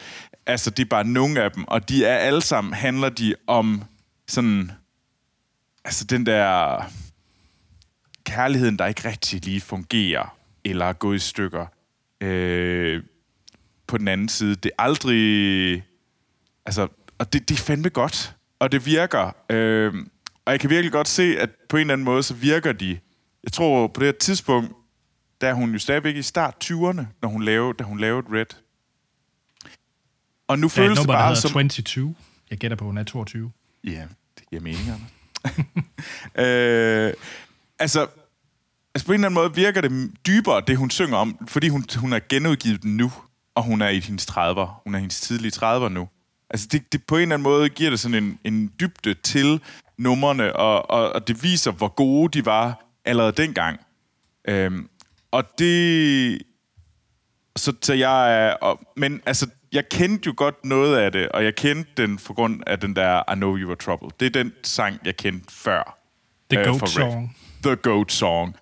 Altså, 0.47 0.71
det 0.71 0.83
er 0.83 0.89
bare 0.89 1.05
nogle 1.05 1.43
af 1.43 1.53
dem, 1.53 1.65
og 1.69 1.89
de 1.89 2.05
er 2.05 2.17
alle 2.17 2.43
sammen, 2.43 2.75
handler 2.75 3.09
de 3.09 3.35
om 3.47 3.85
sådan, 4.29 4.73
altså 5.85 6.05
den 6.05 6.27
der 6.27 6.81
kærligheden, 8.25 8.79
der 8.79 8.87
ikke 8.87 9.09
rigtig 9.09 9.45
lige 9.45 9.61
fungerer, 9.61 10.37
eller 10.65 10.85
er 10.85 10.93
gået 10.93 11.17
i 11.17 11.19
stykker. 11.19 11.67
Øh, 12.21 13.03
på 13.87 13.99
den 13.99 14.09
anden 14.09 14.29
side, 14.29 14.55
det 14.55 14.71
er 14.79 14.83
aldrig, 14.83 15.83
altså, 16.67 16.89
og 17.19 17.33
det, 17.33 17.49
det 17.49 17.55
er 17.55 17.63
fandme 17.63 17.89
godt, 17.89 18.37
og 18.59 18.73
det 18.73 18.87
virker. 18.87 19.37
Øh, 19.51 19.95
og 20.45 20.53
jeg 20.53 20.61
kan 20.61 20.71
virkelig 20.71 20.93
godt 20.93 21.09
se, 21.09 21.39
at 21.39 21.51
på 21.69 21.77
en 21.77 21.81
eller 21.81 21.93
anden 21.93 22.05
måde, 22.05 22.23
så 22.23 22.35
virker 22.35 22.73
de. 22.73 22.99
Jeg 23.45 23.53
tror, 23.53 23.87
på 23.87 24.01
det 24.01 24.07
her 24.07 24.13
tidspunkt, 24.13 24.73
der 25.41 25.49
er 25.49 25.55
hun 25.55 25.73
jo 25.73 25.79
stadigvæk 25.79 26.17
i 26.17 26.23
start 26.23 26.55
20'erne, 26.65 27.03
når 27.23 27.29
hun 27.29 27.43
lavede, 27.43 27.75
da 27.79 27.85
hun 27.85 28.01
lavede 28.01 28.27
Red. 28.33 28.47
Og 30.49 30.59
nu 30.59 30.67
Der 30.67 30.73
er 30.73 30.87
føles 30.87 30.99
det 30.99 31.09
bare 31.09 31.37
som... 31.37 31.51
22. 31.51 32.15
Jeg 32.51 32.59
gætter 32.59 32.77
på, 32.77 32.85
at 32.85 32.89
hun 32.89 32.99
er 32.99 33.05
22. 33.05 33.53
Ja, 33.85 34.07
det 34.39 34.49
giver 34.51 34.63
mening, 34.63 34.89
Anders. 34.89 35.11
øh, 36.39 37.13
altså, 37.79 38.07
altså, 38.95 39.07
på 39.07 39.13
en 39.13 39.15
eller 39.15 39.29
anden 39.29 39.35
måde 39.35 39.55
virker 39.55 39.81
det 39.81 40.11
dybere, 40.27 40.63
det 40.67 40.77
hun 40.77 40.91
synger 40.91 41.17
om, 41.17 41.47
fordi 41.49 41.69
hun, 41.69 41.85
hun 41.97 42.13
har 42.13 42.23
genudgivet 42.29 42.83
den 42.83 42.97
nu, 42.97 43.13
og 43.55 43.63
hun 43.63 43.83
er 43.83 43.89
i 43.89 44.01
hendes 44.01 44.27
30'er. 44.31 44.83
Hun 44.85 44.95
er 44.95 44.99
i 44.99 45.01
hendes 45.01 45.21
tidlige 45.21 45.53
30'er 45.57 45.89
nu. 45.89 46.09
Altså, 46.51 46.69
det, 46.73 46.93
det 46.93 47.05
på 47.07 47.17
en 47.17 47.23
eller 47.23 47.35
anden 47.35 47.43
måde 47.43 47.69
giver 47.69 47.91
det 47.91 48.01
sådan 48.01 48.25
en, 48.25 48.39
en 48.45 48.73
dybde 48.81 49.15
til 49.15 49.61
numrene, 49.99 50.57
og, 50.57 50.91
og, 50.91 51.13
og 51.13 51.29
det 51.29 51.43
viser, 51.43 51.71
hvor 51.71 51.89
gode 51.89 52.39
de 52.39 52.47
var 52.47 52.85
allerede 53.05 53.33
dengang. 53.33 53.81
Øhm, 54.49 54.89
og 55.31 55.45
det... 55.59 56.43
Så, 57.57 57.73
så 57.83 57.95
jeg 57.95 58.47
er... 58.47 58.53
Og, 58.53 58.81
men 58.97 59.21
altså, 59.27 59.47
jeg 59.73 59.89
kendte 59.89 60.27
jo 60.27 60.35
godt 60.37 60.65
noget 60.65 60.97
af 60.97 61.13
det, 61.13 61.29
og 61.29 61.45
jeg 61.45 61.55
kendte 61.55 62.03
den 62.03 62.19
for 62.19 62.35
grund 62.35 62.63
af 62.67 62.81
den 62.81 62.97
der 62.97 63.33
I 63.33 63.35
Know 63.35 63.57
You 63.57 63.67
Were 63.69 63.77
Trouble. 63.77 64.09
Det 64.21 64.27
er 64.27 64.43
den 64.43 64.53
sang, 64.63 64.99
jeg 65.05 65.17
kendte 65.17 65.55
før. 65.55 65.99
The 66.51 66.61
øh, 66.61 66.67
Goat. 66.67 66.89
Song. 66.89 67.37
The 67.63 67.77
Goat 67.77 68.13
Song. 68.13 68.57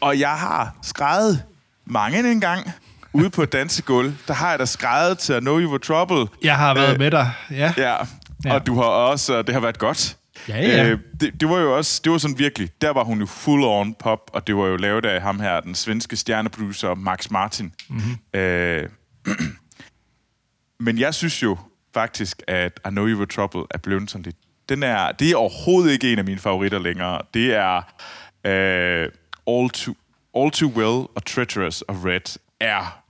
Og 0.00 0.18
jeg 0.18 0.38
har 0.38 0.76
skrevet 0.82 1.44
mange 1.84 2.30
en 2.32 2.40
gang 2.40 2.72
ude 3.12 3.30
på 3.30 3.42
et 3.42 3.52
dansegulv. 3.52 4.12
Der 4.28 4.34
har 4.34 4.50
jeg 4.50 4.58
da 4.58 4.64
skrevet 4.64 5.18
til 5.18 5.34
I 5.36 5.40
Know 5.40 5.60
You 5.60 5.68
Were 5.70 5.78
Trouble. 5.78 6.26
Jeg 6.42 6.56
har 6.56 6.74
været 6.74 6.92
Øh, 6.92 6.98
med 6.98 7.10
dig, 7.10 7.30
ja. 7.50 7.72
Ja, 7.76 7.96
Ja. 8.44 8.54
og 8.54 8.66
du 8.66 8.74
har 8.74 8.82
også, 8.82 9.34
og 9.34 9.46
det 9.46 9.54
har 9.54 9.60
været 9.60 9.78
godt. 9.78 10.16
Ja, 10.48 10.56
ja. 10.60 10.88
Øh, 10.90 10.98
det, 11.20 11.40
det 11.40 11.48
var 11.48 11.58
jo 11.58 11.76
også, 11.76 12.00
det 12.04 12.12
var 12.12 12.18
sådan 12.18 12.38
virkelig, 12.38 12.70
der 12.80 12.90
var 12.90 13.04
hun 13.04 13.20
jo 13.20 13.26
full 13.26 13.62
on 13.64 13.94
pop, 13.94 14.30
og 14.32 14.46
det 14.46 14.56
var 14.56 14.66
jo 14.66 14.76
lavet 14.76 15.04
af 15.04 15.22
ham 15.22 15.40
her, 15.40 15.60
den 15.60 15.74
svenske 15.74 16.16
stjerneproducer 16.16 16.94
Max 16.94 17.30
Martin. 17.30 17.72
Mhm. 17.88 17.98
Mm-hmm. 17.98 18.40
Øh, 18.40 18.88
men 20.80 20.98
jeg 20.98 21.14
synes 21.14 21.42
jo 21.42 21.56
faktisk, 21.94 22.42
at 22.48 22.80
I 22.86 22.88
Know 22.88 23.06
You 23.06 23.16
Were 23.18 23.26
Trouble 23.26 23.62
er 23.70 23.78
blevet 23.78 24.10
sådan 24.10 24.22
lidt, 24.22 24.36
den 24.68 24.82
er, 24.82 25.12
det 25.12 25.30
er 25.30 25.36
overhovedet 25.36 25.92
ikke 25.92 26.12
en 26.12 26.18
af 26.18 26.24
mine 26.24 26.38
favoritter 26.38 26.78
længere. 26.78 27.20
Det 27.34 27.54
er 27.54 27.76
øh, 28.46 29.08
All, 29.46 29.70
Too, 29.70 29.94
All 30.36 30.50
Too 30.50 30.68
Well 30.76 31.06
og 31.16 31.24
Treacherous 31.26 31.82
og 31.82 32.04
Red 32.04 32.38
er 32.60 33.01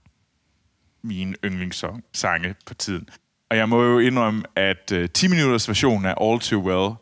mine 1.03 1.35
yndlingssange 1.45 2.55
på 2.65 2.73
tiden. 2.73 3.09
Og 3.49 3.57
jeg 3.57 3.69
må 3.69 3.83
jo 3.83 3.99
indrømme, 3.99 4.43
at 4.55 4.91
øh, 4.91 5.09
10 5.09 5.27
minutters 5.27 5.67
version 5.67 6.05
af 6.05 6.15
All 6.21 6.39
Too 6.39 6.61
Well 6.61 6.95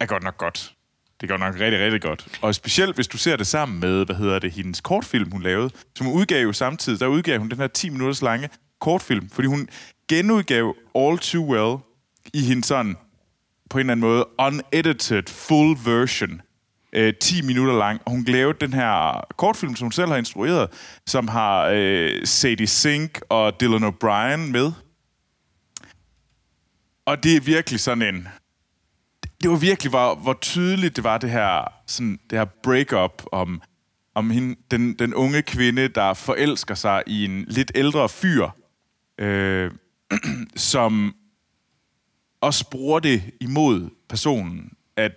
er 0.00 0.06
godt 0.06 0.22
nok 0.22 0.38
godt. 0.38 0.74
Det 1.20 1.28
går 1.28 1.36
nok 1.36 1.54
rigtig, 1.54 1.80
rigtig 1.80 2.02
godt. 2.02 2.38
Og 2.42 2.54
specielt, 2.54 2.94
hvis 2.94 3.08
du 3.08 3.18
ser 3.18 3.36
det 3.36 3.46
sammen 3.46 3.80
med, 3.80 4.06
hvad 4.06 4.16
hedder 4.16 4.38
det, 4.38 4.52
hendes 4.52 4.80
kortfilm, 4.80 5.32
hun 5.32 5.42
lavede, 5.42 5.70
som 5.94 6.06
hun 6.06 6.16
udgav 6.16 6.42
jo 6.42 6.52
samtidig, 6.52 7.00
der 7.00 7.06
udgav 7.06 7.38
hun 7.38 7.48
den 7.48 7.58
her 7.58 7.66
10 7.66 7.90
minutters 7.90 8.22
lange 8.22 8.48
kortfilm, 8.80 9.30
fordi 9.30 9.48
hun 9.48 9.68
genudgav 10.08 10.76
All 10.94 11.18
Too 11.18 11.52
Well 11.52 11.78
i 12.34 12.40
hendes 12.40 12.66
sådan, 12.66 12.96
på 13.70 13.78
en 13.78 13.80
eller 13.80 13.92
anden 13.92 14.08
måde, 14.08 14.26
unedited 14.38 15.22
full 15.28 15.76
version, 15.84 16.42
øh, 16.94 17.14
10 17.20 17.42
minutter 17.42 17.78
lang. 17.78 18.00
Og 18.04 18.10
hun 18.10 18.24
lavede 18.24 18.58
den 18.60 18.72
her 18.72 19.20
kortfilm, 19.36 19.76
som 19.76 19.84
hun 19.84 19.92
selv 19.92 20.08
har 20.08 20.16
instrueret, 20.16 20.70
som 21.06 21.28
har 21.28 21.70
øh, 21.74 22.26
Sadie 22.26 22.66
Sink 22.66 23.20
og 23.28 23.60
Dylan 23.60 23.84
O'Brien 23.84 24.50
med. 24.50 24.72
Og 27.06 27.22
det 27.22 27.36
er 27.36 27.40
virkelig 27.40 27.80
sådan 27.80 28.14
en... 28.14 28.28
Det 29.42 29.50
var 29.50 29.56
virkelig, 29.56 29.90
hvor, 29.90 30.14
hvor 30.14 30.38
tydeligt 30.40 30.96
det 30.96 31.04
var, 31.04 31.18
det 31.18 31.30
her, 31.30 31.72
sådan, 31.86 32.18
det 32.30 32.38
her 32.38 32.44
break-up 32.62 33.22
om, 33.32 33.62
om 34.14 34.30
hende, 34.30 34.56
den, 34.70 34.98
den 34.98 35.14
unge 35.14 35.42
kvinde, 35.42 35.88
der 35.88 36.14
forelsker 36.14 36.74
sig 36.74 37.02
i 37.06 37.24
en 37.24 37.44
lidt 37.48 37.72
ældre 37.74 38.08
fyr, 38.08 38.48
øh, 39.18 39.70
som 40.56 41.14
også 42.40 42.70
bruger 42.70 43.00
det 43.00 43.22
imod 43.40 43.90
personen, 44.08 44.72
at 44.96 45.12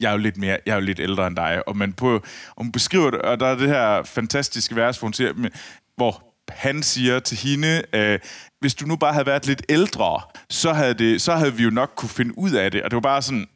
jeg 0.00 0.08
er 0.08 0.12
jo 0.12 0.18
lidt 0.18 0.36
mere, 0.36 0.58
jeg 0.66 0.72
er 0.72 0.76
jo 0.76 0.80
lidt 0.80 1.00
ældre 1.00 1.26
end 1.26 1.36
dig, 1.36 1.68
og 1.68 1.76
man, 1.76 1.92
på, 1.92 2.24
og 2.56 2.66
beskriver 2.72 3.10
det, 3.10 3.22
og 3.22 3.40
der 3.40 3.46
er 3.46 3.54
det 3.56 3.68
her 3.68 4.02
fantastiske 4.02 4.76
vers, 4.76 4.98
hvor, 4.98 5.06
hun 5.06 5.12
siger, 5.12 5.32
men- 5.32 5.52
hvor 5.96 6.22
han 6.48 6.82
siger 6.82 7.18
til 7.18 7.38
hende, 7.38 7.82
øh, 7.92 8.18
hvis 8.60 8.74
du 8.74 8.86
nu 8.86 8.96
bare 8.96 9.12
havde 9.12 9.26
været 9.26 9.46
lidt 9.46 9.62
ældre, 9.68 10.20
så 10.50 10.72
havde, 10.72 10.94
det, 10.94 11.22
så 11.22 11.34
havde 11.34 11.54
vi 11.54 11.62
jo 11.62 11.70
nok 11.70 11.92
kunne 11.96 12.08
finde 12.08 12.38
ud 12.38 12.50
af 12.50 12.70
det, 12.70 12.82
og 12.82 12.90
det 12.90 12.94
var 12.96 13.00
bare 13.00 13.22
sådan, 13.22 13.46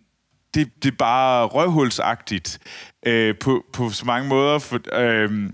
det, 0.55 0.83
det 0.83 0.92
er 0.92 0.96
bare 0.96 1.46
røvhulsagtigt 1.46 2.59
øh, 3.07 3.35
på, 3.38 3.64
på 3.72 3.90
så 3.90 4.05
mange 4.07 4.29
måder, 4.29 4.59
for, 4.59 4.81
øh, 4.92 5.50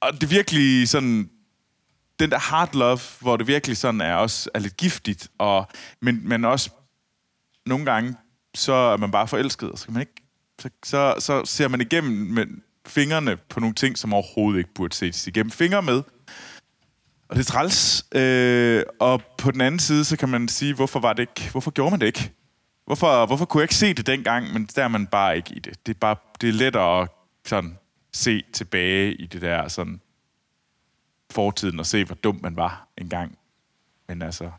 og 0.00 0.12
det 0.12 0.22
er 0.22 0.26
virkelig 0.26 0.88
sådan, 0.88 1.30
den 2.20 2.30
der 2.30 2.38
hard 2.38 2.74
love, 2.74 2.98
hvor 3.20 3.36
det 3.36 3.46
virkelig 3.46 3.76
sådan 3.76 4.00
er 4.00 4.14
også 4.14 4.50
er 4.54 4.58
lidt 4.58 4.76
giftigt, 4.76 5.28
og, 5.38 5.68
men, 6.02 6.28
men 6.28 6.44
også 6.44 6.70
nogle 7.66 7.84
gange, 7.84 8.14
så 8.54 8.72
er 8.72 8.96
man 8.96 9.10
bare 9.10 9.28
forelsket, 9.28 9.70
og 9.70 9.78
så, 9.78 9.84
kan 9.84 9.94
man 9.94 10.00
ikke, 10.00 10.22
så, 10.58 10.70
så, 10.84 11.14
så 11.18 11.44
ser 11.44 11.68
man 11.68 11.80
igennem 11.80 12.12
med 12.12 12.46
fingrene 12.86 13.36
på 13.36 13.60
nogle 13.60 13.74
ting, 13.74 13.98
som 13.98 14.12
overhovedet 14.12 14.58
ikke 14.58 14.74
burde 14.74 14.94
ses 14.94 15.26
igennem 15.26 15.50
fingre 15.50 15.82
med. 15.82 16.02
Og 17.28 17.36
det 17.36 17.40
er 17.40 17.52
træls. 17.52 18.06
Øh, 18.14 18.82
og 19.00 19.22
på 19.38 19.50
den 19.50 19.60
anden 19.60 19.78
side, 19.78 20.04
så 20.04 20.16
kan 20.16 20.28
man 20.28 20.48
sige, 20.48 20.74
hvorfor 20.74 21.00
var 21.00 21.12
det 21.12 21.22
ikke? 21.22 21.50
Hvorfor 21.50 21.70
gjorde 21.70 21.90
man 21.90 22.00
det 22.00 22.06
ikke? 22.06 22.32
Hvorfor, 22.86 23.26
hvorfor 23.26 23.44
kunne 23.44 23.60
jeg 23.60 23.64
ikke 23.64 23.74
se 23.74 23.94
det 23.94 24.06
dengang, 24.06 24.52
men 24.52 24.68
der 24.76 24.84
er 24.84 24.88
man 24.88 25.06
bare 25.06 25.36
ikke 25.36 25.54
i 25.54 25.58
det. 25.58 25.86
Det 25.86 25.94
er, 25.94 25.98
bare, 25.98 26.16
det 26.40 26.48
er 26.48 26.52
lettere 26.52 27.02
at 27.02 27.08
sådan, 27.44 27.78
se 28.12 28.42
tilbage 28.52 29.14
i 29.14 29.26
det 29.26 29.42
der 29.42 29.68
sådan, 29.68 30.00
fortiden 31.30 31.78
og 31.78 31.86
se, 31.86 32.04
hvor 32.04 32.14
dum 32.14 32.40
man 32.42 32.56
var 32.56 32.88
engang. 32.96 33.38
Men 34.08 34.22
altså, 34.22 34.50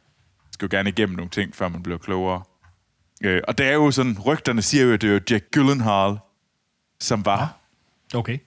skal 0.51 0.65
jo 0.65 0.77
gerne 0.77 0.89
igennem 0.89 1.15
nogle 1.15 1.29
ting, 1.29 1.55
før 1.55 1.67
man 1.67 1.83
bliver 1.83 1.97
klogere. 1.97 2.43
Øh, 3.23 3.41
og 3.47 3.57
det 3.57 3.65
er 3.65 3.73
jo 3.73 3.91
sådan, 3.91 4.19
rygterne 4.25 4.61
siger 4.61 4.83
jo, 4.83 4.93
at 4.93 5.01
det 5.01 5.09
er 5.09 5.13
jo 5.13 5.19
Jack 5.29 5.51
Gyllenhaal, 5.51 6.17
som 6.99 7.25
var. 7.25 7.57
Okay. 8.13 8.37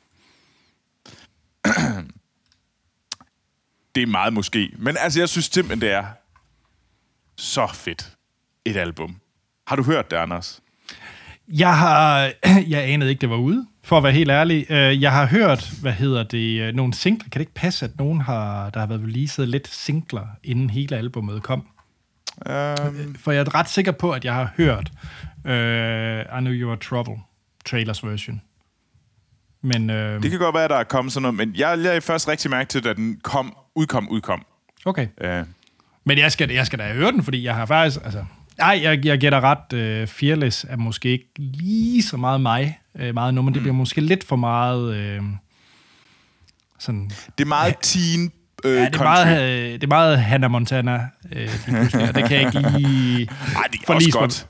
Det 3.95 4.03
er 4.03 4.07
meget 4.07 4.33
måske. 4.33 4.71
Men 4.79 4.97
altså, 5.01 5.21
jeg 5.21 5.29
synes 5.29 5.45
simpelthen, 5.45 5.81
det 5.81 5.91
er 5.91 6.05
så 7.37 7.67
fedt 7.75 8.13
et 8.65 8.77
album. 8.77 9.17
Har 9.67 9.77
du 9.77 9.83
hørt 9.83 10.11
det, 10.11 10.17
Anders? 10.17 10.61
Jeg 11.49 11.79
har... 11.79 12.33
Jeg 12.69 12.83
anede 12.91 13.11
ikke, 13.11 13.21
det 13.21 13.31
var 13.31 13.37
ude, 13.37 13.67
for 13.85 13.97
at 13.97 14.03
være 14.03 14.13
helt 14.13 14.31
ærlig. 14.31 14.67
Øh, 14.71 15.03
Jeg 15.03 15.13
har 15.13 15.27
hørt, 15.27 15.71
hvad 15.81 15.93
hedder 15.93 16.23
det, 16.23 16.61
øh, 16.61 16.75
nogle 16.75 16.95
singler. 16.95 17.23
Kan 17.25 17.31
det 17.33 17.41
ikke 17.41 17.55
passe, 17.55 17.85
at 17.85 17.99
nogen 17.99 18.21
har, 18.21 18.71
der 18.71 18.81
har 18.81 18.87
været 18.87 19.01
releaset 19.01 19.49
lidt 19.49 19.69
singler, 19.69 20.27
inden 20.45 20.71
hele 20.71 20.97
albumet 20.97 21.43
kom? 21.43 21.69
Um, 22.47 23.15
For 23.19 23.33
jeg 23.33 23.41
er 23.41 23.55
ret 23.55 23.69
sikker 23.69 23.93
på, 23.93 24.11
at 24.13 24.25
jeg 24.25 24.35
har 24.35 24.53
hørt 24.57 24.91
uh, 25.45 26.39
I 26.39 26.41
Know 26.41 26.53
You 26.53 26.71
Are 26.71 26.79
Trouble, 26.79 27.17
trailers 27.65 28.05
version. 28.05 28.43
Men 29.63 29.91
øh, 29.91 30.23
Det 30.23 30.31
kan 30.31 30.41
godt 30.41 30.55
være, 30.55 30.65
at 30.65 30.71
der 30.71 30.77
er 30.77 30.85
kommet 30.85 31.13
sådan 31.13 31.23
noget, 31.23 31.35
men 31.35 31.55
jeg 31.57 31.79
lagde 31.79 32.01
først 32.01 32.29
rigtig 32.29 32.51
mærke 32.51 32.69
til, 32.69 32.85
da 32.85 32.93
den 32.93 33.21
kom, 33.23 33.57
udkom, 33.75 34.09
udkom. 34.09 34.45
okay. 34.85 35.09
Uh, 35.25 35.47
Men 36.05 36.19
jeg 36.19 36.33
skal, 36.33 36.51
jeg 36.51 36.67
skal 36.67 36.79
da 36.79 36.93
høre 36.93 37.13
den, 37.13 37.23
fordi 37.23 37.45
jeg 37.45 37.55
har 37.55 37.67
faktisk... 37.67 38.05
Altså, 38.05 38.25
ej, 38.59 38.81
jeg, 38.83 39.05
jeg 39.05 39.19
gætter 39.19 39.41
ret. 39.41 39.73
Øh, 39.73 40.07
Fearless 40.07 40.67
er 40.69 40.77
måske 40.77 41.09
ikke 41.09 41.29
lige 41.37 42.03
så 42.03 42.17
meget 42.17 42.41
mig. 42.41 42.81
Øh, 42.99 43.15
meget 43.15 43.35
nummer. 43.35 43.53
Det 43.53 43.63
bliver 43.63 43.75
måske 43.75 44.01
lidt 44.01 44.25
for 44.25 44.37
meget... 44.37 44.95
Øh, 44.97 45.23
sådan, 46.79 47.11
det 47.39 47.45
er 47.45 47.49
meget 47.49 47.75
teen 47.83 48.33
øh, 48.65 48.75
ja, 48.77 48.85
det 48.85 48.95
er, 48.97 49.03
meget, 49.03 49.43
øh, 49.43 49.73
det 49.73 49.83
er 49.83 49.87
meget 49.87 50.19
Hannah 50.23 50.51
Montana. 50.51 50.95
Øh, 51.33 51.49
og 52.09 52.15
det 52.15 52.29
kan 52.29 52.31
jeg 52.31 52.41
ikke 52.41 52.79
lige... 52.79 53.29
Ej, 53.57 53.63
det 53.73 53.81
er 53.89 53.95
også 53.95 54.11
godt, 54.13 54.47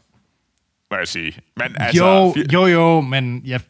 må 0.90 0.96
jeg 0.96 1.08
sige. 1.08 1.32
Men 1.56 1.66
altså, 1.76 2.04
jo, 2.04 2.34
jo, 2.52 2.66
jo, 2.66 3.00
men 3.00 3.42
jeg... 3.44 3.60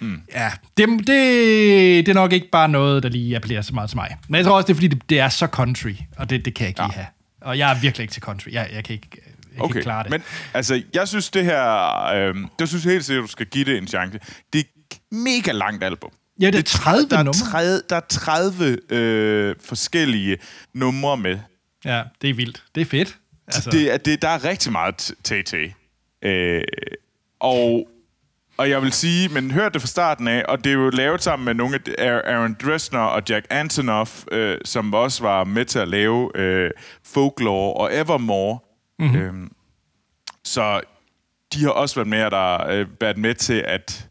Mm. 0.00 0.20
Ja, 0.32 0.50
det, 0.76 0.88
det, 0.88 1.06
det 1.06 2.08
er 2.08 2.14
nok 2.14 2.32
ikke 2.32 2.48
bare 2.52 2.68
noget, 2.68 3.02
der 3.02 3.08
lige 3.08 3.36
appellerer 3.36 3.62
så 3.62 3.74
meget 3.74 3.90
til 3.90 3.96
mig. 3.96 4.16
Men 4.28 4.36
jeg 4.36 4.44
tror 4.44 4.56
også, 4.56 4.66
det 4.66 4.72
er, 4.72 4.74
fordi 4.74 4.88
det, 4.88 5.10
det 5.10 5.20
er 5.20 5.28
så 5.28 5.46
country, 5.46 5.94
og 6.16 6.30
det, 6.30 6.44
det 6.44 6.54
kan 6.54 6.64
jeg 6.64 6.68
ikke 6.68 6.82
Ja. 6.82 6.86
lige 6.86 6.94
have. 6.94 7.06
Og 7.42 7.58
jeg 7.58 7.70
er 7.70 7.80
virkelig 7.80 8.02
ikke 8.04 8.12
til 8.12 8.22
country. 8.22 8.48
Jeg, 8.52 8.68
jeg 8.74 8.84
kan 8.84 8.94
ikke, 8.94 9.08
jeg 9.12 9.22
kan 9.54 9.62
Okay, 9.64 9.74
ikke 9.74 9.84
klare 9.84 10.02
det. 10.02 10.10
men 10.10 10.22
altså, 10.54 10.82
jeg 10.94 11.08
synes 11.08 11.30
det 11.30 11.44
her, 11.44 12.04
øh, 12.14 12.34
det 12.58 12.68
synes 12.68 12.84
jeg 12.84 12.92
helt 12.92 13.04
sikkert, 13.04 13.22
du 13.22 13.28
skal 13.28 13.46
give 13.46 13.64
det 13.64 13.78
en 13.78 13.86
chance. 13.88 14.18
Det 14.52 14.58
er 14.58 14.64
et 14.92 14.98
mega 15.12 15.52
langt 15.52 15.84
album. 15.84 16.10
Ja, 16.40 16.46
det 16.46 16.58
er 16.58 16.62
30 16.62 17.08
der 17.08 17.18
er 17.18 17.22
numre. 17.22 17.50
30, 17.50 17.82
der 17.90 17.96
er 17.96 18.00
30 18.08 18.78
øh, 18.90 19.54
forskellige 19.64 20.38
numre 20.72 21.16
med. 21.16 21.38
Ja, 21.84 22.02
det 22.22 22.30
er 22.30 22.34
vildt. 22.34 22.64
Det 22.74 22.80
er 22.80 22.84
fedt. 22.84 23.16
Altså. 23.46 23.70
Det, 23.70 23.92
er- 23.92 23.96
det, 23.96 24.22
der 24.22 24.28
er 24.28 24.44
rigtig 24.44 24.72
meget 24.72 24.96
TT. 25.24 25.54
Øh, 26.22 26.62
og, 27.40 27.88
og 28.56 28.70
jeg 28.70 28.82
vil 28.82 28.92
sige, 28.92 29.28
men 29.28 29.50
hør 29.50 29.68
det 29.68 29.80
fra 29.82 29.86
starten 29.86 30.28
af, 30.28 30.44
og 30.48 30.64
det 30.64 30.70
er 30.70 30.74
jo 30.74 30.90
lavet 30.90 31.22
sammen 31.22 31.44
med 31.44 31.54
nogle 31.54 31.80
af 31.98 32.32
Aaron 32.34 32.56
Dresner 32.64 32.98
og 33.00 33.22
Jack 33.28 33.46
Antonoff, 33.50 34.24
øh, 34.32 34.58
som 34.64 34.94
også 34.94 35.22
var 35.22 35.44
med 35.44 35.64
til 35.64 35.78
at 35.78 35.88
lave 35.88 36.30
øh, 36.38 36.70
Folklore 37.04 37.74
og 37.74 37.94
Evermore. 37.94 38.58
Mm-hmm. 38.98 39.16
Øhm, 39.20 39.52
så 40.44 40.80
de 41.52 41.62
har 41.62 41.70
også 41.70 41.94
været 41.94 42.08
med, 42.08 42.30
der, 42.30 42.66
øh, 42.66 42.86
været 43.00 43.18
med 43.18 43.34
til 43.34 43.64
at... 43.66 44.08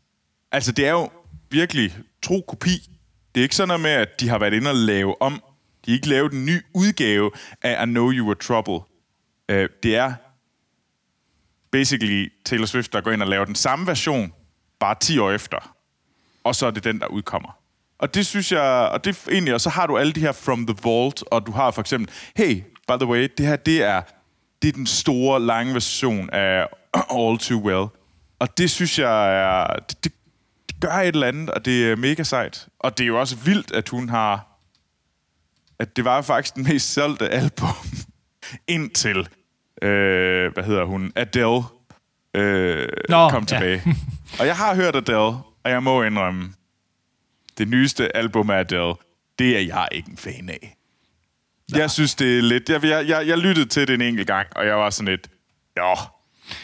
Altså, 0.51 0.71
det 0.71 0.87
er 0.87 0.91
jo 0.91 1.09
virkelig 1.53 1.95
tro 2.21 2.43
kopi. 2.47 2.89
Det 3.35 3.41
er 3.41 3.43
ikke 3.43 3.55
sådan 3.55 3.67
noget 3.67 3.81
med, 3.81 3.91
at 3.91 4.19
de 4.19 4.29
har 4.29 4.39
været 4.39 4.53
inde 4.53 4.69
og 4.69 4.75
lave 4.75 5.21
om. 5.21 5.33
De 5.85 5.91
har 5.91 5.95
ikke 5.95 6.09
lavet 6.09 6.33
en 6.33 6.45
ny 6.45 6.61
udgave 6.73 7.31
af 7.61 7.83
I 7.83 7.85
Know 7.85 8.11
You 8.11 8.25
Were 8.25 8.35
Trouble. 8.35 8.79
Øh, 9.49 9.69
det 9.83 9.95
er 9.95 10.13
basically 11.71 12.31
Taylor 12.45 12.65
Swift, 12.65 12.93
der 12.93 13.01
går 13.01 13.11
ind 13.11 13.21
og 13.21 13.27
laver 13.27 13.45
den 13.45 13.55
samme 13.55 13.87
version, 13.87 14.33
bare 14.79 14.95
10 15.01 15.17
år 15.17 15.31
efter. 15.31 15.75
Og 16.43 16.55
så 16.55 16.65
er 16.65 16.71
det 16.71 16.83
den, 16.83 16.99
der 16.99 17.07
udkommer. 17.07 17.57
Og 17.97 18.13
det 18.13 18.25
synes 18.25 18.51
jeg, 18.51 18.89
og 18.91 19.05
det 19.05 19.17
er 19.27 19.31
egentlig, 19.31 19.53
og 19.53 19.61
så 19.61 19.69
har 19.69 19.87
du 19.87 19.97
alle 19.97 20.13
de 20.13 20.19
her 20.19 20.31
From 20.31 20.67
the 20.67 20.75
Vault, 20.83 21.23
og 21.31 21.45
du 21.45 21.51
har 21.51 21.71
for 21.71 21.81
eksempel, 21.81 22.09
hey, 22.35 22.63
by 22.87 22.93
the 22.99 23.05
way, 23.05 23.29
det 23.37 23.45
her, 23.45 23.55
det 23.55 23.83
er, 23.83 24.01
det 24.61 24.67
er 24.67 24.71
den 24.71 24.87
store, 24.87 25.39
lange 25.39 25.73
version 25.73 26.29
af 26.29 26.67
All 26.93 27.37
Too 27.37 27.59
Well. 27.63 27.87
Og 28.39 28.57
det 28.57 28.71
synes 28.71 28.99
jeg 28.99 29.41
er, 29.41 29.79
det, 29.79 30.03
det 30.03 30.13
gør 30.81 30.89
et 30.91 31.07
eller 31.07 31.27
andet, 31.27 31.49
og 31.49 31.65
det 31.65 31.91
er 31.91 31.95
mega 31.95 32.23
sejt. 32.23 32.67
Og 32.79 32.97
det 32.97 33.03
er 33.03 33.07
jo 33.07 33.19
også 33.19 33.35
vildt, 33.35 33.71
at 33.71 33.89
hun 33.89 34.09
har, 34.09 34.47
at 35.79 35.95
det 35.95 36.05
var 36.05 36.21
faktisk 36.21 36.55
den 36.55 36.63
mest 36.63 36.93
solgte 36.93 37.29
album 37.29 37.69
indtil, 38.67 39.27
øh, 39.81 40.53
hvad 40.53 40.63
hedder 40.63 40.83
hun, 40.83 41.11
Adele 41.15 41.61
øh, 42.33 42.87
Nå, 43.09 43.29
kom 43.29 43.41
ja. 43.41 43.47
tilbage. 43.47 43.83
og 44.39 44.45
jeg 44.45 44.55
har 44.55 44.75
hørt 44.75 44.95
Adele, 44.95 45.17
og 45.63 45.71
jeg 45.71 45.83
må 45.83 46.03
indrømme, 46.03 46.53
det 47.57 47.67
nyeste 47.67 48.17
album 48.17 48.49
af 48.49 48.59
Adele, 48.59 48.93
det 49.39 49.57
er 49.57 49.61
jeg 49.61 49.87
ikke 49.91 50.11
en 50.11 50.17
fan 50.17 50.49
af. 50.49 50.77
Jeg 51.75 51.91
synes, 51.91 52.15
det 52.15 52.37
er 52.37 52.41
lidt... 52.41 52.69
Jeg, 52.69 52.83
jeg, 52.83 53.07
jeg, 53.07 53.27
jeg 53.27 53.37
lyttede 53.37 53.65
til 53.65 53.87
det 53.87 53.93
en 53.93 54.01
enkelt 54.01 54.27
gang, 54.27 54.47
og 54.55 54.65
jeg 54.65 54.77
var 54.77 54.89
sådan 54.89 55.11
lidt... 55.11 55.29
Jo, 55.77 55.95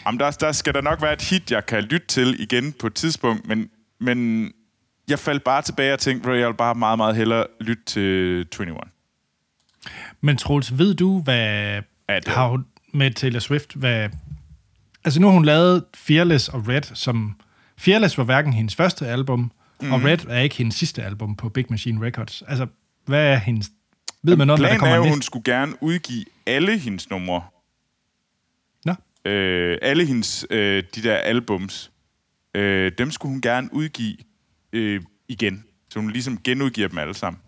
jamen 0.06 0.20
der, 0.20 0.30
der 0.30 0.52
skal 0.52 0.74
der 0.74 0.80
nok 0.80 1.02
være 1.02 1.12
et 1.12 1.22
hit, 1.22 1.50
jeg 1.50 1.66
kan 1.66 1.82
lytte 1.82 2.06
til 2.06 2.40
igen 2.40 2.72
på 2.72 2.86
et 2.86 2.94
tidspunkt, 2.94 3.46
men, 3.46 3.70
men 4.00 4.50
jeg 5.08 5.18
faldt 5.18 5.44
bare 5.44 5.62
tilbage 5.62 5.92
og 5.92 5.98
tænkte, 5.98 6.30
at 6.30 6.38
jeg 6.40 6.48
vil 6.48 6.54
bare 6.54 6.74
meget, 6.74 6.98
meget 6.98 7.16
hellere 7.16 7.46
lytte 7.60 7.82
til 7.86 8.46
21. 8.60 8.76
Men 10.20 10.36
Troels, 10.36 10.78
ved 10.78 10.94
du, 10.94 11.22
hvad 11.22 11.82
At, 12.08 12.28
har 12.28 12.48
hun 12.48 12.66
med 12.92 13.10
Taylor 13.10 13.40
Swift, 13.40 13.74
hvad... 13.74 14.08
Altså 15.04 15.20
nu 15.20 15.26
har 15.26 15.34
hun 15.34 15.44
lavet 15.44 15.84
Fearless 15.94 16.48
og 16.48 16.68
Red, 16.68 16.82
som... 16.82 17.40
Fearless 17.78 18.18
var 18.18 18.24
hverken 18.24 18.52
hendes 18.52 18.74
første 18.74 19.06
album, 19.06 19.38
mm. 19.38 19.50
Mhm. 19.86 19.92
og 19.92 20.04
Red 20.04 20.18
er 20.28 20.40
ikke 20.40 20.56
hendes 20.56 20.74
sidste 20.74 21.02
album 21.02 21.36
på 21.36 21.48
Big 21.48 21.66
Machine 21.70 22.06
Records. 22.06 22.42
Altså, 22.48 22.66
hvad 23.06 23.26
er 23.26 23.36
hendes... 23.36 23.70
Ved 24.22 24.36
man 24.36 24.46
noget, 24.46 24.60
hvad 24.60 24.68
der 24.68 24.74
er 24.74 24.78
kommer 24.78 24.96
jo, 24.96 25.02
næste? 25.02 25.14
hun 25.14 25.22
skulle 25.22 25.44
gerne 25.44 25.82
udgive 25.82 26.24
alle 26.46 26.78
hendes 26.78 27.10
numre. 27.10 27.42
Nå, 28.84 28.94
Øh, 29.30 29.78
alle 29.82 30.06
hendes, 30.06 30.46
øh, 30.50 30.82
de 30.94 31.02
der 31.02 31.14
albums, 31.16 31.89
øh, 32.54 32.92
dem 32.98 33.10
skulle 33.10 33.32
hun 33.32 33.40
gerne 33.40 33.68
udgive 33.72 34.16
øh, 34.72 35.02
igen. 35.28 35.64
Så 35.90 35.98
hun 36.00 36.10
ligesom 36.10 36.38
genudgiver 36.42 36.88
dem 36.88 36.98
alle 36.98 37.14
sammen. 37.14 37.40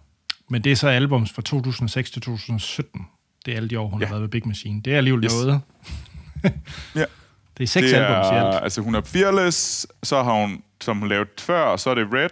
men 0.51 0.65
det 0.65 0.73
er 0.73 0.77
så 0.77 0.89
albums 0.89 1.33
fra 1.33 1.43
2006 1.43 2.11
til 2.11 2.23
2017. 2.23 3.07
Det 3.47 3.53
er 3.53 3.57
alle 3.57 3.69
de 3.69 3.79
år, 3.79 3.89
hun 3.89 4.01
Ja. 4.01 4.07
har 4.07 4.13
været 4.15 4.23
ved 4.23 4.29
Big 4.29 4.49
Machine. 4.49 4.83
Det 4.83 4.93
er 4.93 4.97
alligevel 4.97 5.25
Yes. 5.25 5.33
noget. 5.33 5.61
Ja. 6.95 7.05
Det 7.59 7.63
er 7.65 7.69
seks 7.69 7.87
Det 7.91 7.95
albums 7.97 8.27
i 8.27 8.35
alt. 8.35 8.63
altså 8.65 8.81
hun 8.81 8.95
er 8.95 9.01
Fearless, 9.03 9.87
så 10.03 10.23
har 10.23 10.41
hun, 10.47 10.63
som 10.81 10.99
hun 10.99 11.09
lavede 11.09 11.31
før, 11.39 11.61
og 11.63 11.81
så 11.81 11.91
er 11.91 11.95
det 11.95 12.07
Red. 12.13 12.29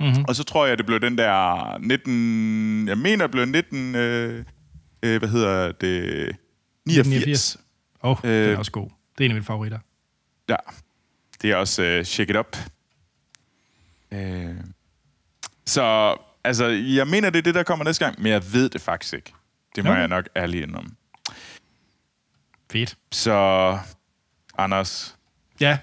Mhm. 0.00 0.08
Mm-hmm. 0.08 0.24
Og 0.28 0.36
så 0.36 0.44
tror 0.44 0.66
jeg, 0.66 0.78
det 0.78 0.86
blev 0.86 1.00
den 1.00 1.18
der 1.18 1.78
19... 1.78 2.88
Jeg 2.88 2.98
mener, 2.98 3.24
det 3.26 3.30
blev 3.30 3.44
19... 3.46 3.94
Øh, 3.94 4.44
øh, 5.02 5.18
hvad 5.18 5.28
hedder 5.28 5.72
det? 5.72 6.36
89. 6.86 7.08
89. 7.08 7.56
Åh, 8.04 8.10
oh, 8.10 8.16
øh, 8.24 8.30
den 8.30 8.44
er 8.44 8.52
Øh, 8.52 8.58
også 8.58 8.70
god. 8.72 8.88
Det 9.18 9.24
er 9.24 9.24
en 9.24 9.30
af 9.30 9.34
mine 9.34 9.44
favoritter. 9.44 9.78
Ja. 10.48 10.56
Det 11.42 11.50
er 11.50 11.56
også 11.56 11.82
øh, 11.82 12.04
Shake 12.04 12.30
It 12.30 12.36
Up. 12.36 12.56
Øh. 14.12 14.54
Så, 15.66 16.16
altså, 16.44 16.66
jeg 16.66 17.06
mener, 17.06 17.30
det 17.30 17.38
er 17.38 17.42
det, 17.42 17.54
der 17.54 17.62
kommer 17.62 17.84
næste 17.84 18.04
gang, 18.04 18.22
men 18.22 18.32
jeg 18.32 18.52
ved 18.52 18.68
det 18.68 18.80
faktisk 18.80 19.14
ikke. 19.14 19.32
Det 19.76 19.84
må 19.84 19.90
Okay. 19.90 20.00
jeg 20.00 20.08
nok 20.08 20.28
ærligt 20.36 20.62
indrømme. 20.62 20.90
Fedt. 22.72 22.96
Så, 23.12 23.78
Anders, 24.58 25.14
Ja, 25.60 25.78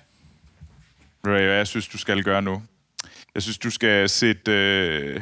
Ray, 1.28 1.46
hvad 1.46 1.56
jeg 1.58 1.68
synes, 1.68 1.88
du 1.88 1.98
skal 1.98 2.24
gøre 2.24 2.42
nu? 2.42 2.64
Jeg 3.34 3.44
synes, 3.44 3.58
du 3.58 3.70
skal 3.70 4.10
sætte 4.10 4.52
øh, 4.52 5.22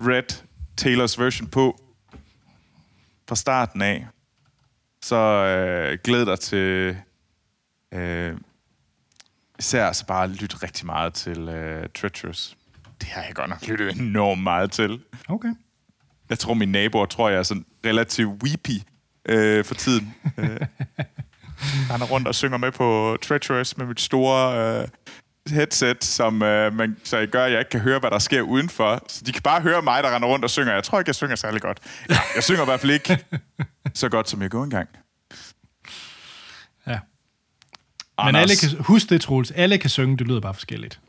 Red 0.00 0.42
Taylors 0.76 1.18
version 1.18 1.48
på 1.48 1.80
fra 3.28 3.36
starten 3.36 3.82
af. 3.82 4.06
Så 5.02 5.16
øh, 5.16 5.98
glæd 6.04 6.26
dig 6.26 6.40
til 6.40 6.96
øh, 7.92 8.36
især 9.58 9.92
så 9.92 10.06
bare 10.06 10.28
lytte 10.28 10.56
rigtig 10.62 10.86
meget 10.86 11.14
til 11.14 11.48
øh, 11.48 11.88
Treacherous. 11.94 12.56
Det 13.00 13.08
har 13.08 13.22
jeg 13.22 13.34
godt 13.34 13.50
nok 13.50 13.66
lyttet 13.68 14.00
enormt 14.00 14.42
meget 14.42 14.70
til. 14.70 15.00
okay. 15.28 15.54
Jeg 16.30 16.38
tror, 16.38 16.54
mine 16.54 16.72
naboer 16.72 17.06
tror, 17.06 17.28
jeg 17.28 17.38
er 17.38 17.42
sådan 17.42 17.64
relativt 17.86 18.42
weepy 18.42 18.82
øh, 19.28 19.64
for 19.64 19.74
tiden. 19.74 20.14
øh. 20.38 20.60
Han 21.90 22.00
er 22.00 22.06
rundt 22.06 22.28
og 22.28 22.34
synger 22.34 22.58
med 22.58 22.72
på 22.72 23.16
Treacherous 23.22 23.76
med 23.76 23.86
mit 23.86 24.00
store 24.00 24.80
øh, 24.82 24.88
headset, 25.50 26.04
som 26.04 26.42
øh, 26.42 26.74
man, 26.74 26.96
så 27.04 27.18
jeg 27.18 27.28
gør, 27.28 27.44
at 27.44 27.52
jeg 27.52 27.58
ikke 27.58 27.70
kan 27.70 27.80
høre, 27.80 27.98
hvad 27.98 28.10
der 28.10 28.18
sker 28.18 28.42
udenfor. 28.42 29.02
Så 29.08 29.24
de 29.24 29.32
kan 29.32 29.42
bare 29.42 29.60
høre 29.60 29.82
mig, 29.82 30.02
der 30.02 30.14
render 30.14 30.28
rundt 30.28 30.44
og 30.44 30.50
synger. 30.50 30.72
Jeg 30.72 30.84
tror 30.84 30.98
ikke, 30.98 31.08
jeg 31.08 31.14
synger 31.14 31.36
særlig 31.36 31.62
godt. 31.62 31.78
Jeg 32.34 32.42
synger 32.42 32.62
i 32.62 32.64
hvert 32.64 32.80
fald 32.80 32.92
ikke 32.92 33.24
så 33.94 34.08
godt, 34.08 34.28
som 34.28 34.42
jeg 34.42 34.50
går 34.50 34.64
engang. 34.64 34.88
Ja. 36.86 36.98
Men 37.98 38.05
Anders, 38.18 38.42
alle 38.42 38.56
kan, 38.76 38.84
husk 38.84 39.10
det, 39.10 39.20
Troels. 39.20 39.50
Alle 39.50 39.78
kan 39.78 39.90
synge, 39.90 40.16
det 40.16 40.26
lyder 40.28 40.40
bare 40.40 40.54
forskelligt. 40.54 41.00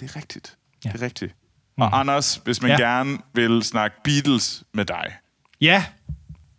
Det 0.00 0.10
er 0.10 0.16
rigtigt. 0.16 0.56
Ja. 0.84 0.90
Det 0.92 1.00
er 1.02 1.04
rigtigt. 1.04 1.34
Og 1.78 1.88
Mm. 1.88 1.94
Anders, 1.94 2.40
hvis 2.44 2.62
man 2.62 2.70
Ja. 2.70 2.76
gerne 2.76 3.18
vil 3.34 3.62
snakke 3.62 3.96
Beatles 4.04 4.64
med 4.74 4.84
dig, 4.84 5.04
Ja, 5.60 5.84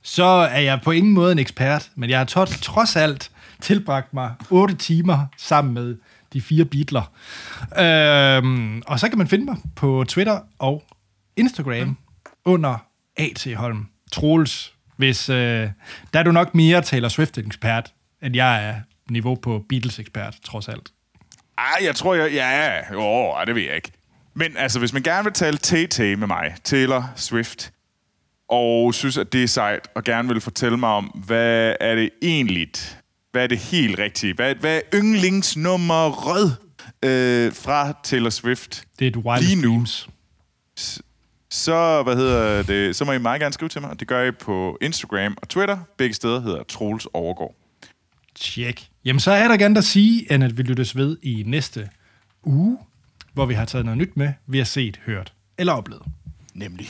så 0.04 0.24
er 0.26 0.60
jeg 0.60 0.82
på 0.82 0.92
ingen 0.92 1.14
måde 1.14 1.32
en 1.32 1.40
ekspert, 1.40 1.90
men 1.96 2.10
jeg 2.10 2.18
har 2.18 2.26
trods, 2.26 2.62
trods 2.62 2.96
alt 2.96 3.32
tilbragt 3.62 4.14
mig 4.14 4.34
8 4.50 4.76
timer 4.76 5.26
sammen 5.38 5.74
med 5.74 5.98
de 6.34 6.42
fire 6.42 6.66
beatler. 6.66 7.12
Øhm, 7.80 8.82
og 8.88 9.00
så 9.00 9.10
kan 9.10 9.18
man 9.18 9.28
finde 9.28 9.46
mig 9.46 9.58
på 9.76 10.06
Twitter 10.08 10.40
og 10.60 10.84
Instagram 11.36 11.88
mm. 11.88 11.96
under 12.46 12.78
A.T. 13.18 13.48
Holm. 13.56 13.88
Troels, 14.12 14.74
hvis, 14.98 15.30
øh, 15.30 15.70
der 16.14 16.20
er 16.20 16.24
du 16.24 16.32
nok 16.32 16.56
mere 16.56 16.82
Taylor 16.82 17.10
Swift-ekspert, 17.10 17.94
end 18.24 18.36
jeg 18.36 18.66
er 18.70 18.76
niveau 19.10 19.36
på 19.36 19.64
Beatles-ekspert, 19.70 20.36
trods 20.44 20.68
alt. 20.68 20.90
Ej, 21.58 21.78
jeg 21.86 21.96
tror, 21.96 22.14
jeg... 22.16 22.32
Ja, 22.34 22.94
jo, 22.94 23.32
ej, 23.32 23.46
det 23.46 23.56
ved 23.56 23.62
jeg 23.64 23.76
ikke. 23.76 23.92
Men 24.34 24.58
altså, 24.58 24.80
hvis 24.80 24.94
man 24.94 25.04
gerne 25.04 25.24
vil 25.24 25.34
tale 25.34 25.58
TT 25.58 26.00
med 26.00 26.28
mig, 26.28 26.56
Taylor 26.64 27.12
Swift, 27.16 27.72
og 28.50 28.94
synes, 28.94 29.18
at 29.18 29.34
det 29.34 29.44
er 29.44 29.48
sejt, 29.48 29.88
og 29.96 30.04
gerne 30.04 30.28
vil 30.28 30.42
fortælle 30.42 30.78
mig 30.78 30.90
om, 30.90 31.06
hvad 31.06 31.76
er 31.80 31.96
det 31.96 32.10
egentlig, 32.22 32.68
hvad 33.32 33.44
er 33.44 33.48
det 33.48 33.58
helt 33.58 34.00
rigtige, 34.00 34.34
hvad, 34.34 34.56
hvad 34.56 34.76
er 34.76 34.82
yndlingsnummeret 34.94 36.58
øh, 37.06 37.54
fra 37.54 37.94
Taylor 38.04 38.30
Swift, 38.30 38.84
Det 39.00 39.06
er 39.06 39.10
et 39.10 39.18
wild 39.18 39.44
Lige 39.44 39.62
nu. 39.62 39.70
dreams. 39.70 40.10
så, 41.50 42.04
hvad 42.04 42.16
hedder 42.16 42.64
det, 42.64 42.96
så 42.96 43.06
må 43.06 43.12
I 43.12 43.18
meget 43.18 43.42
gerne 43.42 43.54
skrive 43.54 43.70
til 43.70 43.82
mig. 43.82 44.00
Det 44.00 44.08
gør 44.08 44.24
I 44.24 44.32
på 44.32 44.78
Instagram 44.82 45.38
og 45.42 45.50
Twitter. 45.50 45.78
Begge 45.98 46.16
steder 46.16 46.40
hedder 46.42 46.64
Troels 46.64 47.08
Overgaard. 47.14 47.56
Tjek. 48.36 48.88
Jamen, 49.06 49.20
så 49.20 49.32
er 49.32 49.48
der 49.48 49.58
gerne 49.58 49.78
at 49.78 49.84
sige, 49.84 50.34
end 50.34 50.44
at 50.44 50.58
vi 50.58 50.64
lyttes 50.64 50.96
ved 50.96 51.18
i 51.22 51.44
næste 51.48 51.90
uge, 52.44 52.78
hvor 53.34 53.46
vi 53.46 53.54
har 53.54 53.66
taget 53.66 53.86
noget 53.86 53.98
nyt 53.98 54.18
med, 54.18 54.34
vi 54.48 54.58
har 54.58 54.66
set, 54.66 55.00
hørt 55.06 55.34
eller 55.58 55.74
oplevet. 55.74 56.04
Nemlig. 56.54 56.88